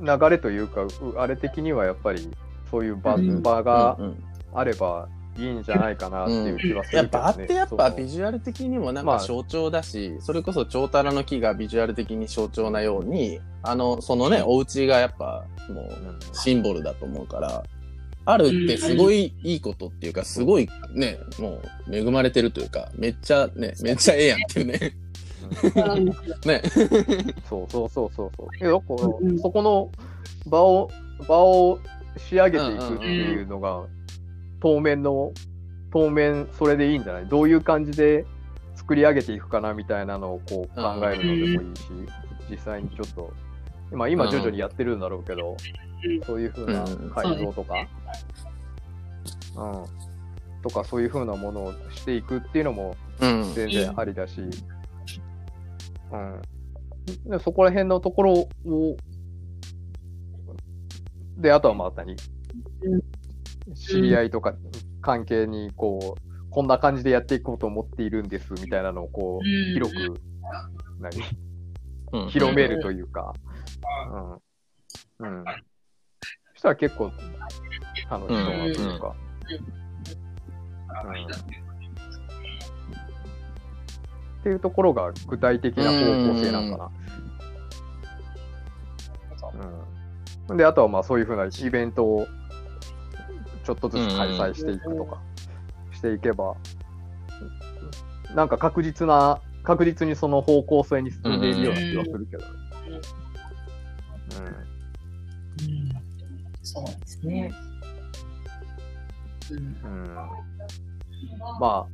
[0.00, 2.30] 流れというか、うあれ的にはやっぱり
[2.70, 4.24] そういう場,、うん場がうんうん
[4.54, 7.24] あればいいんじゃないかなっていう気はするけど、ね。
[7.24, 9.18] 場ってやっぱビジュアル的にもなんまあ。
[9.18, 17.62] か象徴だし、それこそ長太郎の木がビジュアル的に象徴なように、あの、そのね、お家がやっぱもううんシンボルだと思うから、
[18.24, 24.96] あるってすごいいいことっていうか、すごいね、もう恵まれてるというか、めっちゃね、めっちゃええやんっていうね。
[26.44, 26.62] ね。
[27.48, 28.56] そうそうそうそうそう。
[28.56, 29.38] いやだからうんうん。
[29.38, 29.90] そこの
[30.46, 30.90] 場を
[31.26, 31.78] 場を
[32.18, 33.84] 仕上げていくっていうのが、
[34.60, 35.32] 当面の
[35.92, 37.26] 当面それでいいんじゃない？
[37.26, 38.26] どういう感じで
[38.74, 41.84] 作り上げていくかなみたいなのをこう考えるのでもいいし、
[42.50, 43.32] 実際にちょっと
[43.92, 45.56] 今今徐々にやってるんだろうけど、うん
[46.24, 47.74] そういうふうな改造とか、
[49.56, 49.84] うん、
[50.62, 53.52] とかそういうふうなものをしていくっていうのもうん。
[53.52, 54.44] 全然ありだし、う
[56.16, 56.42] ん。
[57.26, 58.48] でそこら辺のところを、
[61.36, 62.14] で、あとはまたに
[62.82, 63.00] うん、
[63.74, 64.54] 知り合いとか
[65.00, 70.20] 関係に、こう、こんな感じでやっていこうと思っているんですみたいなのを、こう、うん広く、
[71.00, 71.16] 何、
[72.12, 73.34] うん広めるというか、
[75.20, 75.36] うん。
[75.40, 75.44] うん。
[76.54, 77.12] そしたら結構
[78.10, 79.14] 楽しそうなというか、
[81.04, 81.58] うん。
[84.40, 85.98] っていうところが具体的な方
[86.32, 86.90] 向性なんかな。
[90.48, 90.56] うん。
[90.56, 92.26] で、あとはまあそういうふうなイベントを
[93.68, 95.20] ちょっとずつ開催していくとか
[95.92, 96.56] していけば、
[98.34, 102.44] なんか確実な、確実にその方向性に進んでいるような気がするけど。
[106.62, 107.52] そうですね。
[109.50, 110.02] うんうん。
[110.02, 110.14] うん。
[111.60, 111.86] まあ、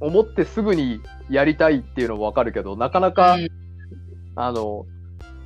[0.00, 3.48] 思ってすぐにやりたいっていうのもわかるけど、なかなか、うん
[4.34, 4.84] あの、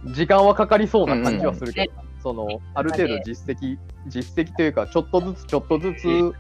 [0.07, 6.33] 時間はかかりそうな感じはするけど、その、ある程度実績、実績というか、ちょっとずつちょっとずつ、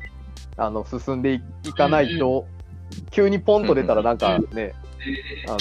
[0.56, 2.46] あの、進んでいいかないと、
[3.10, 4.74] 急にポンと出たらなんかね、
[5.48, 5.58] あの、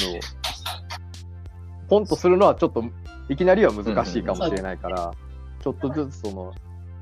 [1.88, 2.84] ポンとするのはちょっと、
[3.30, 5.12] いきなりは難しいかもしれないから、
[5.62, 6.54] ちょっとずつその、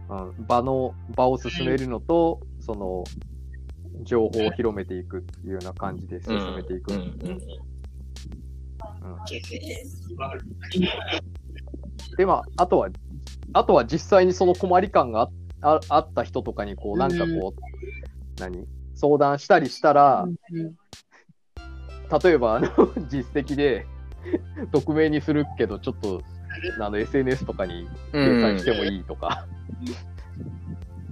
[0.09, 3.03] うん、場の、場を進めるのと、その、
[4.03, 6.93] 情報を広めていくっていうような感じで進めていく。
[6.93, 7.39] うんうん
[12.17, 12.89] で、まあ、あとは、
[13.53, 15.29] あとは実際にその困り感があ
[15.61, 18.67] ああった人とかに、こう、なんかこう、何？
[18.95, 20.27] 相談したりしたら、
[22.23, 22.69] 例えば、あの、
[23.09, 23.85] 実績で、
[24.71, 26.21] 匿名にするけど、ちょっと、
[26.79, 29.45] あの、SNS とかに掲載してもいいとか、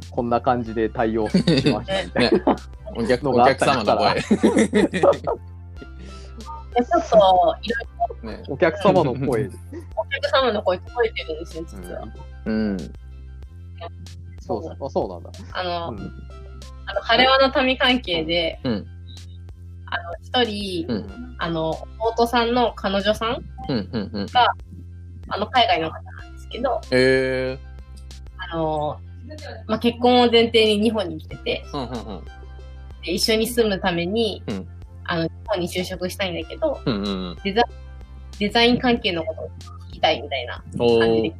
[0.09, 1.37] こんな感じで対応し
[1.71, 2.55] ましたみたいな。
[2.97, 4.21] お客おのがあっ客様の声。
[6.75, 7.17] でちょっと、
[7.61, 9.49] いろいねお客様の声、ろ
[9.95, 12.07] お客様の声届いてるんですよ、実は。
[12.45, 12.77] うん。
[14.39, 15.31] そうそうあそうなんだ。
[15.53, 16.13] あの、うん
[16.87, 18.87] あの、晴れワの民関係で、うん
[19.87, 23.89] あの、一人、うんあの、弟さんの彼女さん、うん。
[23.91, 24.09] うん。
[24.13, 24.27] うん。
[25.29, 27.57] あの、海外の方なんですけど、え
[28.37, 28.99] あの、
[29.67, 31.77] まあ、結婚を前提に日本に来てて、ー。
[31.77, 31.89] うん。
[31.89, 32.17] うん。
[32.17, 32.25] うん。
[33.03, 34.67] で一緒に住むために、うん
[35.05, 36.95] あの、日本に就職したいんだけど、うん。
[36.95, 37.37] うん。
[38.39, 39.49] デザイン関係のことを
[39.89, 41.33] 聞きたいみたいなお感じーで。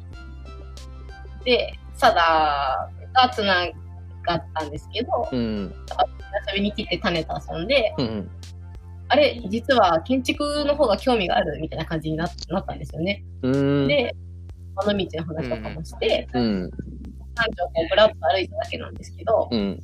[1.44, 3.66] で、サダがつな
[4.26, 5.74] がったんですけど、うん。
[6.48, 8.30] 遊びに来て種と遊んで、うん。
[9.08, 13.24] あれ、実は建築の方が興味があるみたいな感じにななったんですよね。
[13.42, 13.50] う
[13.84, 13.88] ん。
[13.88, 14.14] で、
[14.76, 16.70] 尾道の話とかもして、うん。
[17.36, 19.80] 山頂をこうぶらっと歩いただけなんですけど、うん。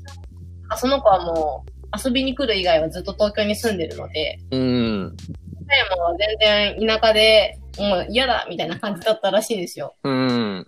[0.69, 5.17] あその子はもう遊びに来る以外はずっと東京に住んでるので、うん。
[5.65, 9.95] 岡山は全然田舎でもう嫌だみたいな感じだったらしいですよ。
[10.05, 10.67] うん。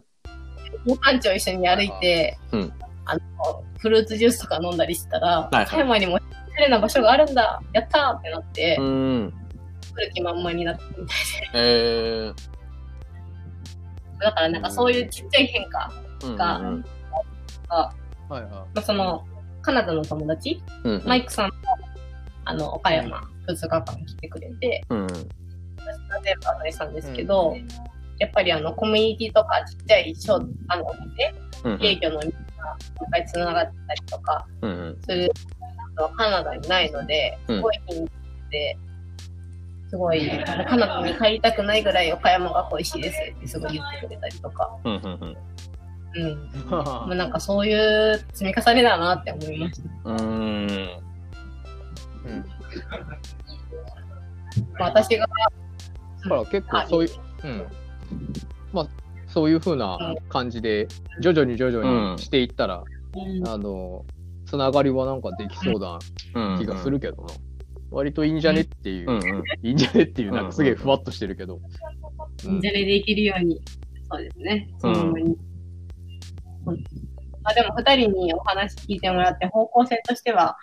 [0.87, 2.73] もう山頂一緒に歩いて、うん
[3.07, 3.21] あの、
[3.79, 6.25] フルーツジュースとか飲んだりしたら、はい岡山にも綺
[6.63, 9.33] 麗な場所があるんだやったーってなって、うん。
[9.95, 11.07] 来る気満々になったみたい
[11.55, 12.35] えー。
[12.35, 12.43] で。
[14.21, 15.93] だからなんかそういうちっちゃい変化
[16.25, 16.85] うんがうん
[17.69, 17.93] が、
[18.29, 19.25] はいはまあ、その、
[19.65, 21.03] カナダの友達、うん。
[21.07, 21.53] マイクさんも、
[22.45, 25.07] あの、岡山、2日間来てくれて、うん。
[25.07, 27.57] 私が全部後にしたんですけど、
[28.19, 30.35] やっぱりあの、コミュニティとかちっちゃい小、
[30.69, 31.35] あの、お店、
[31.65, 31.83] うん。
[31.83, 34.99] 営業のお店がいっぱい繋がってたりとかうん。
[35.01, 35.31] する
[35.97, 38.79] のはカナダにないので、うんすごい気に入って、
[39.89, 44.93] すごい、カナダに帰りたくないぐらい岡山が恋しいですってすごい言ってくれたりとか、うん。
[44.93, 45.03] うん。
[45.03, 45.37] うん。
[46.71, 50.11] まあ、なんかそういう積み重ねだなって思いました。
[50.11, 50.19] うん。
[50.19, 50.89] うん。
[54.79, 55.35] まあ、私が、だ
[56.29, 57.11] から結構そういう、
[57.45, 57.67] うん。
[58.73, 58.89] まあ、
[59.27, 60.89] そういう風な感じで、
[61.21, 62.83] 徐々に徐々にしていったら、
[63.17, 64.05] うんあの、
[64.47, 65.99] つながりはなんかできそうな
[66.35, 66.59] うん。
[66.59, 67.29] 気がするけどな。
[67.91, 69.17] 割といいんじゃねっていう、うん。
[69.17, 69.23] うん。
[69.63, 71.57] いいんじゃねっていう、なんかすげえふわっとしてるけど。
[71.57, 71.59] う
[72.53, 73.61] んジャレでいけるように、
[74.11, 74.69] そうですね。
[74.79, 75.37] そうんのままに。
[76.67, 76.85] うん
[77.45, 80.57] まあでも、二人にお話聞いてもらって、方向性としては、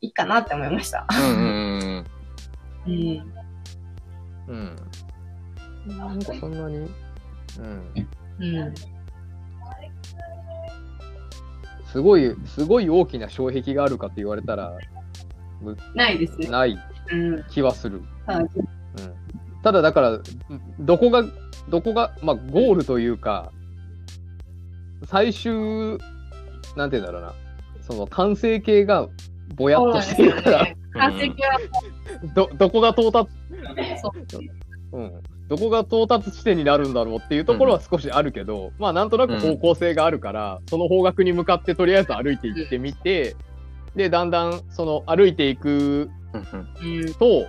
[0.00, 1.06] いいかなって思いました。
[1.10, 2.04] うん。
[2.86, 3.32] うん。
[4.48, 4.76] うん。
[5.96, 6.88] なんかそんなに、うん。
[8.40, 8.74] うん。
[11.86, 14.76] すごい、すごい大きな障壁があるかって言われたら、
[15.94, 16.48] ないですね。
[16.48, 16.76] ない
[17.12, 17.44] うん。
[17.50, 18.02] 気はする。
[18.26, 18.48] はいうん、
[19.62, 20.20] ただだから、
[20.80, 21.24] どこが、
[21.68, 23.52] どこが、まあ、ゴールというか、
[25.06, 25.98] 最終、
[26.76, 27.34] なんて言うんだろうな、
[27.82, 29.08] その完成形が
[29.54, 31.60] ぼやっとしてるから、完成形は、
[32.34, 33.30] ど、どこが到達、
[34.00, 34.12] そ
[34.92, 34.98] う。
[34.98, 35.12] うん、
[35.48, 43.34] どこが到達地点になるんだろうっていうところは少しあるけど、まあなんとなく方向性があるから、その方角に向かってとりあえず歩いていってみて、
[43.96, 47.00] で、だんだんその歩いていくうん。
[47.02, 47.14] うん。
[47.14, 47.46] と、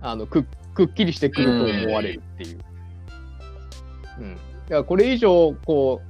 [0.00, 0.44] あの、くっ、
[0.74, 2.58] くっきりしてくると思われるっていう。
[4.18, 4.34] うん。
[4.34, 6.07] だからこれ以上、こう、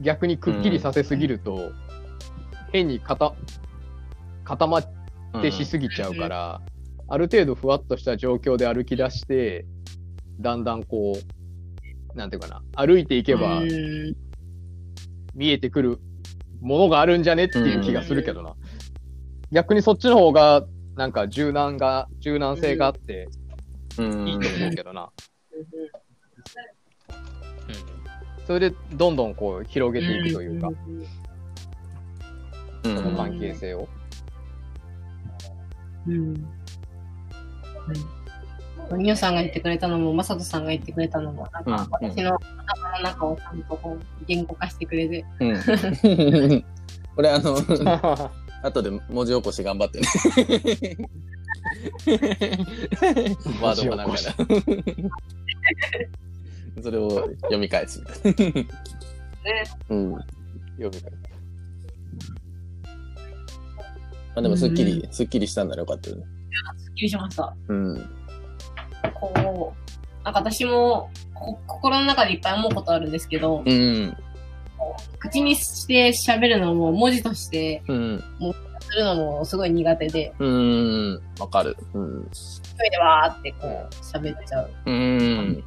[0.00, 1.72] 逆にくっきりさせすぎると、
[2.72, 3.34] 変に固、
[4.44, 4.84] 固まっ
[5.42, 6.60] てしすぎちゃうから、
[7.08, 9.64] ある程度ふわっとした状況で歩き出して、
[10.40, 11.16] だんだんこ
[12.14, 14.16] う、なんていうかな、歩いていけばうん
[15.34, 15.98] 見えてくる
[16.60, 18.54] ものがあるんじゃねっていう気がするけどな。
[19.52, 20.64] 逆にそっちの方が、
[20.96, 23.28] なんか柔軟が、柔軟性があって
[23.98, 24.28] うん。
[24.28, 25.10] いいと思うけどな。
[28.46, 30.70] それでどんどんこう広げていくというか、
[32.84, 32.96] うん。
[32.96, 33.88] その関係性を。
[36.06, 36.12] うん。
[36.14, 36.18] う
[38.96, 39.02] ん。
[39.02, 45.56] ニューさんが言ってくれたのも、マサトさんが言ってくれたのも、なんか、うん私の頭の中をちゃんとこう、言語化してくれて、うん。
[47.16, 47.56] 俺、あの、
[48.62, 50.06] 後で文字起こし頑張ってね。
[53.60, 54.18] ワードもなんかな。
[56.82, 58.60] それを読み返すみたいな。
[58.62, 59.64] ね。
[59.88, 60.10] うん。
[60.12, 60.18] ま
[60.78, 61.26] 読み返す
[64.34, 66.24] あでも、すっきり、すっきりしたんだらよかったよね。
[66.76, 67.56] すっきりしました。
[67.68, 68.10] うん。
[69.14, 74.16] こう、なんか私も、こ心の中でいっぱい思うことあるんですけど、うん。
[75.18, 78.24] 口にして喋るのも、文字としてうん。
[78.80, 81.22] するのもすごい苦手で、うん。
[81.38, 81.76] わかる。
[81.94, 82.28] うん。
[82.30, 84.70] 一人でわーってこう、喋っちゃう。
[84.84, 85.64] うん。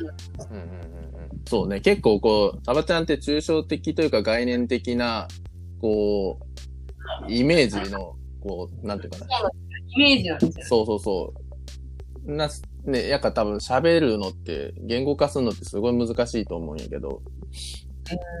[0.00, 1.00] うんうんうん
[1.46, 1.80] そうね。
[1.80, 5.26] 結構こう、サバちゃんって抽象的というか概念的な、
[5.80, 6.38] こ
[7.26, 9.26] う、イメージの、こう、なんていうかな。
[9.88, 10.64] イメージなんですよ。
[10.66, 11.34] そうそうそ
[12.26, 12.32] う。
[12.32, 12.48] な、
[12.84, 17.22] ね、やっぱ多分喋るのって、言語化するのってすごい難しいと思うんやけど、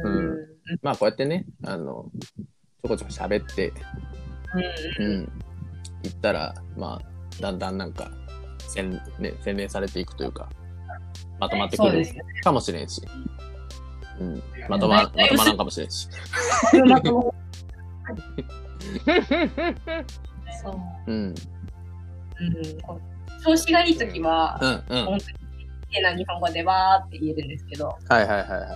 [0.04, 0.36] うん
[0.82, 2.10] まあこうやってね、あの、
[2.82, 3.72] ちょこちょこ喋って、
[4.98, 5.06] うん。
[5.06, 5.32] うん、
[6.02, 8.10] 言ったら、まあ、だんだんなんか、
[8.68, 10.48] 洗、ね、洗練されていくというか、
[11.40, 12.04] まとまってくる。
[12.42, 13.02] かもしれんし、
[14.20, 16.08] うん、まとま、まとまらんかもしれんし、
[20.62, 20.74] そう。
[21.10, 21.34] うん、うん。
[23.42, 25.04] 調子がいいときは、うん、うん。
[25.06, 25.32] 本当に
[25.90, 28.70] 綺麗な日本語でわーって言えるんですけど、はいはいはいはいはい。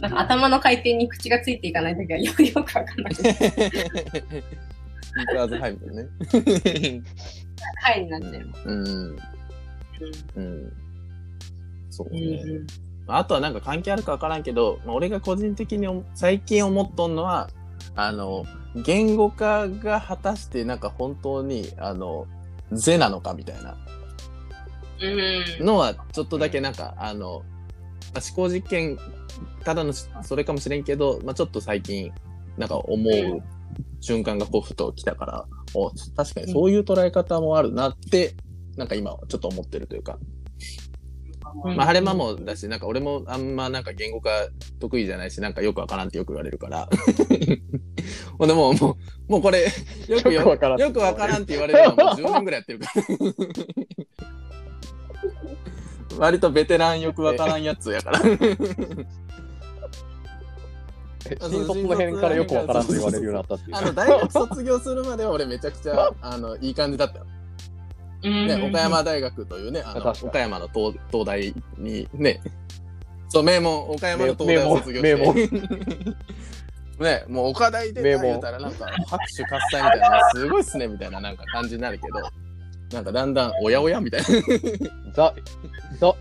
[0.00, 2.94] なんか頭の回転に口がついていかないときはよく よくわかんない。
[3.14, 6.08] ビーカーズハイみたいなね。
[7.82, 8.62] はいになっちゃいます。
[8.64, 9.18] うん。
[10.36, 10.72] うん。
[11.92, 12.42] そううんね。
[12.44, 12.66] うん。
[13.06, 17.50] あとはなんか関係あるかわからんけど、まあ、俺が個人的に思最近思っとんのは、
[17.94, 18.44] あの、
[18.84, 22.26] 言語化が果たしてなんか本当に、あの、
[22.72, 23.76] 是なのかみたいな。
[25.00, 25.66] うん。
[25.66, 27.42] のは、ちょっとだけなんか、あの、
[28.14, 28.98] まあ、思考実験、
[29.64, 32.12] ただのしそれかもしれんけど、まあ、ちょっと最近、
[32.56, 33.42] なんか思う
[34.00, 38.34] 瞬間がこうふと来たから、お確かにそういう捉え方もあるなって、
[38.76, 40.18] なんか今ちょっと思ってるというか、
[41.54, 44.30] まあ、晴れ間もだし、なんか俺もあんまなんか言語化
[44.80, 46.88] 得意じゃないし、なんかよくわからんってよく言われるから。
[48.38, 48.96] ほんでもう、も
[49.28, 49.64] う、もうこれ、
[50.08, 53.02] よくよよくわからんよくわからんって言われるのもう10年ぐらいやってるから。
[56.18, 58.20] 割とベテランよくわからんやつやから。
[61.30, 63.80] え新卒の辺からよくわからんと言われるようになったっていうあ。
[63.82, 67.26] の、大学卒業するまでは俺めちゃくちゃ、あの、いい感じだったよ。
[68.22, 72.40] ね、岡山大学というね、あの岡山の東東大にね、
[73.28, 75.60] そう、名門、岡山の東大を卒業名門して。
[77.02, 82.20] ね、もう岡大で名門言うたらなんか拍手喝采みたいな、すごいっすねみたいななんか感じになるけど、
[82.94, 84.26] なんかだんだんおやおやみたいな。
[85.14, 85.34] ザ、
[85.98, 86.14] ザ、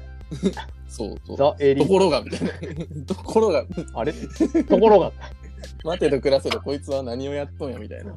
[0.88, 1.38] そうそう。
[1.38, 3.06] ザエリところがみたいな。
[3.06, 4.14] ところが、あれ？
[4.14, 5.12] ところが、
[5.84, 8.16] 待てと暮らせどこいつは何をやっとんやみたいな。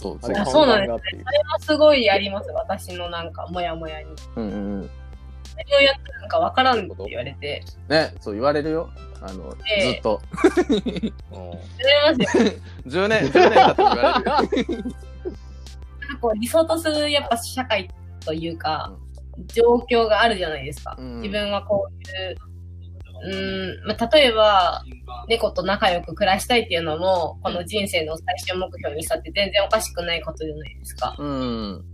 [0.00, 0.50] そうそうあれ。
[0.50, 4.08] そうなんです看板がっていうそれもすごいあります、私のなんか、もやもやに。
[4.36, 4.90] うんうんうん。
[5.56, 7.62] 何をやってるのかわからんって言われて。
[7.88, 8.88] ね、そう言われるよ。
[9.20, 10.22] あの、ええずっと。
[10.72, 12.52] うん言われますよ。
[12.86, 13.38] 10年、10年経って
[13.76, 13.94] 言わ
[14.54, 14.80] れるよ。
[14.80, 17.90] なんかこう理想とするやっぱ社会
[18.24, 18.92] というか、
[19.48, 20.96] 状況があるじゃないですか。
[20.98, 22.36] うん自分はこういう、
[23.22, 24.82] うん、まあ、例えば、
[25.28, 31.14] 猫と仲良く暮らしたいっていうのも、この人生の最終目標にしたって全然おかしくないことじゃないですか。
[31.18, 31.84] うん。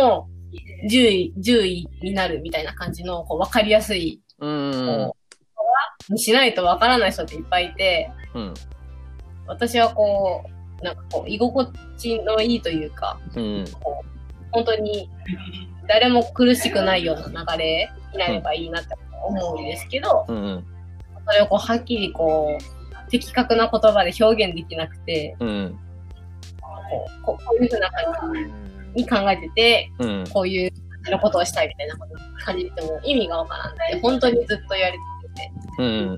[0.00, 0.28] も
[0.82, 5.12] う、10位、10位になるみたいな感じの、こう、わかりやすい、うん。
[6.08, 8.54] にしないとわからない人っていっぱいいて、うん。
[9.46, 10.44] 私はこ
[10.80, 13.64] う、なんかこう、居心地のいいというか、うん。
[13.80, 14.06] こう
[14.52, 15.10] 本当に
[15.88, 20.64] 誰も苦しくないような流れになればいいなって思うんですけど、うん。
[21.26, 25.78] それをこうはっきりこう、的確な言葉で表現できなくて、うん。
[27.24, 28.34] こうこういうふうな感
[28.94, 30.24] じに考えてて、うん。
[30.32, 32.14] こういう感じのことをしたいみたいなこと
[32.44, 34.98] 感じても意味がわからんって、本当にずっと言われて
[35.34, 36.16] て、うん。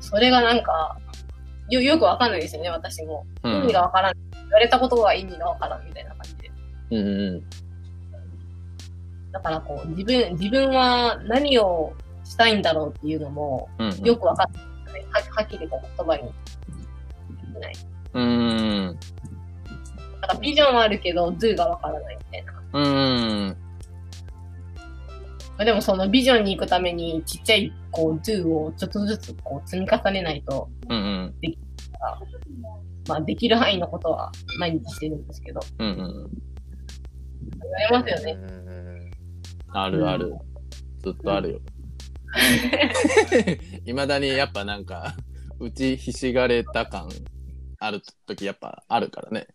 [0.00, 0.98] それがなんか、
[1.68, 3.26] よ、よくわかんないですよね、私も。
[3.42, 3.52] うん。
[3.64, 4.14] 意味がわからん。
[4.32, 6.50] 言われたことが意味がわからんみたいな感じで。
[6.90, 7.00] う
[7.36, 7.44] ん。
[9.32, 11.92] だからこう、自分、自分は何を
[12.24, 13.90] したいんだろうっていうのも、うん。
[14.04, 14.58] よくわかって
[14.92, 15.02] ない。
[15.10, 16.30] ははっきりこう言葉にで
[17.54, 17.74] きない。
[18.14, 18.98] うん。
[20.20, 22.52] だからビジョンはあるけど、do がわからないみたいな。
[22.72, 23.56] うん。
[25.64, 31.34] でもそのビジョンに行くためにちっちゃいこう do をちょっとずつこう積み重ねないと、うん。
[33.08, 36.30] まあできる範囲のことは毎日してるんですけど、うん。
[37.60, 38.59] 言われますよね。
[39.72, 40.34] うんあるある。
[41.02, 41.60] ずっとあるよ。
[43.84, 45.14] いまだにやっぱなんか、
[45.58, 47.08] 打ちひしがれた感
[47.78, 49.48] ある時やっぱあるからね。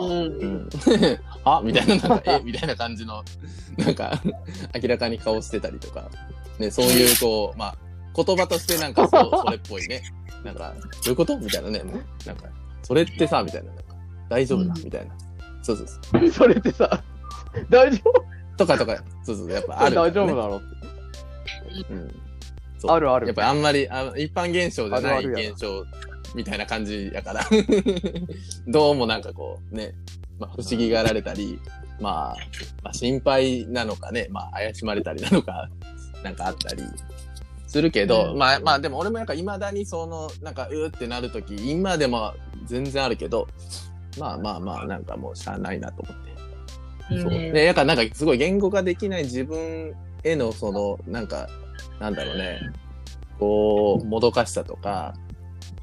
[0.00, 0.10] うん。
[0.10, 0.68] うん。
[1.44, 2.40] あみたいな、なんか、え？
[2.42, 3.22] みたいな感じの、
[3.76, 4.22] なんか、
[4.80, 6.08] 明らかに顔してたりとか。
[6.58, 7.78] ね、そういう、こう、まあ、
[8.14, 10.02] 言葉としてなんかそう、それっぽいね。
[10.44, 11.82] なんか、どういうことみたいなね。
[12.26, 12.46] なんか、
[12.82, 13.72] それってさ、みたいな。
[13.72, 13.94] なんか
[14.28, 15.14] 大丈夫なみたいな。
[15.62, 16.30] そうそうそう。
[16.30, 17.02] それってさ、
[17.68, 18.02] 大丈
[18.58, 19.96] とかとか、そうそう、やっぱ夫あるね。
[19.96, 20.60] 大丈夫なのう
[21.94, 23.26] うあるある。
[23.28, 25.84] やっぱりあんまりあ一般現象じゃない現象
[26.34, 27.44] みたいな感じやから、
[28.68, 29.94] どうもなんかこうね、
[30.38, 31.58] まあ、不思議がられたり、
[32.00, 32.36] まあ、
[32.82, 35.68] まあ、心配なのかね、まあ、怪しまれたりなのか、
[36.22, 36.82] なんかあったり。
[37.66, 38.38] するけど、うん。
[38.38, 43.46] まあ、まあ、でも俺もなんか未だにその、なんか、うーってなるとき、今でも全然あるけど、
[44.18, 46.27] まあまあまあ、なんかもうしゃあないなと思って。
[47.08, 47.20] そう。
[47.20, 47.24] う。
[47.26, 49.94] んで、やっぱなんかすごい言語化できない自分
[50.24, 51.48] へのその、なんか、
[52.00, 52.60] なんだろうね、
[53.38, 55.14] こう、もどかしさとか、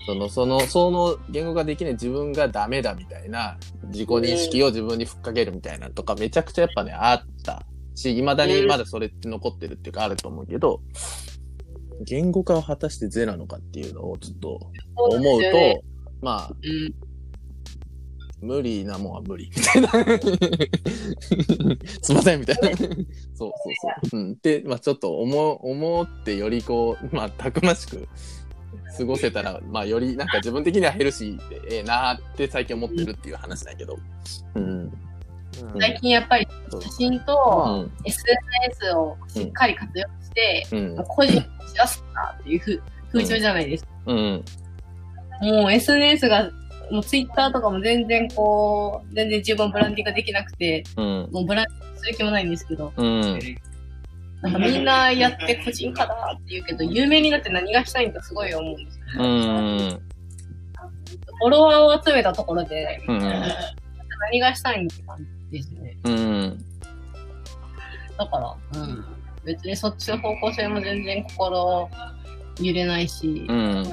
[0.05, 7.65] その、その、その言語化できない自分がダメだみたいな自己認識を自分にふっかけるみたいなとかめちゃくちゃやっぱね、あった
[7.95, 10.81] し、未だにまだそれって残ってるっていうかあると思うけど、
[12.01, 14.59] 言語化を果たして是なのかっていうのをちょっと
[14.95, 15.83] 思うと、
[16.21, 17.04] まあ、うん
[18.45, 19.89] 無理なもんは無理みたいな。
[22.01, 22.69] すいませんみたいな。
[22.77, 22.87] そう
[23.35, 23.51] そう
[24.11, 24.19] そう。
[24.19, 24.37] うん。
[24.41, 28.07] で、まあちょっと思う、思ってよりこう、まあたくましく
[28.97, 33.97] 過ごせたら、まあよりなんか自分的にはヘルシーでええなーって最近思ってるっていう話だけど。
[34.55, 34.63] うん。
[34.63, 34.91] うん
[35.79, 37.91] 最近やっぱり写真うとん。
[38.03, 40.97] SNS をしっかり活用して、うん。
[41.07, 42.81] 個人をしやすくなっていうふ
[43.13, 43.89] 風潮じゃないですか。
[44.07, 44.43] うん。
[45.41, 46.51] もう SNS が、
[46.91, 51.29] もう Twitter とかも全然こう、全然自分ブランディングができなくて、うん。
[51.31, 53.39] もうブランディングする気もないんですけど、うん。
[54.41, 59.03] なんかみんなやって個人化だって言うけど、有名になって何がしたいんだすごい思うんですよ。
[59.17, 60.01] うん。
[61.39, 65.17] フォロワーを集めたところで、うん何がしたいんって感
[65.51, 65.97] じですね。
[66.03, 66.65] うん。
[68.17, 68.37] だか
[68.73, 69.05] ら、うん、
[69.43, 71.89] 別にそっちの方向性も全然心
[72.61, 73.83] 揺れないし、うん。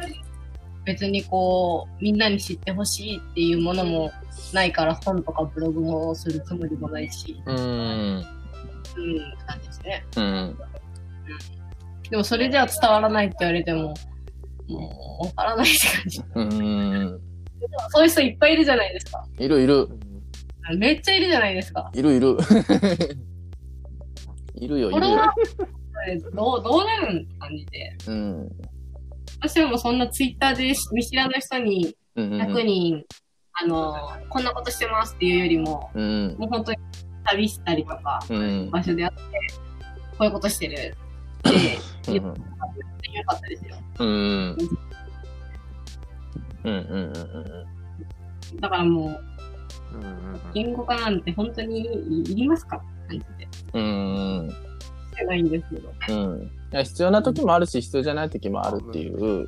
[0.84, 4.10] 別にこう、みんなに知ってほしいっていうものも
[4.52, 7.56] ないから本とかブログもするつもりもないし、うん。
[7.56, 8.24] うん、
[9.46, 10.04] 感じですね。
[10.16, 10.56] うん。
[12.10, 13.94] でもそれでは伝わらないって言われても、
[14.68, 16.22] もう、わからないって感じ。
[16.34, 17.20] うん。
[17.90, 19.24] そういう人いっぱいいるじゃないですか。
[19.38, 19.88] いるいる。
[20.76, 21.90] めっちゃいるじゃないですか。
[21.94, 22.36] いるいる。
[24.54, 25.16] いるよ、いるよ。
[26.34, 27.96] どう、どうなるんって感じで。
[28.06, 28.50] うん。
[29.42, 32.32] 私はもうそんなツイッターで見知らぬ人にうん。
[32.40, 33.04] 100人、
[33.54, 33.94] あの、
[34.28, 36.36] こんなことしてますっていうよりも、うん。
[36.38, 36.78] もう本当に
[37.24, 38.70] 旅したりとか、うん。
[38.70, 39.20] 場所であって、
[40.12, 40.76] こういうことしてるっ
[41.42, 41.50] て
[42.12, 42.22] うん。
[42.22, 43.76] 言ってよかったですよ。
[43.98, 44.08] うん。
[44.08, 44.12] う
[44.52, 44.58] ん。
[46.64, 46.74] うん。
[46.74, 48.60] うん。
[48.60, 51.80] だからもう、うんうん言語化なんて本当に
[52.30, 52.76] いりますか？
[52.76, 53.48] って感じで。
[53.72, 54.50] うん。
[55.12, 55.92] してないんですけど。
[56.08, 56.50] うん。
[56.72, 59.46] いや必要な時もあるし、必要じゃない時もあるっていう、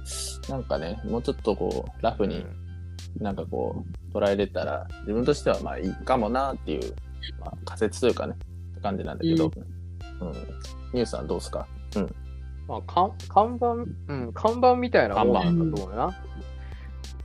[0.48, 2.44] なんかね、もうちょっとこう、ラフに
[3.18, 6.94] なんかこう、捉えれたら、自分としてはまあいいかもなっていう、
[7.40, 8.34] まあ仮説というかね、
[8.72, 9.50] って感じなんだけど、
[10.20, 10.32] うん。
[10.92, 11.66] ニュースさんどうですか？
[12.68, 13.66] まあ、看看板、
[14.12, 16.14] うん、看板みたいなもんなんだと思うよな。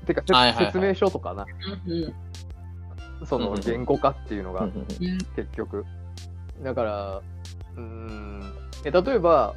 [0.06, 0.74] てか、はいはいはい。
[0.74, 1.46] 説明書とかな、
[1.88, 2.14] うん
[3.26, 4.86] そのうん言語化っていうのがうんうん。
[5.36, 5.86] 結局。
[6.64, 7.22] だから、
[7.76, 8.44] うーん、
[8.86, 9.56] え例えば、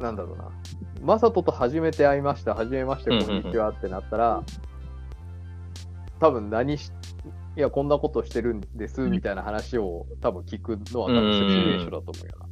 [0.00, 0.50] なんだろうな、
[1.02, 4.42] マサトと初めて会いました、初めまして、うんうんうんこんにちはってなったら、
[6.20, 6.92] 多分何し、
[7.56, 12.46] いや、こんなことしてるんです、みたいな話を多分聞くのは多分説明書だと思うよな。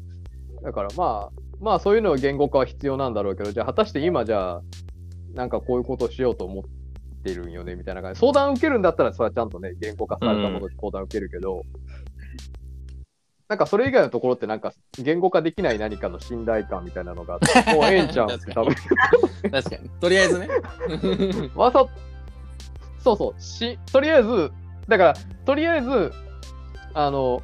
[0.62, 4.62] だからまあ、まあそういうのは言語化は必要なんだろうけど、じゃあ果たして今じゃあ、
[5.34, 6.64] なんかこういうことをしようと思っ
[7.22, 8.20] てるんよね、みたいな感じ。
[8.20, 11.62] 相談受けるんだったら、それはちゃんとね、言語化されたもので相談受けるけど、
[13.48, 18.74] なんかそれ以外のところってなんか言語化できない何かの信頼感みたいなのがあって、 もうええんちゃうんって多分。
[19.50, 19.90] 確かに。
[20.00, 20.48] とりあえずね。
[21.54, 21.84] わざ、
[22.98, 24.50] そうそう、し、とりあえず、
[24.88, 25.14] だから、
[25.44, 26.12] とりあえず、
[26.94, 27.42] あの、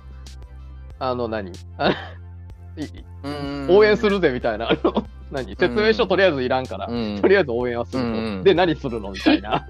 [0.98, 1.52] あの何、
[3.68, 4.10] 応援する。
[4.12, 5.54] るぜみたいな、あの何？
[5.56, 8.42] 説明書とりあえずいらんから、うんとりあえず応援はするの。
[8.42, 9.66] で、何するのみたいな。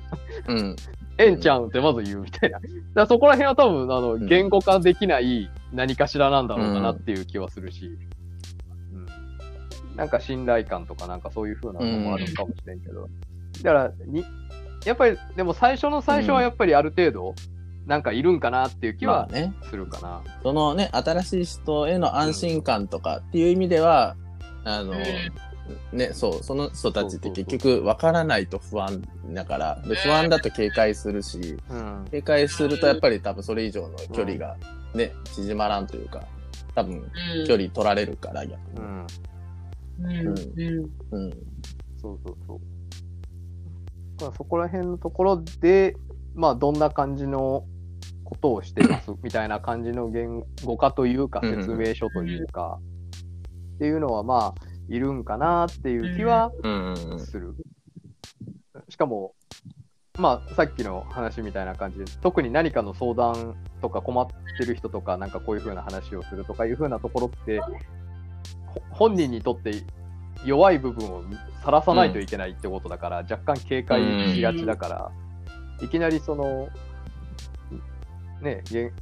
[0.47, 0.77] うん。
[1.19, 2.59] ええんちゃうんってまず言うみたいな。
[2.94, 8.01] だそこら辺は多分、あの、ん言語化できない何かしらなんだろうかなっていう気はするし、うん
[10.01, 13.09] なんか信頼感とかなんかそういう風なのもあるかもしれんけど。
[13.63, 14.25] だから、に、
[14.87, 17.35] やっぱり、でも最初の最初はやっぱりある程度、
[17.87, 19.29] なんかいるんかなっていう気は。
[19.69, 20.23] するかな。
[20.43, 24.17] そのね、新しい人への安心感とかっていう意味では、
[24.65, 24.95] あの、
[25.93, 29.03] ね、そう、その人たちって結局分からないと不安
[29.35, 32.05] だから、で不安だと警戒するし、うん。
[32.11, 34.57] 警戒するとやっぱり多分それ以上の距離が
[34.95, 36.27] ね、縮まらんというか、
[36.75, 37.11] 多分
[37.47, 38.81] 距離取られるから逆に。
[38.81, 39.07] うん。
[40.01, 41.31] うんうんうん。
[42.01, 42.61] そうそうそう。
[44.23, 45.97] まあ、そこら辺のところで、
[46.35, 47.65] まあ、どんな感じの
[48.25, 49.11] ことをしてます？
[49.23, 52.79] みたいな感じの言語化というか、説明書というか、
[53.77, 56.53] っていうのは、まあ、いるんかなっていう気は。
[57.19, 57.55] する。
[58.89, 59.35] しかも、
[60.21, 64.29] まあ、さっきの話みたいな感じで、特に何かの相談とか困っ
[64.59, 67.61] てる人とか、なんかこういう風な話をするとかいう風なところって、
[68.67, 69.83] ほ本人にとって
[70.45, 71.25] 弱い部分を
[71.65, 75.11] さらさないといけないってことだから、若干警戒しがちだから、
[75.83, 76.69] いきなりその、
[78.43, 78.93] ね、言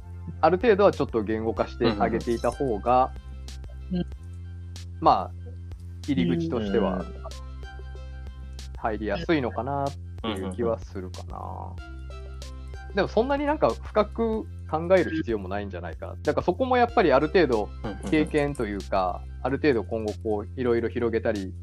[0.41, 3.11] ある程度はちょっと言語化してあげていた方が、
[3.91, 4.05] うん。
[5.01, 5.31] まあ、
[6.07, 7.03] 入り口としては
[8.77, 11.75] 入りやすいのかなっていう気はするかな。
[12.95, 16.15] でもそんなになんか深く考える必要もないんじゃないかな。
[16.23, 17.69] だからそこもやっぱりある程度
[18.09, 21.53] 経験というか、ある程度今後こういろいろ広げたり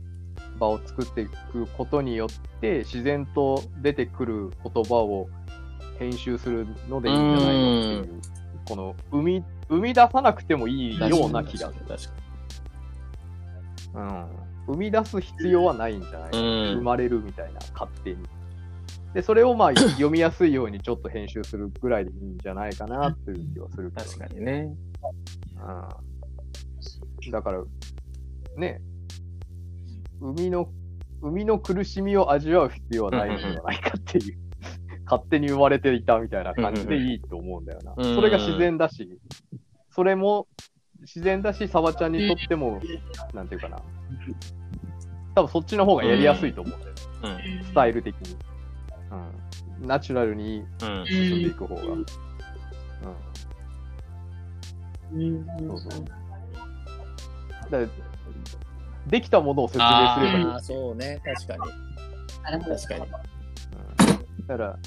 [0.59, 5.29] 場を作っていくことによって自然と出てくる言葉を
[5.99, 8.21] 編集するのでいいんじゃないのっていう、
[8.69, 11.87] この生み、生み出さなくてもいいような気がする。
[11.87, 12.11] 確か
[13.95, 14.27] うん。
[14.67, 18.19] 生み出す必要はないんじゃないか生まれるみたいな、勝手に。
[19.17, 24.11] で、それをまあ 読みやすいようにちょっと編集するぐらいでいいんじゃないかなっていう気はするけど、に。
[24.11, 24.77] 確かにね。
[27.25, 27.31] うん。
[27.31, 27.65] だから、
[28.59, 28.83] ね、
[30.21, 30.69] 生みの、
[31.23, 34.39] 生みの苦しみを味わう必要はないのではないかっていう、
[35.11, 37.95] 勝手に生まれていたみたいな感じでいいと思うんだよな。
[37.97, 39.19] うんそれが自然だし、
[39.89, 40.47] それも
[41.01, 42.83] 自然だし、サバちゃんにとっても、
[43.33, 43.81] なんていうかな。
[45.35, 46.95] 多分そっちの方がやりやすいと思うんだよ。
[47.23, 47.65] うん。
[47.65, 48.37] スタイル的に。
[49.81, 49.87] うん。
[49.87, 51.07] ナチュラルにうん。
[51.07, 51.83] 進んでいく方が。
[51.83, 52.07] うん。
[55.13, 56.05] うんそうそう。
[57.71, 57.79] だ
[59.07, 60.45] できたものを説明すればいい。
[60.45, 61.21] ああ、そうね。
[61.25, 61.61] 確かに。
[62.65, 63.01] 確かに。
[64.47, 64.79] だから、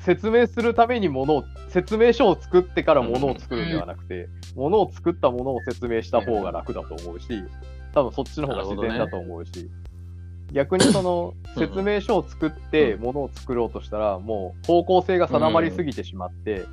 [0.00, 7.44] 説明するためにものを、説明書を作ってからものを作るんではなくて、ものを作ったものを説明した方が楽だと思うし、
[7.92, 9.70] 多分そっちの方が自然だと思うし、
[10.52, 16.64] 逆にその説明書を作ってものを作ろうとしたら、もう方向性が定まりすぎてしまって、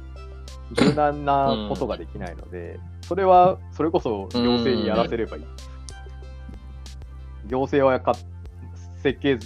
[0.74, 5.44] 柔軟なことができないので、それは、それこそ行政にやらせればいい。
[7.48, 8.14] 行政はか
[9.02, 9.38] 設計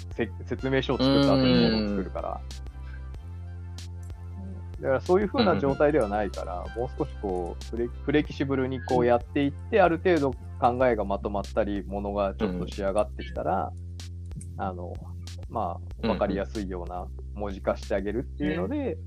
[0.46, 2.42] 説明書を作った後にものを作るから。
[4.82, 13.72] だからそういう風な状態ではないから、もう少しこうフレ、フレキシブルにこうやっていって、ある程度考えがまとまったり、ものがちょっと仕上がってきたら、
[14.58, 14.94] あの、
[15.50, 18.98] まあ、わかりやすいような文字化してあげるっていうので、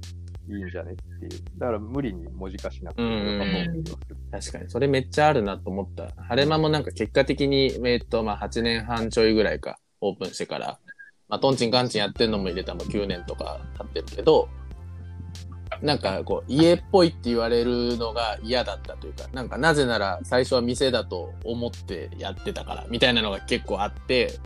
[0.50, 1.42] いいんじゃねっていう。
[1.58, 4.16] だから無理に文字化しなくても良さそうな気がする。
[4.30, 4.70] 確かに。
[4.70, 6.10] それめっちゃあるなと思った。
[6.22, 10.78] 晴れ間もなんか結果的に、えっと、まあ8年半ちょいぐらいか、オープンしてから、
[11.28, 14.48] まあトンチンカンチンやってんのも入れたらもう9年とか経ってるけど、
[15.82, 24.38] なんかこう、家っぽいって言われるのが嫌だったというか、なんかなぜなら最初は店だと思ってやってたから、みたいなのが結構あって、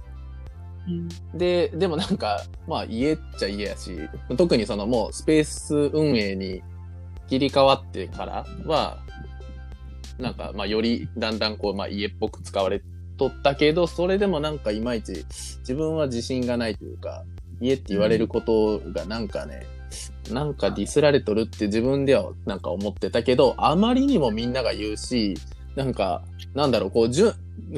[1.35, 3.97] で、でもなんか、まあ家っちゃ家やし、
[4.37, 6.63] 特にそのもうスペース運営に
[7.29, 8.99] 切り替わってからは、
[10.19, 12.83] なんかまあよりだんだんこう、まあ家っぽく使われ
[13.17, 15.25] とったけど、それでもなんかいまいち
[15.61, 17.25] 自分は自信がないというか、
[17.61, 19.67] 家って言われることがなんかね、
[20.31, 25.37] なんかディスられとるって自分ではなんか思ってたけど、あまりにもみんなが言うし、
[25.77, 26.23] なんか、
[26.55, 27.09] なんだろう、こう、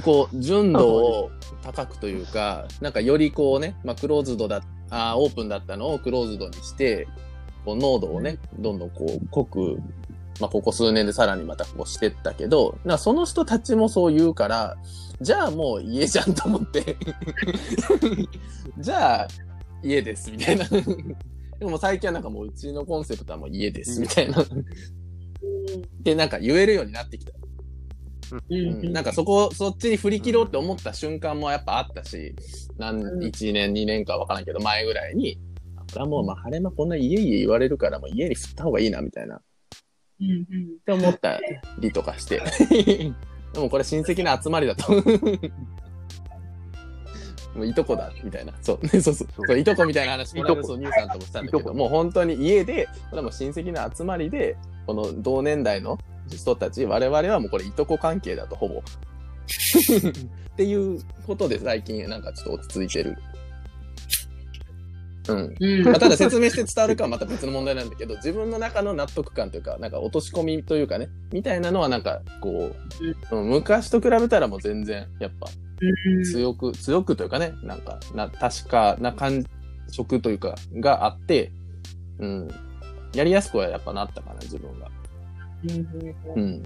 [0.05, 1.31] こう、純度を
[1.63, 7.07] 高くというか、なんかよりこうね、まあ、クローズドだ、あーオープンだったのをクローズドにして、
[7.65, 9.79] こう濃度をね、どんどんこう、濃く、
[10.41, 14.77] まあ、ここ数年でさらにまたこうしてったけど、なその人たちもそう言うから、
[15.21, 16.97] じゃあもう家じゃんと思って、
[18.79, 19.29] じゃあ
[19.83, 20.67] 家です、みたいな。
[21.59, 24.45] でも最近はなんかもううちのコンセプトはもう家です、みたいな。
[26.03, 27.33] で、なんか言えるようになってきた。
[28.51, 32.35] うん、なんかそこ、そっちに振り切ろうって思った瞬間もやっぱあったし、
[32.79, 35.39] 何、うん1年、2年かわからんけど、前ぐらいに、
[35.77, 39.41] あこれはもう、まあ、晴れ間こんな家々言われるから、もう家に振った方がいいな、みたいな、っ
[40.21, 41.41] うんうんて思った
[41.79, 42.43] りとかして。
[43.55, 44.93] でもこれ親戚の集まりだと。
[47.55, 48.53] もういとこだ、みたいな。
[48.61, 49.29] そう、ね、そうそう。
[49.47, 54.57] そういとこみたいな話、この間いとこそう、ニューさんともしたんだけど、もう本当に家で、これはもう親戚の集まりで、
[54.87, 55.99] この同年代の
[56.29, 58.75] 人たち、我々はもうこれいとこ関係だと、ほぼ。
[60.55, 63.17] っていうことで最近なんかちょっと落ち着いてる。
[65.29, 65.55] うん。
[65.59, 72.73] うんまあ、ただ説明して伝わるかはまた別の問題なんだけど、自分の中の納得感というか、なんか落とし込みというかね、みたいなのはなんかこ
[73.31, 75.49] う、うん昔と比べたらもう全然やっぱ
[76.25, 79.45] 強く、強くというかね、なんか、な、確かな感
[79.91, 81.53] 触というか、があって、
[82.19, 82.49] うん。
[83.15, 84.91] やりやすくはやっぱなったかな、自分が。
[86.35, 86.63] うん。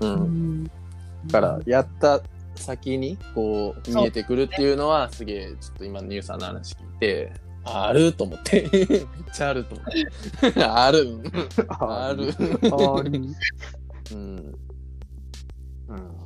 [0.00, 0.64] うん。
[0.64, 0.70] だ
[1.32, 2.22] から、やった
[2.56, 7.32] 先に、こう、見えてくるっていうのは、すげえ、ちょっと今、ニューさんの話聞いて、
[7.64, 8.68] あると思って。
[8.72, 10.60] めっちゃあると思って。
[10.64, 11.18] ある。
[11.68, 12.34] ある。
[12.98, 13.10] ある。
[14.12, 14.54] うん。
[15.88, 16.23] うん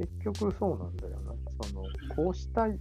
[0.00, 1.32] 結局そうなんだよな。
[1.66, 1.82] その、
[2.16, 2.78] こうしたい。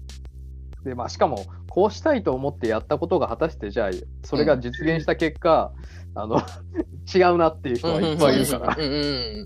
[0.84, 3.90] で、まあ、しかも、こうしたいと思ってやったことが果たして、じゃあ、
[4.24, 5.74] それが実現した結果、
[6.16, 6.41] あの、
[7.14, 8.76] 違うなっていう人はいっぱいいるから。
[8.78, 9.46] うんうん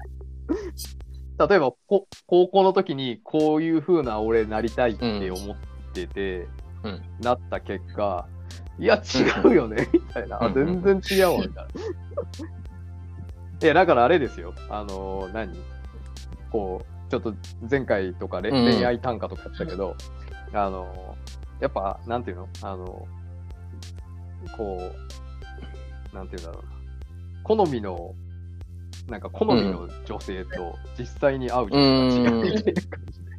[1.50, 5.56] 例えばこ、高校の時に、こういう風な俺なりたいって思っ
[5.92, 6.48] てて、
[6.84, 8.28] うんなった結果、
[8.78, 9.02] いや、
[9.44, 10.44] 違うよね、みたいな。
[10.44, 11.72] あうん全然違うわ、みたいな。
[13.64, 14.54] いや、だからあれですよ。
[14.70, 15.58] あのー何？
[16.52, 17.36] こう、ちょっと
[17.70, 19.96] 前回とか恋愛短歌とかやったけど、
[20.52, 22.50] あのーやっぱ、なんていうの？
[22.64, 23.08] あの
[24.58, 24.80] こ
[26.12, 26.72] う、なんていうんだろうな。
[27.44, 28.16] 好みの、
[29.08, 33.34] なんか好みの女性と実際に会う女性が違うみたいな感じで。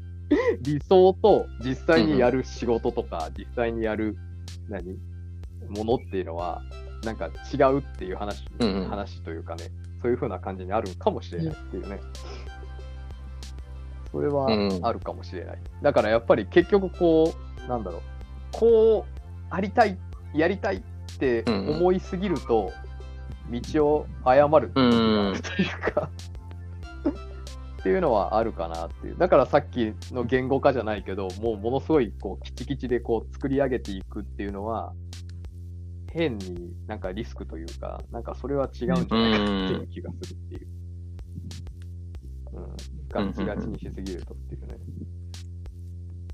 [0.62, 4.16] 理想と実際にやる仕事とか、実際にやる、
[4.68, 4.96] 何？
[5.68, 6.62] ものっていうのは、
[7.04, 9.64] なんか違うっていう話、うんうん話というかね、
[10.00, 11.98] そういう風な感じにあるかもしれないっていうね。
[14.14, 15.58] それはうんあるかもしれない。
[15.82, 17.34] だからやっぱり結局こ
[17.66, 18.00] う、なんだろう、
[18.52, 19.20] こう
[19.50, 19.98] ありたい、
[20.32, 20.80] やりたいっ
[21.18, 22.70] て思いすぎると、
[23.50, 26.10] 道を誤るというか、
[27.80, 29.16] っていうのはあるかなっていう。
[29.18, 34.94] だからさっきの言語化じゃないけど、もうものすごいこう、キチキチでこう作り上げていくっていうのは、
[36.12, 40.68] 変になんかリスクというか、なんかそれは違うんじゃないかなっていう気がするっていう。
[42.52, 43.03] うん。
[43.14, 44.74] ガチガチにしすぎるとっていうね。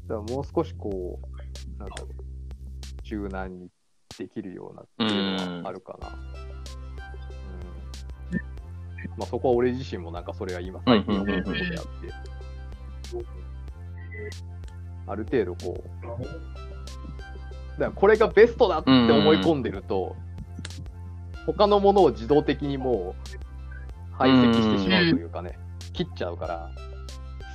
[0.07, 2.11] だからもう少しこう、なんだろう、
[3.03, 3.69] 柔軟に
[4.19, 6.09] できるようなっていうのはあるかな。
[6.09, 6.15] うん。
[9.19, 11.91] まあそこは俺自身もなんかそれが今最近のことであって、
[15.07, 16.09] ある程度こう、だ
[17.79, 20.17] からこれがベストだって思い込んでると、
[21.45, 23.31] 他のものを自動的にもう
[24.13, 25.59] 排斥してしまうというかね、
[26.05, 26.71] 切っちゃうから、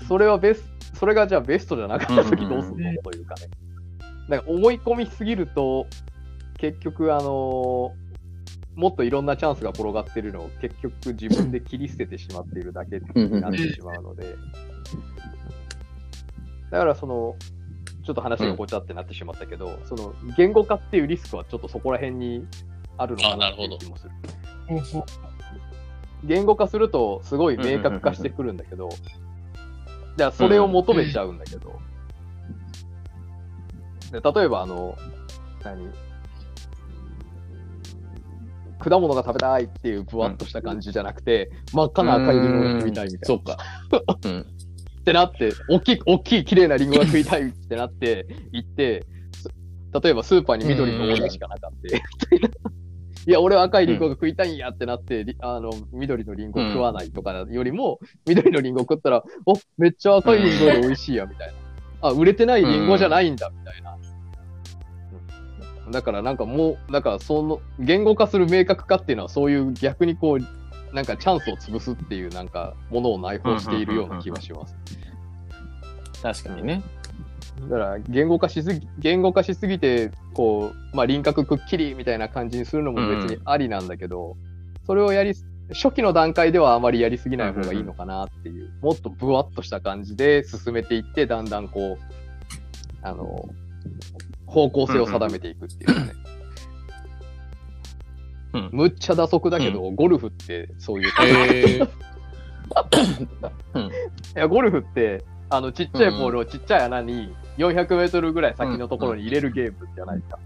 [0.08, 0.64] それはベス
[0.94, 3.48] それがじゃあベストじゃなかった時どうするのというかね。
[4.30, 5.88] なんか思い込みすぎると、
[6.58, 8.06] 結局あのー
[8.76, 14.36] もっといろんなチャンスが転がってるのを結局自分で切り捨ててしまっているだけになってしまうので、
[16.72, 17.38] だからその、
[18.06, 22.46] ちょっと話がごちゃってなってしまったけど、その言語化っていうリスクはちょっとそこら辺に
[22.98, 24.12] あるのかなっていう気もする。
[26.26, 28.90] 言語化するとすごい明確化してくるんだけど、
[30.18, 31.80] じゃあそれを求めちゃうんだけど、
[34.12, 34.98] で例えばあの、
[35.64, 35.90] 何？
[38.78, 43.26] 果物が食べたいっていうぶわっとした感じじゃなくて、真っ赤な赤いリンゴが食いたいみたいな。
[43.26, 43.58] そうか。
[44.24, 44.42] うん。
[44.42, 49.50] ってなって、大きい、大きい綺麗なリンゴが食いたいってなって、行って、す
[50.02, 51.96] 例えばスーパーに緑のものしかなかった。
[51.96, 52.02] い
[53.32, 62.10] や、俺は赤いリンゴが食いたいんやってなって、りあの、緑のリンゴ食わないとかよりも、緑のリンゴ食ったら、お、めっちゃ赤いリンゴで美味しいや、みたいな。
[62.10, 63.94] あ、売れてないリンゴじゃないんだ、みたいな。
[63.94, 64.16] うん
[65.92, 74.76] だからなんかもう、だからその、言語化する明確化っていうのは、そういう逆にこう、なんかチャンスを潰すっていうなんかものを内包しているような気がします。
[76.24, 76.82] 確かにね。
[77.62, 84.36] だから言語化しすぎ、言語化しすぎて、こう、まあ輪郭くっきりみたいな感じにするのも別にありなんだけど、
[84.86, 92.04] それをやりす、初期の段階ではあまりやりすぎない方がいいのかなっていう、もっとブワッとした感じで進めていって、だんだんこう、
[93.02, 93.50] あの、
[94.46, 96.12] 方向性を定めていくっていうかね。
[96.14, 96.26] うん
[98.72, 101.36] むっちゃ打足だけど、ゴルフってそういう感じへ
[101.76, 101.82] え。
[103.76, 110.40] いや、ゴルフって、あの、ちっちゃいボールをちっちゃい穴に400メートルぐらい先のところに入れるゲームじゃないですか。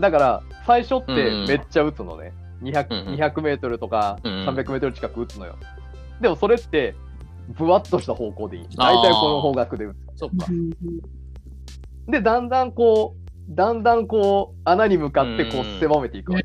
[0.00, 1.12] だから、最初って
[1.46, 2.32] めっちゃ打つのね。
[2.62, 5.56] 200, うんうん200メートルとかうん300メートル近く打つのよ。
[6.20, 6.94] でもそれって、
[7.58, 8.64] ぶわっとした方向でいい。
[8.76, 10.18] 大体この方角で打つ。
[10.20, 10.46] そっか。
[12.08, 16.44] で、だんだんこう、だんだんこう、穴に向かってこう狭めていくわけ。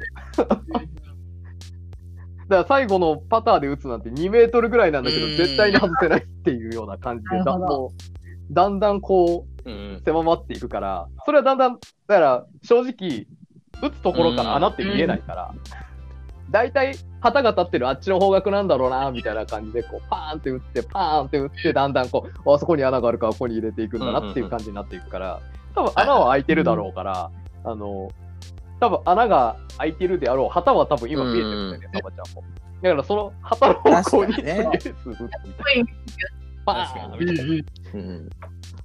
[2.50, 8.19] だから最後のパターで打つなんて2メートルぐらいなんだけど、うん絶対に外せないっていうような感じで、だなるほどこう
[8.52, 13.28] だんだんこう狭まっていくから、それはだんだん、だから正直、
[13.82, 15.54] 打つところから穴って見えないから、
[16.50, 25.42] 大体、旗が立ってるあっちの方角なんだろうな、みたいな感じで、こう、パーンって打って、パーンって打って、だんだんこう、あそこに穴があるから、ここに入れていくんだなっていう感じになっていくから、
[25.76, 27.32] 多分穴は開いてるだろうから、
[27.64, 28.10] あの、
[28.80, 32.44] 多分穴が開いてるであろう、旗は多分今見えてるんだよね、サバちゃんも。
[32.82, 34.66] だからその旗の方向にね。
[34.66, 35.30] あえず打つみたい
[35.84, 35.90] な。
[36.74, 37.44] パーンみたいな。
[37.94, 38.30] うん。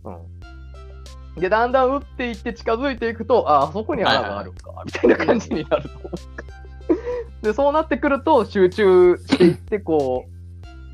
[0.05, 1.41] うん。
[1.41, 7.45] で、だんだん打っていって近づいていくと、あ、あそこに穴があるか、みたいな感じになると思う。
[7.45, 10.27] で、そうなってくると、集中していって、こ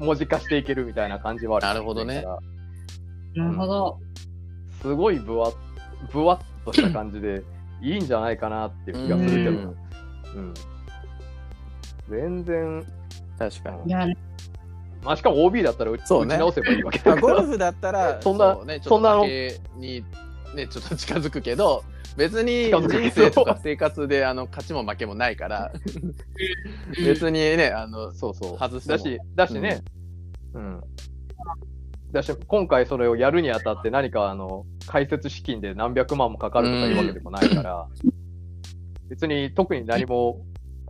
[0.00, 1.66] う、文字化していけるみたいな感じはある。
[1.66, 2.24] なるほどね。
[3.34, 3.98] なるほど。
[4.80, 5.52] すごいぶわ、
[6.12, 7.42] ぶわっとした感じで、
[7.82, 9.50] いいんじゃないかなっていう気がするけど。
[9.50, 9.76] うん
[10.32, 10.54] うん。
[12.08, 12.84] 全然、
[13.38, 13.92] 確かに。
[15.02, 17.34] まあ、しかも OB だったら打ちそうね直せばいいわけまあ、だから。
[17.34, 20.04] ゴルフだったら、 そんなうね、ちそんなに、
[20.54, 21.84] ね、ちょっと近づくけど、
[22.16, 25.72] 別に人生とか生活であの勝ちも負けもないから、
[27.04, 28.58] 別にね、あの、そうそう。
[28.58, 29.82] 外してもだし、だしね、
[30.54, 30.80] うん。
[32.12, 37.86] だし、今回それをやるにあたって何かあの、解説資金で何百万もかかるとかいうわけでもないから、
[39.08, 40.44] 別に特に何も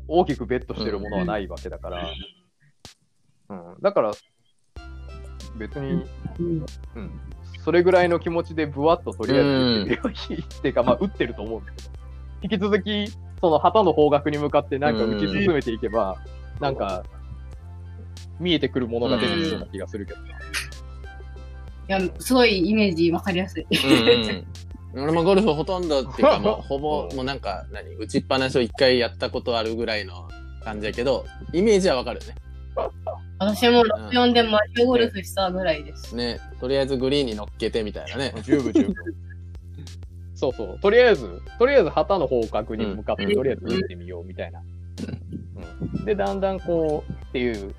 [0.09, 2.09] 大きくベットしてるものはないわけだから、
[3.51, 4.13] うん、だから、
[5.59, 6.05] 別に、
[6.39, 6.67] うん。
[6.97, 7.11] うん、
[7.65, 11.91] それぐらいの気持ちでぶわっととりあえず打ってみればいいっていうか、 まあ、打ってると思うんだけど、
[12.43, 13.09] 引き続き、
[13.41, 16.17] その旗の方角に向かってなんか打ち進めていけば、
[16.61, 17.03] なんか、
[18.39, 20.21] 見えてくるものが出てきそうな気がするけど。
[20.23, 20.29] な。
[20.29, 20.33] い
[21.89, 23.67] や、すごいイメージわかりやすい。
[23.71, 24.47] うん
[24.93, 27.95] うん、俺もゴルフほとんどっていうか もうほぼもうなんか何？
[27.97, 30.29] 打ちっぱなしを一回やったことあるぐらいの
[30.65, 32.35] 感じやけどイメージはわかるね。
[33.41, 36.15] 私も64でマリオゴルフしたぐらいです。
[36.15, 38.35] ねとりあえずグリーンに乗っけてみたいなね。
[38.45, 38.95] 十分十分。
[40.35, 40.79] そうそう。
[40.79, 44.63] とりあえず、とりあえず旗の方角に向かって、うんとりあえず打ってみようみたいな。
[45.91, 47.75] うん、で、だんだんこう、っていう。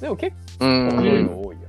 [0.00, 1.26] でも結う構面白いん。
[1.26, 1.68] の多いよね。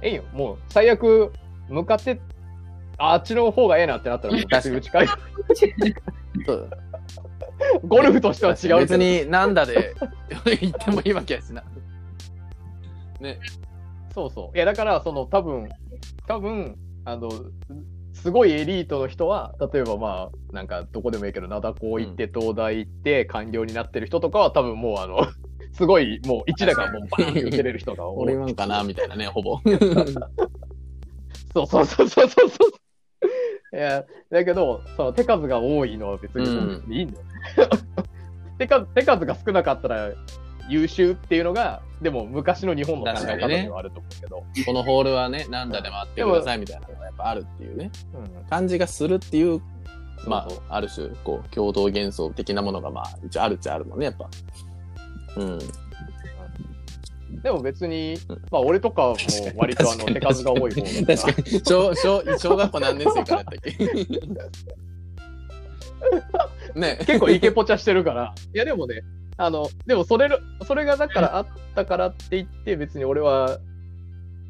[0.00, 0.06] うん。
[0.06, 0.24] ええよ。
[0.32, 1.32] もう、最悪、
[1.68, 2.20] 向かって、
[2.98, 5.14] ああっちの方がええなってなったら、もう打ち返す。
[6.44, 6.70] そう
[7.86, 8.96] ゴルフとしては違う別。
[8.96, 9.94] になんだで
[10.60, 11.62] 言ってもいいわけやしな。
[13.20, 13.38] ね。
[14.14, 14.56] そうそう。
[14.56, 15.68] いや、だから、その、多分、
[16.26, 17.30] 多分、あの、
[18.14, 25.18] すごいエリートの人は、例えばまあ、なんか、どこでもいいけど、灘高行って、東大行って、官僚になってる人とかは、多分もう、あの、
[25.72, 28.34] すごい、もう、一打がもう、バーンって打てれる人が多い。
[28.34, 29.60] 俺なんかなみたいなね、ほぼ。
[31.52, 33.76] そうそうそうそうそうそう。
[33.76, 37.24] いや、だけど、その手数が多いのは別にうんいいんだよ。
[38.58, 40.10] 手数手数が少なかったら
[40.68, 44.44] 優秀っていうのが、でも昔の日本の考え方ではあると思うけど。
[44.64, 47.90] このホールはね、なんだで回ってくださいみたいなのがやっぱあるっていうね。
[48.14, 49.60] うん感じがするっていう、
[50.26, 54.28] まあ、ある種、こう、共同幻想的なものが、まあ、一応あるっちゃあるもんね、やっぱ。
[55.36, 55.58] うん。
[57.42, 59.18] でも別にうん、まあ俺とかはもう
[59.56, 61.16] 割とあの手数が多い方だから。
[61.18, 61.60] 確かに。
[61.62, 63.76] 小、小、小学校何年生からやったっけ？
[66.74, 68.34] ね 結構イケポチャしてるから。
[68.54, 69.02] いやでもね、
[69.36, 73.58] あの、でもそれの、それがだからあったからって言って別に俺は、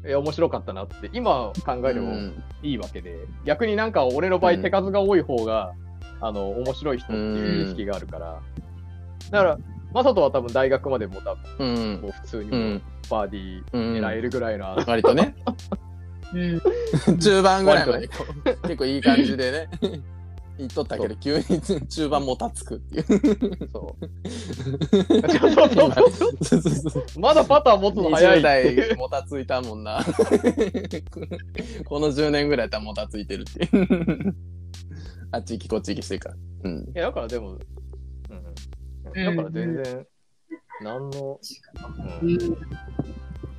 [0.05, 5.73] いや面白かったなって今考えればうんいいわけで、逆になんか俺の場うん合手数が多い方が、
[6.21, 8.39] あの、面白い人っていう意識があるから。
[9.31, 9.57] だから、
[9.93, 11.99] マサトは多分大学までも多分うん。
[12.01, 12.81] こう普通にもうん。
[13.09, 13.81] バーディうん。
[13.95, 15.35] ー狙えるぐらいの、あの割とね、
[16.33, 17.17] うん。
[17.19, 18.07] 中盤ぐらいまで
[18.63, 19.69] 結構いい感じでね、
[20.57, 21.43] 言っとったけど、急に
[21.87, 23.05] 中盤もたつくっていう。
[23.71, 24.07] そう。
[27.19, 28.87] まだパターン持つの早い20っていう。
[28.89, 30.03] 代もたついたもんな。
[31.85, 33.67] この10年ぐらいやったらもたついてるってい
[34.29, 34.35] う。
[35.31, 36.35] あっち行きこっち行きしてるから。
[36.63, 36.79] うん。
[36.79, 37.59] いや、だからでも、うん。
[39.13, 40.07] だから全然、
[40.81, 41.39] 何の、
[42.21, 42.57] う、うんん。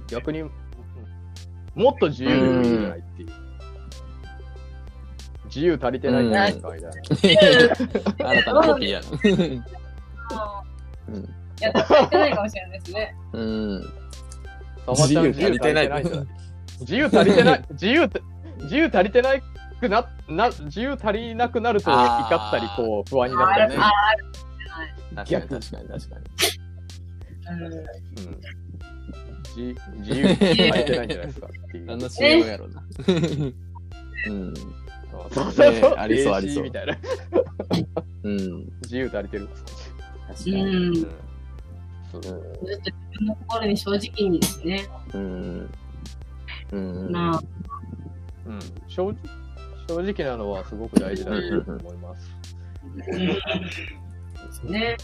[0.09, 0.43] 逆に、
[1.75, 3.48] もっと自由でもいいんじゃないっていう。
[5.49, 8.33] 自由足りてないんじゃないですか、みたいな。
[8.33, 9.07] 新たなコピーやな。
[11.09, 11.17] うん。
[11.17, 11.27] い
[11.61, 13.17] や、足りてないかもしれないですね。
[13.33, 13.93] うん。
[14.89, 16.27] 自由足りてないんじゃない
[16.81, 18.11] 自由足りてない、自由、
[18.63, 19.43] 自由足りてない
[19.81, 23.83] くな、な、自由足りなくなると怒ったり、こう、不安になったりね。
[23.83, 23.91] あ
[25.17, 26.25] 確かに確かに確かに。
[27.51, 27.87] うんうん
[29.57, 31.87] 自自由足りてないんじゃないですかっていう。
[31.87, 32.83] 何の CM やろうな。
[34.29, 34.55] うん。
[35.31, 35.95] そうそうそう。
[35.97, 36.97] ありそうありそう AC みたいな。
[38.25, 38.37] うん。
[38.83, 39.49] 自由足りてる。
[40.29, 40.63] 確かに。
[40.63, 40.93] うん。
[40.93, 41.11] 自
[43.19, 44.87] 分の心に正直にですね。
[45.15, 45.71] うん。
[46.73, 47.11] うん。
[47.11, 47.43] まあ、
[48.47, 49.17] うん、正直
[49.89, 52.31] 正直なのはすごく大事だと思います。
[52.97, 53.43] で
[54.53, 54.97] すね。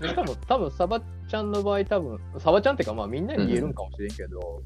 [0.00, 4.62] でしかも多分サバちゃんの場合多分サバちゃんっていうかまあみんなに言えるんかもしれんけど、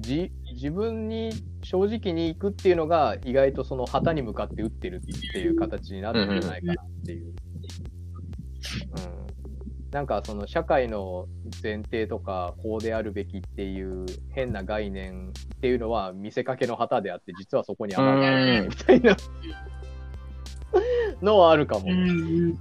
[0.00, 7.26] じ自分に正直に行くっていうのが意外とその旗に向かって打ってるっていう形になってるんじゃないかなっていう。
[7.28, 7.34] うん
[9.94, 11.28] なんかその社会の
[11.62, 19.16] 前提とかこうであるべきっていう変な概念っていうのは見せかけの旗であって実はそこに穴があるみたいな
[21.22, 21.84] のはあるかも。
[21.86, 22.58] うん。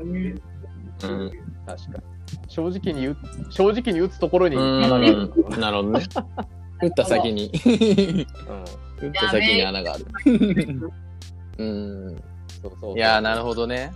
[0.00, 1.30] うん。
[1.64, 2.09] 確かに。
[2.50, 3.16] 正直に言う、
[3.50, 5.58] 正直に打つところにうん穴があるんだろうな。
[5.58, 6.04] なるほどね。
[6.82, 7.50] 打った先に。
[9.00, 10.06] 打った先に穴がある。
[11.58, 12.16] うん。
[12.60, 12.96] そうそう。
[12.96, 13.92] いやー、なるほどね。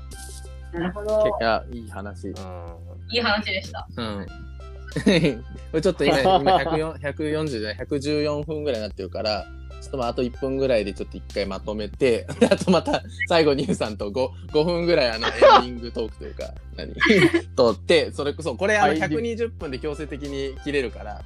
[0.72, 1.36] なるほど。
[1.40, 2.28] いや、いい話。
[2.28, 2.34] うん。
[3.10, 3.88] いい話でした。
[3.96, 4.26] うん。
[4.94, 5.00] こ
[5.74, 9.44] れちょっと今、今 104 140じゃない、114分ぐらいになってるから、
[9.84, 16.94] ちょっとまああと1分ぐらいでちょっと一回まとめて、で あとまた最後ニューさんと 5, 5分ぐらいあの エンディングトークというか、何？
[17.54, 21.22] とって、それこそ、これあのはい120分で強制的に切れるから、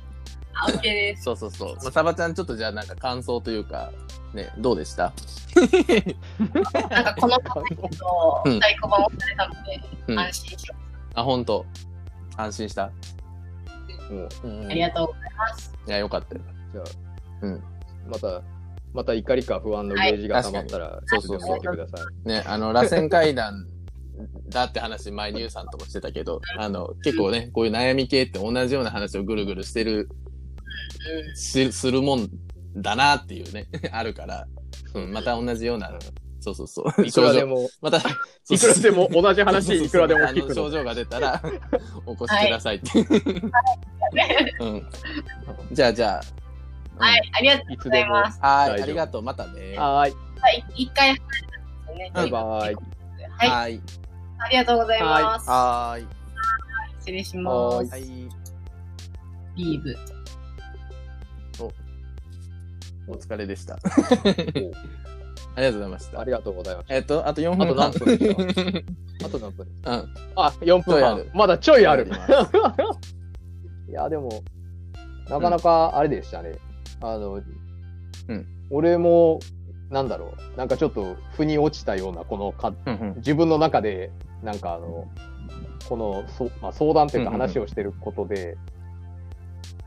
[0.55, 1.23] あ、OK です。
[1.23, 1.77] そうそうそう。
[1.77, 3.93] まあ、サバちゃんちょっとじゃあなんか感想というか、
[4.35, 5.13] ね、どうでした？
[5.55, 10.67] なんかこのパケットをうん太鼓判をされたので、うん安心し
[11.15, 11.65] まあ、本当
[12.37, 12.87] 安心した。
[12.87, 12.91] も
[14.11, 14.69] う、うんす。
[14.71, 15.73] ありがとうございます。
[15.87, 16.41] いや、よかったよ。
[16.73, 16.85] じゃあ、
[17.43, 17.63] うん
[18.09, 18.43] また、
[18.93, 22.29] また怒りか不安のゲージが溜まったら、そういつでも言ってください。
[22.29, 23.67] ね、あの、螺旋階段
[24.49, 30.09] だって話、前にゆうさんともしてたけど、あの、結構ね、こういう悩み系って同じような話をぐるぐるしてる、
[31.35, 32.29] しするもん
[32.77, 34.47] だなっていうね、 あるから、
[34.95, 35.97] うん、また同じような、
[36.41, 37.07] そうそうそう。
[37.07, 37.99] いくらでも、また、
[38.51, 40.55] いくらでも同じ話、そうそうそういくらでも聞くの。
[40.55, 41.43] 症状が出たら、
[42.07, 42.91] お越しくださいって。
[44.61, 44.87] うん。
[45.73, 46.48] じゃあ、じゃあ。
[46.99, 47.77] うんはい、ありがとう。
[47.85, 48.41] ございます。
[48.41, 49.23] はい、ありがとう。
[49.23, 49.77] またね。
[49.77, 50.15] はーい。
[50.41, 52.11] はい、一回離れたんですよね。
[52.15, 52.41] バイバイ。
[52.41, 53.81] はい、はい。
[54.39, 55.49] ありがとうございます。
[55.49, 56.07] はーい。
[57.01, 57.91] 失礼しはます。
[57.91, 58.03] はい。
[59.57, 59.97] リーブ。
[63.09, 63.79] お疲れでした。
[65.57, 66.25] ありがとうございましたあ。
[66.25, 66.95] りがとうございました。
[66.95, 68.87] えっと、あと4あ分と何分。
[69.25, 69.67] あと何分？
[69.67, 70.15] うん。
[70.37, 71.03] あ、4分。
[71.03, 72.07] 半まだちょいある。
[73.89, 74.43] いや、でも、
[75.29, 76.59] なかなかあれでしたね。
[77.01, 77.43] あの、
[78.29, 78.47] うん。
[78.71, 79.41] 俺も、
[79.91, 83.15] なんだろう、なんかちょっと腑に落ちたような、このか、うんうん。
[83.17, 84.11] 自分の中で、
[84.43, 85.09] なんかあの、
[85.89, 88.57] この、そまあ、相談というかうんうんうん話をしてることで、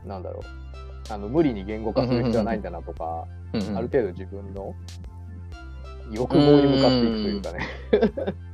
[0.04, 4.74] なんだろう、あの、無理に言語化する必要はないんだなとか、うんうんある程度自分の
[6.10, 7.68] 欲望に向かっていくというかね。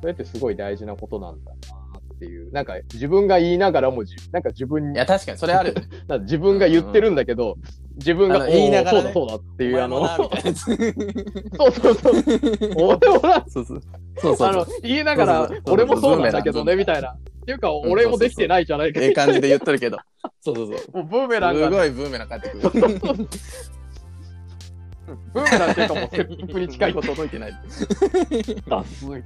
[0.00, 1.77] それってすごい大事なことなんだな
[2.18, 2.52] っていう。
[2.52, 5.74] なんか自分が言いながらもじ、なんか自分に、いや、確かにそれある。
[6.08, 7.56] な自分が言ってるんだけど、
[7.96, 10.30] 自分が言いながらねそうだそうだっていう、あの、 そう
[11.72, 12.14] そうそう。
[12.76, 13.82] 俺もな、そうそう。
[14.18, 17.10] そうそうあの言いながら俺もそうなんだけどね、みたいな。
[17.10, 17.16] っ
[17.46, 19.98] ていうか、ん俺もできてないじゃないかええ感じで言っとるけど。
[20.40, 20.96] そうそうそう。
[20.98, 22.60] もうブーメランすが、ごいブーメラン返ってくる。
[25.32, 26.94] ブーメランっていうかもう切腹に近い。
[26.94, 27.52] こ届いてない。
[28.68, 29.22] 脱水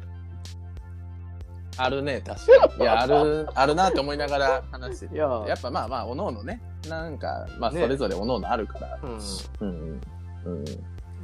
[1.76, 2.82] あるね、確かに。
[2.82, 5.14] いや、 ある、あるなって思いながら話してる。
[5.14, 8.98] いやーやっぱまあまあ、おのおのね、なんか、まあ、そねれぞれおのおのあるから。
[9.02, 9.18] うん。
[9.60, 10.00] うん。
[10.44, 10.64] うん。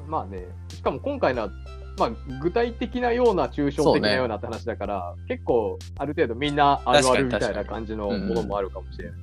[0.06, 1.50] まあね、しかも今回のは、
[1.98, 2.10] まあ、
[2.40, 9.18] 具体的なような抽象的なようなって話だから、結構、ある程度みんなあるあるみ確かにたいな感じのものもあるかもしれない。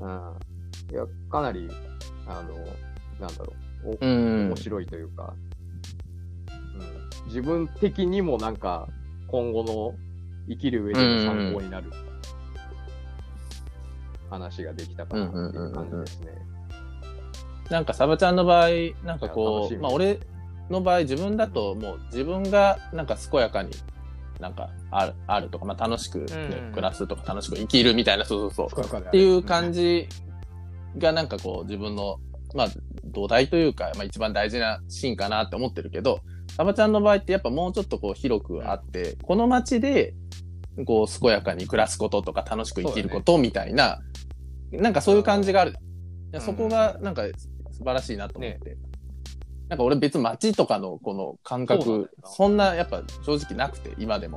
[0.00, 0.94] うん。
[0.94, 1.68] いや、かなり、
[2.26, 2.54] あの、
[3.26, 3.52] なんだろ
[3.84, 4.56] う、おうん面。
[4.56, 5.34] 白いというか、
[7.22, 8.86] うん、自分的にもなんか、
[9.28, 9.94] 今後の
[10.48, 11.90] 生きる上での参考になる
[14.30, 16.28] 話ができたかなっていう感じですね。
[17.70, 18.68] なんか、サバちゃんの場合、
[19.04, 20.20] なんかこう、まあ、俺
[20.70, 23.70] の場合、自分だともう自分がなんか健やかに、
[24.40, 26.24] なんかある、あるとか、まあ、楽しく、ね
[26.66, 26.72] うん。
[26.72, 28.84] 暮らすとか、楽しく生きるみたいな、そうそうそう。
[28.84, 30.08] っっていう感じ
[30.98, 32.18] がなんかこう自分の、
[32.54, 32.68] まあ
[33.04, 36.20] 土台というか、まあ一番大事なシーンかなって思ってるけど、
[36.56, 40.14] サバちゃんの場合ってやっぱもうちょっとこう広くあって、この街で
[40.86, 44.00] こう健やかに暮らすこととか楽しく生きることみたいな、
[44.72, 45.72] なんかそういう感じがある。
[45.72, 45.74] い
[46.32, 47.22] やうんそこがなんか
[47.70, 48.76] 素晴らしいなと思って。
[49.68, 54.36] なんか俺別に街とかのこの感覚、そんなやっぱ正直なくて、今でも。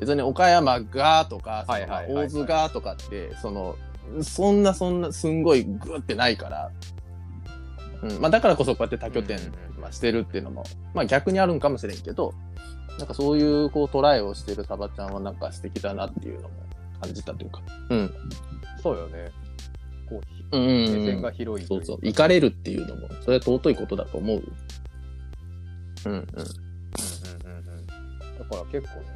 [0.00, 3.76] 別に岡山がとか、大津がとかって、その、
[4.22, 6.70] そんなそんなすんごいグってないから。
[8.02, 8.20] うん。
[8.20, 9.38] まあだからこそこうやって多拠点
[9.90, 10.64] してるっていうのも、
[10.94, 12.34] まあ逆にあるんかもしれんけど、
[12.98, 16.54] なんかそういうこうトライをしてるサバちゃんはなんか素敵だなっていうのも
[17.00, 17.62] 感じたというか。
[17.88, 18.14] うん。
[18.82, 19.30] そうよね。
[20.08, 20.20] こ
[20.52, 22.00] う、うんうんうん目線が広いといううそそう。
[22.02, 24.42] 行かれるっていうのも、それは尊いことだと思う。
[26.06, 26.16] うんうん。
[26.16, 26.24] うんうん
[27.44, 27.86] うんうん。
[27.86, 29.06] だから結構ね、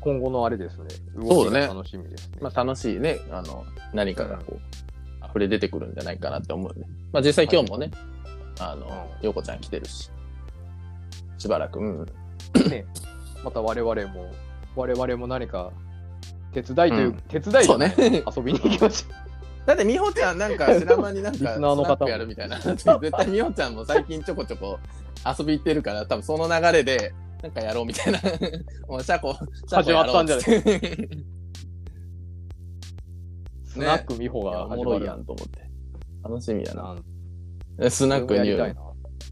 [0.00, 2.38] 今後のあれですね、そうだね動きが楽しみですね。
[2.40, 6.86] まあ楽しいね、あの、何かがこう、溢れ出てくるんじゃないかなって思うね。
[7.12, 7.90] まあ実際今日もね、
[8.58, 10.10] あの、うんようこちゃん来てるし、
[11.38, 12.06] しばらく、うん。
[12.68, 12.86] ね、
[13.44, 14.30] また我々も、
[14.76, 15.70] 我々も何か
[16.52, 19.12] 手伝いという、うん手伝いじゃないそうね遊びに行きましょ
[19.66, 22.58] だって、みほちゃんなんか、 白間になんか、リスナーの方もスナックやるみたいな。
[22.60, 24.78] 絶対みほちゃんも最近ちょこちょこ
[25.38, 28.18] 遊び行ってるから、多分その流れで、なんかやろうみたいな。
[28.88, 30.44] もう、シャコ、シャコ始まったんじゃない？
[33.64, 35.60] スナック美穂おが始まるもろいやんと思って。
[36.24, 36.82] 楽しみやな。
[36.82, 37.04] なん
[37.80, 38.56] えスナックニュー？
[38.58, 38.84] やりたい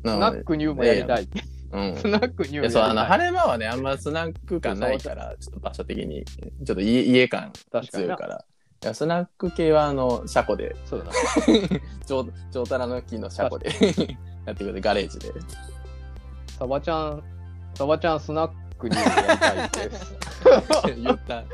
[0.04, 0.12] な。。
[0.14, 1.28] スナックニューもやりたい。
[1.72, 1.96] うん。
[1.96, 3.04] スナックニューいや、そう、あの。
[3.04, 7.52] 晴れ間はね、あんまスナック感ないから、ちょっと場所的に、ちょっと家、家感
[7.90, 8.44] 強いから。
[8.82, 11.12] いや、スナック系は、あの、車庫で、そうだな。
[12.06, 13.68] 超、超たらの木の車庫で
[14.46, 15.32] やってくれて、ガレージで。
[16.58, 17.22] サバちゃん、
[17.74, 20.14] サバちゃんスナックニューやりたいです。
[20.96, 21.44] 言った。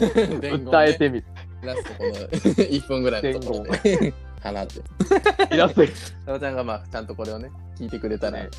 [0.16, 1.24] 伝言ね訴えてみる。
[1.62, 5.54] ラストこの1分ぐらいのところで、放って。
[5.54, 5.86] イラスト
[6.26, 8.50] サバちゃんがまあ、ちゃんとこれをね、聞いてくれたら、ね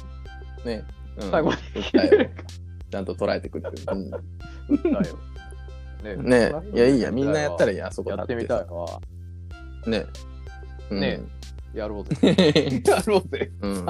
[0.66, 0.84] ね。
[1.18, 3.78] うん最後まで訴えをちゃんと捉えてくれる。
[3.92, 4.12] うん。
[6.04, 9.00] ねねいや、いいや、みんなやったらいいや、あそこやってみたいわ。
[9.86, 10.06] ね。
[10.90, 11.22] うんね
[11.74, 12.36] やろうぜ。
[12.86, 13.50] やろうぜ。
[13.62, 13.86] うん。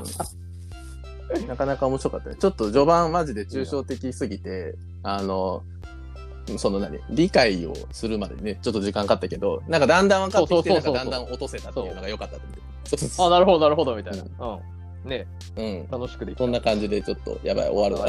[1.47, 2.35] なかなか面白かったね。
[2.35, 5.63] ちょっと序盤マジで抽象的すぎて、あの、
[6.57, 6.99] その何？
[7.09, 12.59] 理解をするまでにね、ちょっと時間かかったけど、なんかだんだん分かってきて、だんだん落とせたっていうのが良かったと思う
[12.93, 14.23] あ、そなるほど、なるほど、みたいな。
[14.23, 14.59] うん。
[15.05, 15.61] ねう。
[15.61, 15.87] うん。
[15.89, 18.07] 楽しくできたこんな感じでちょっと、やばい、終わるわ。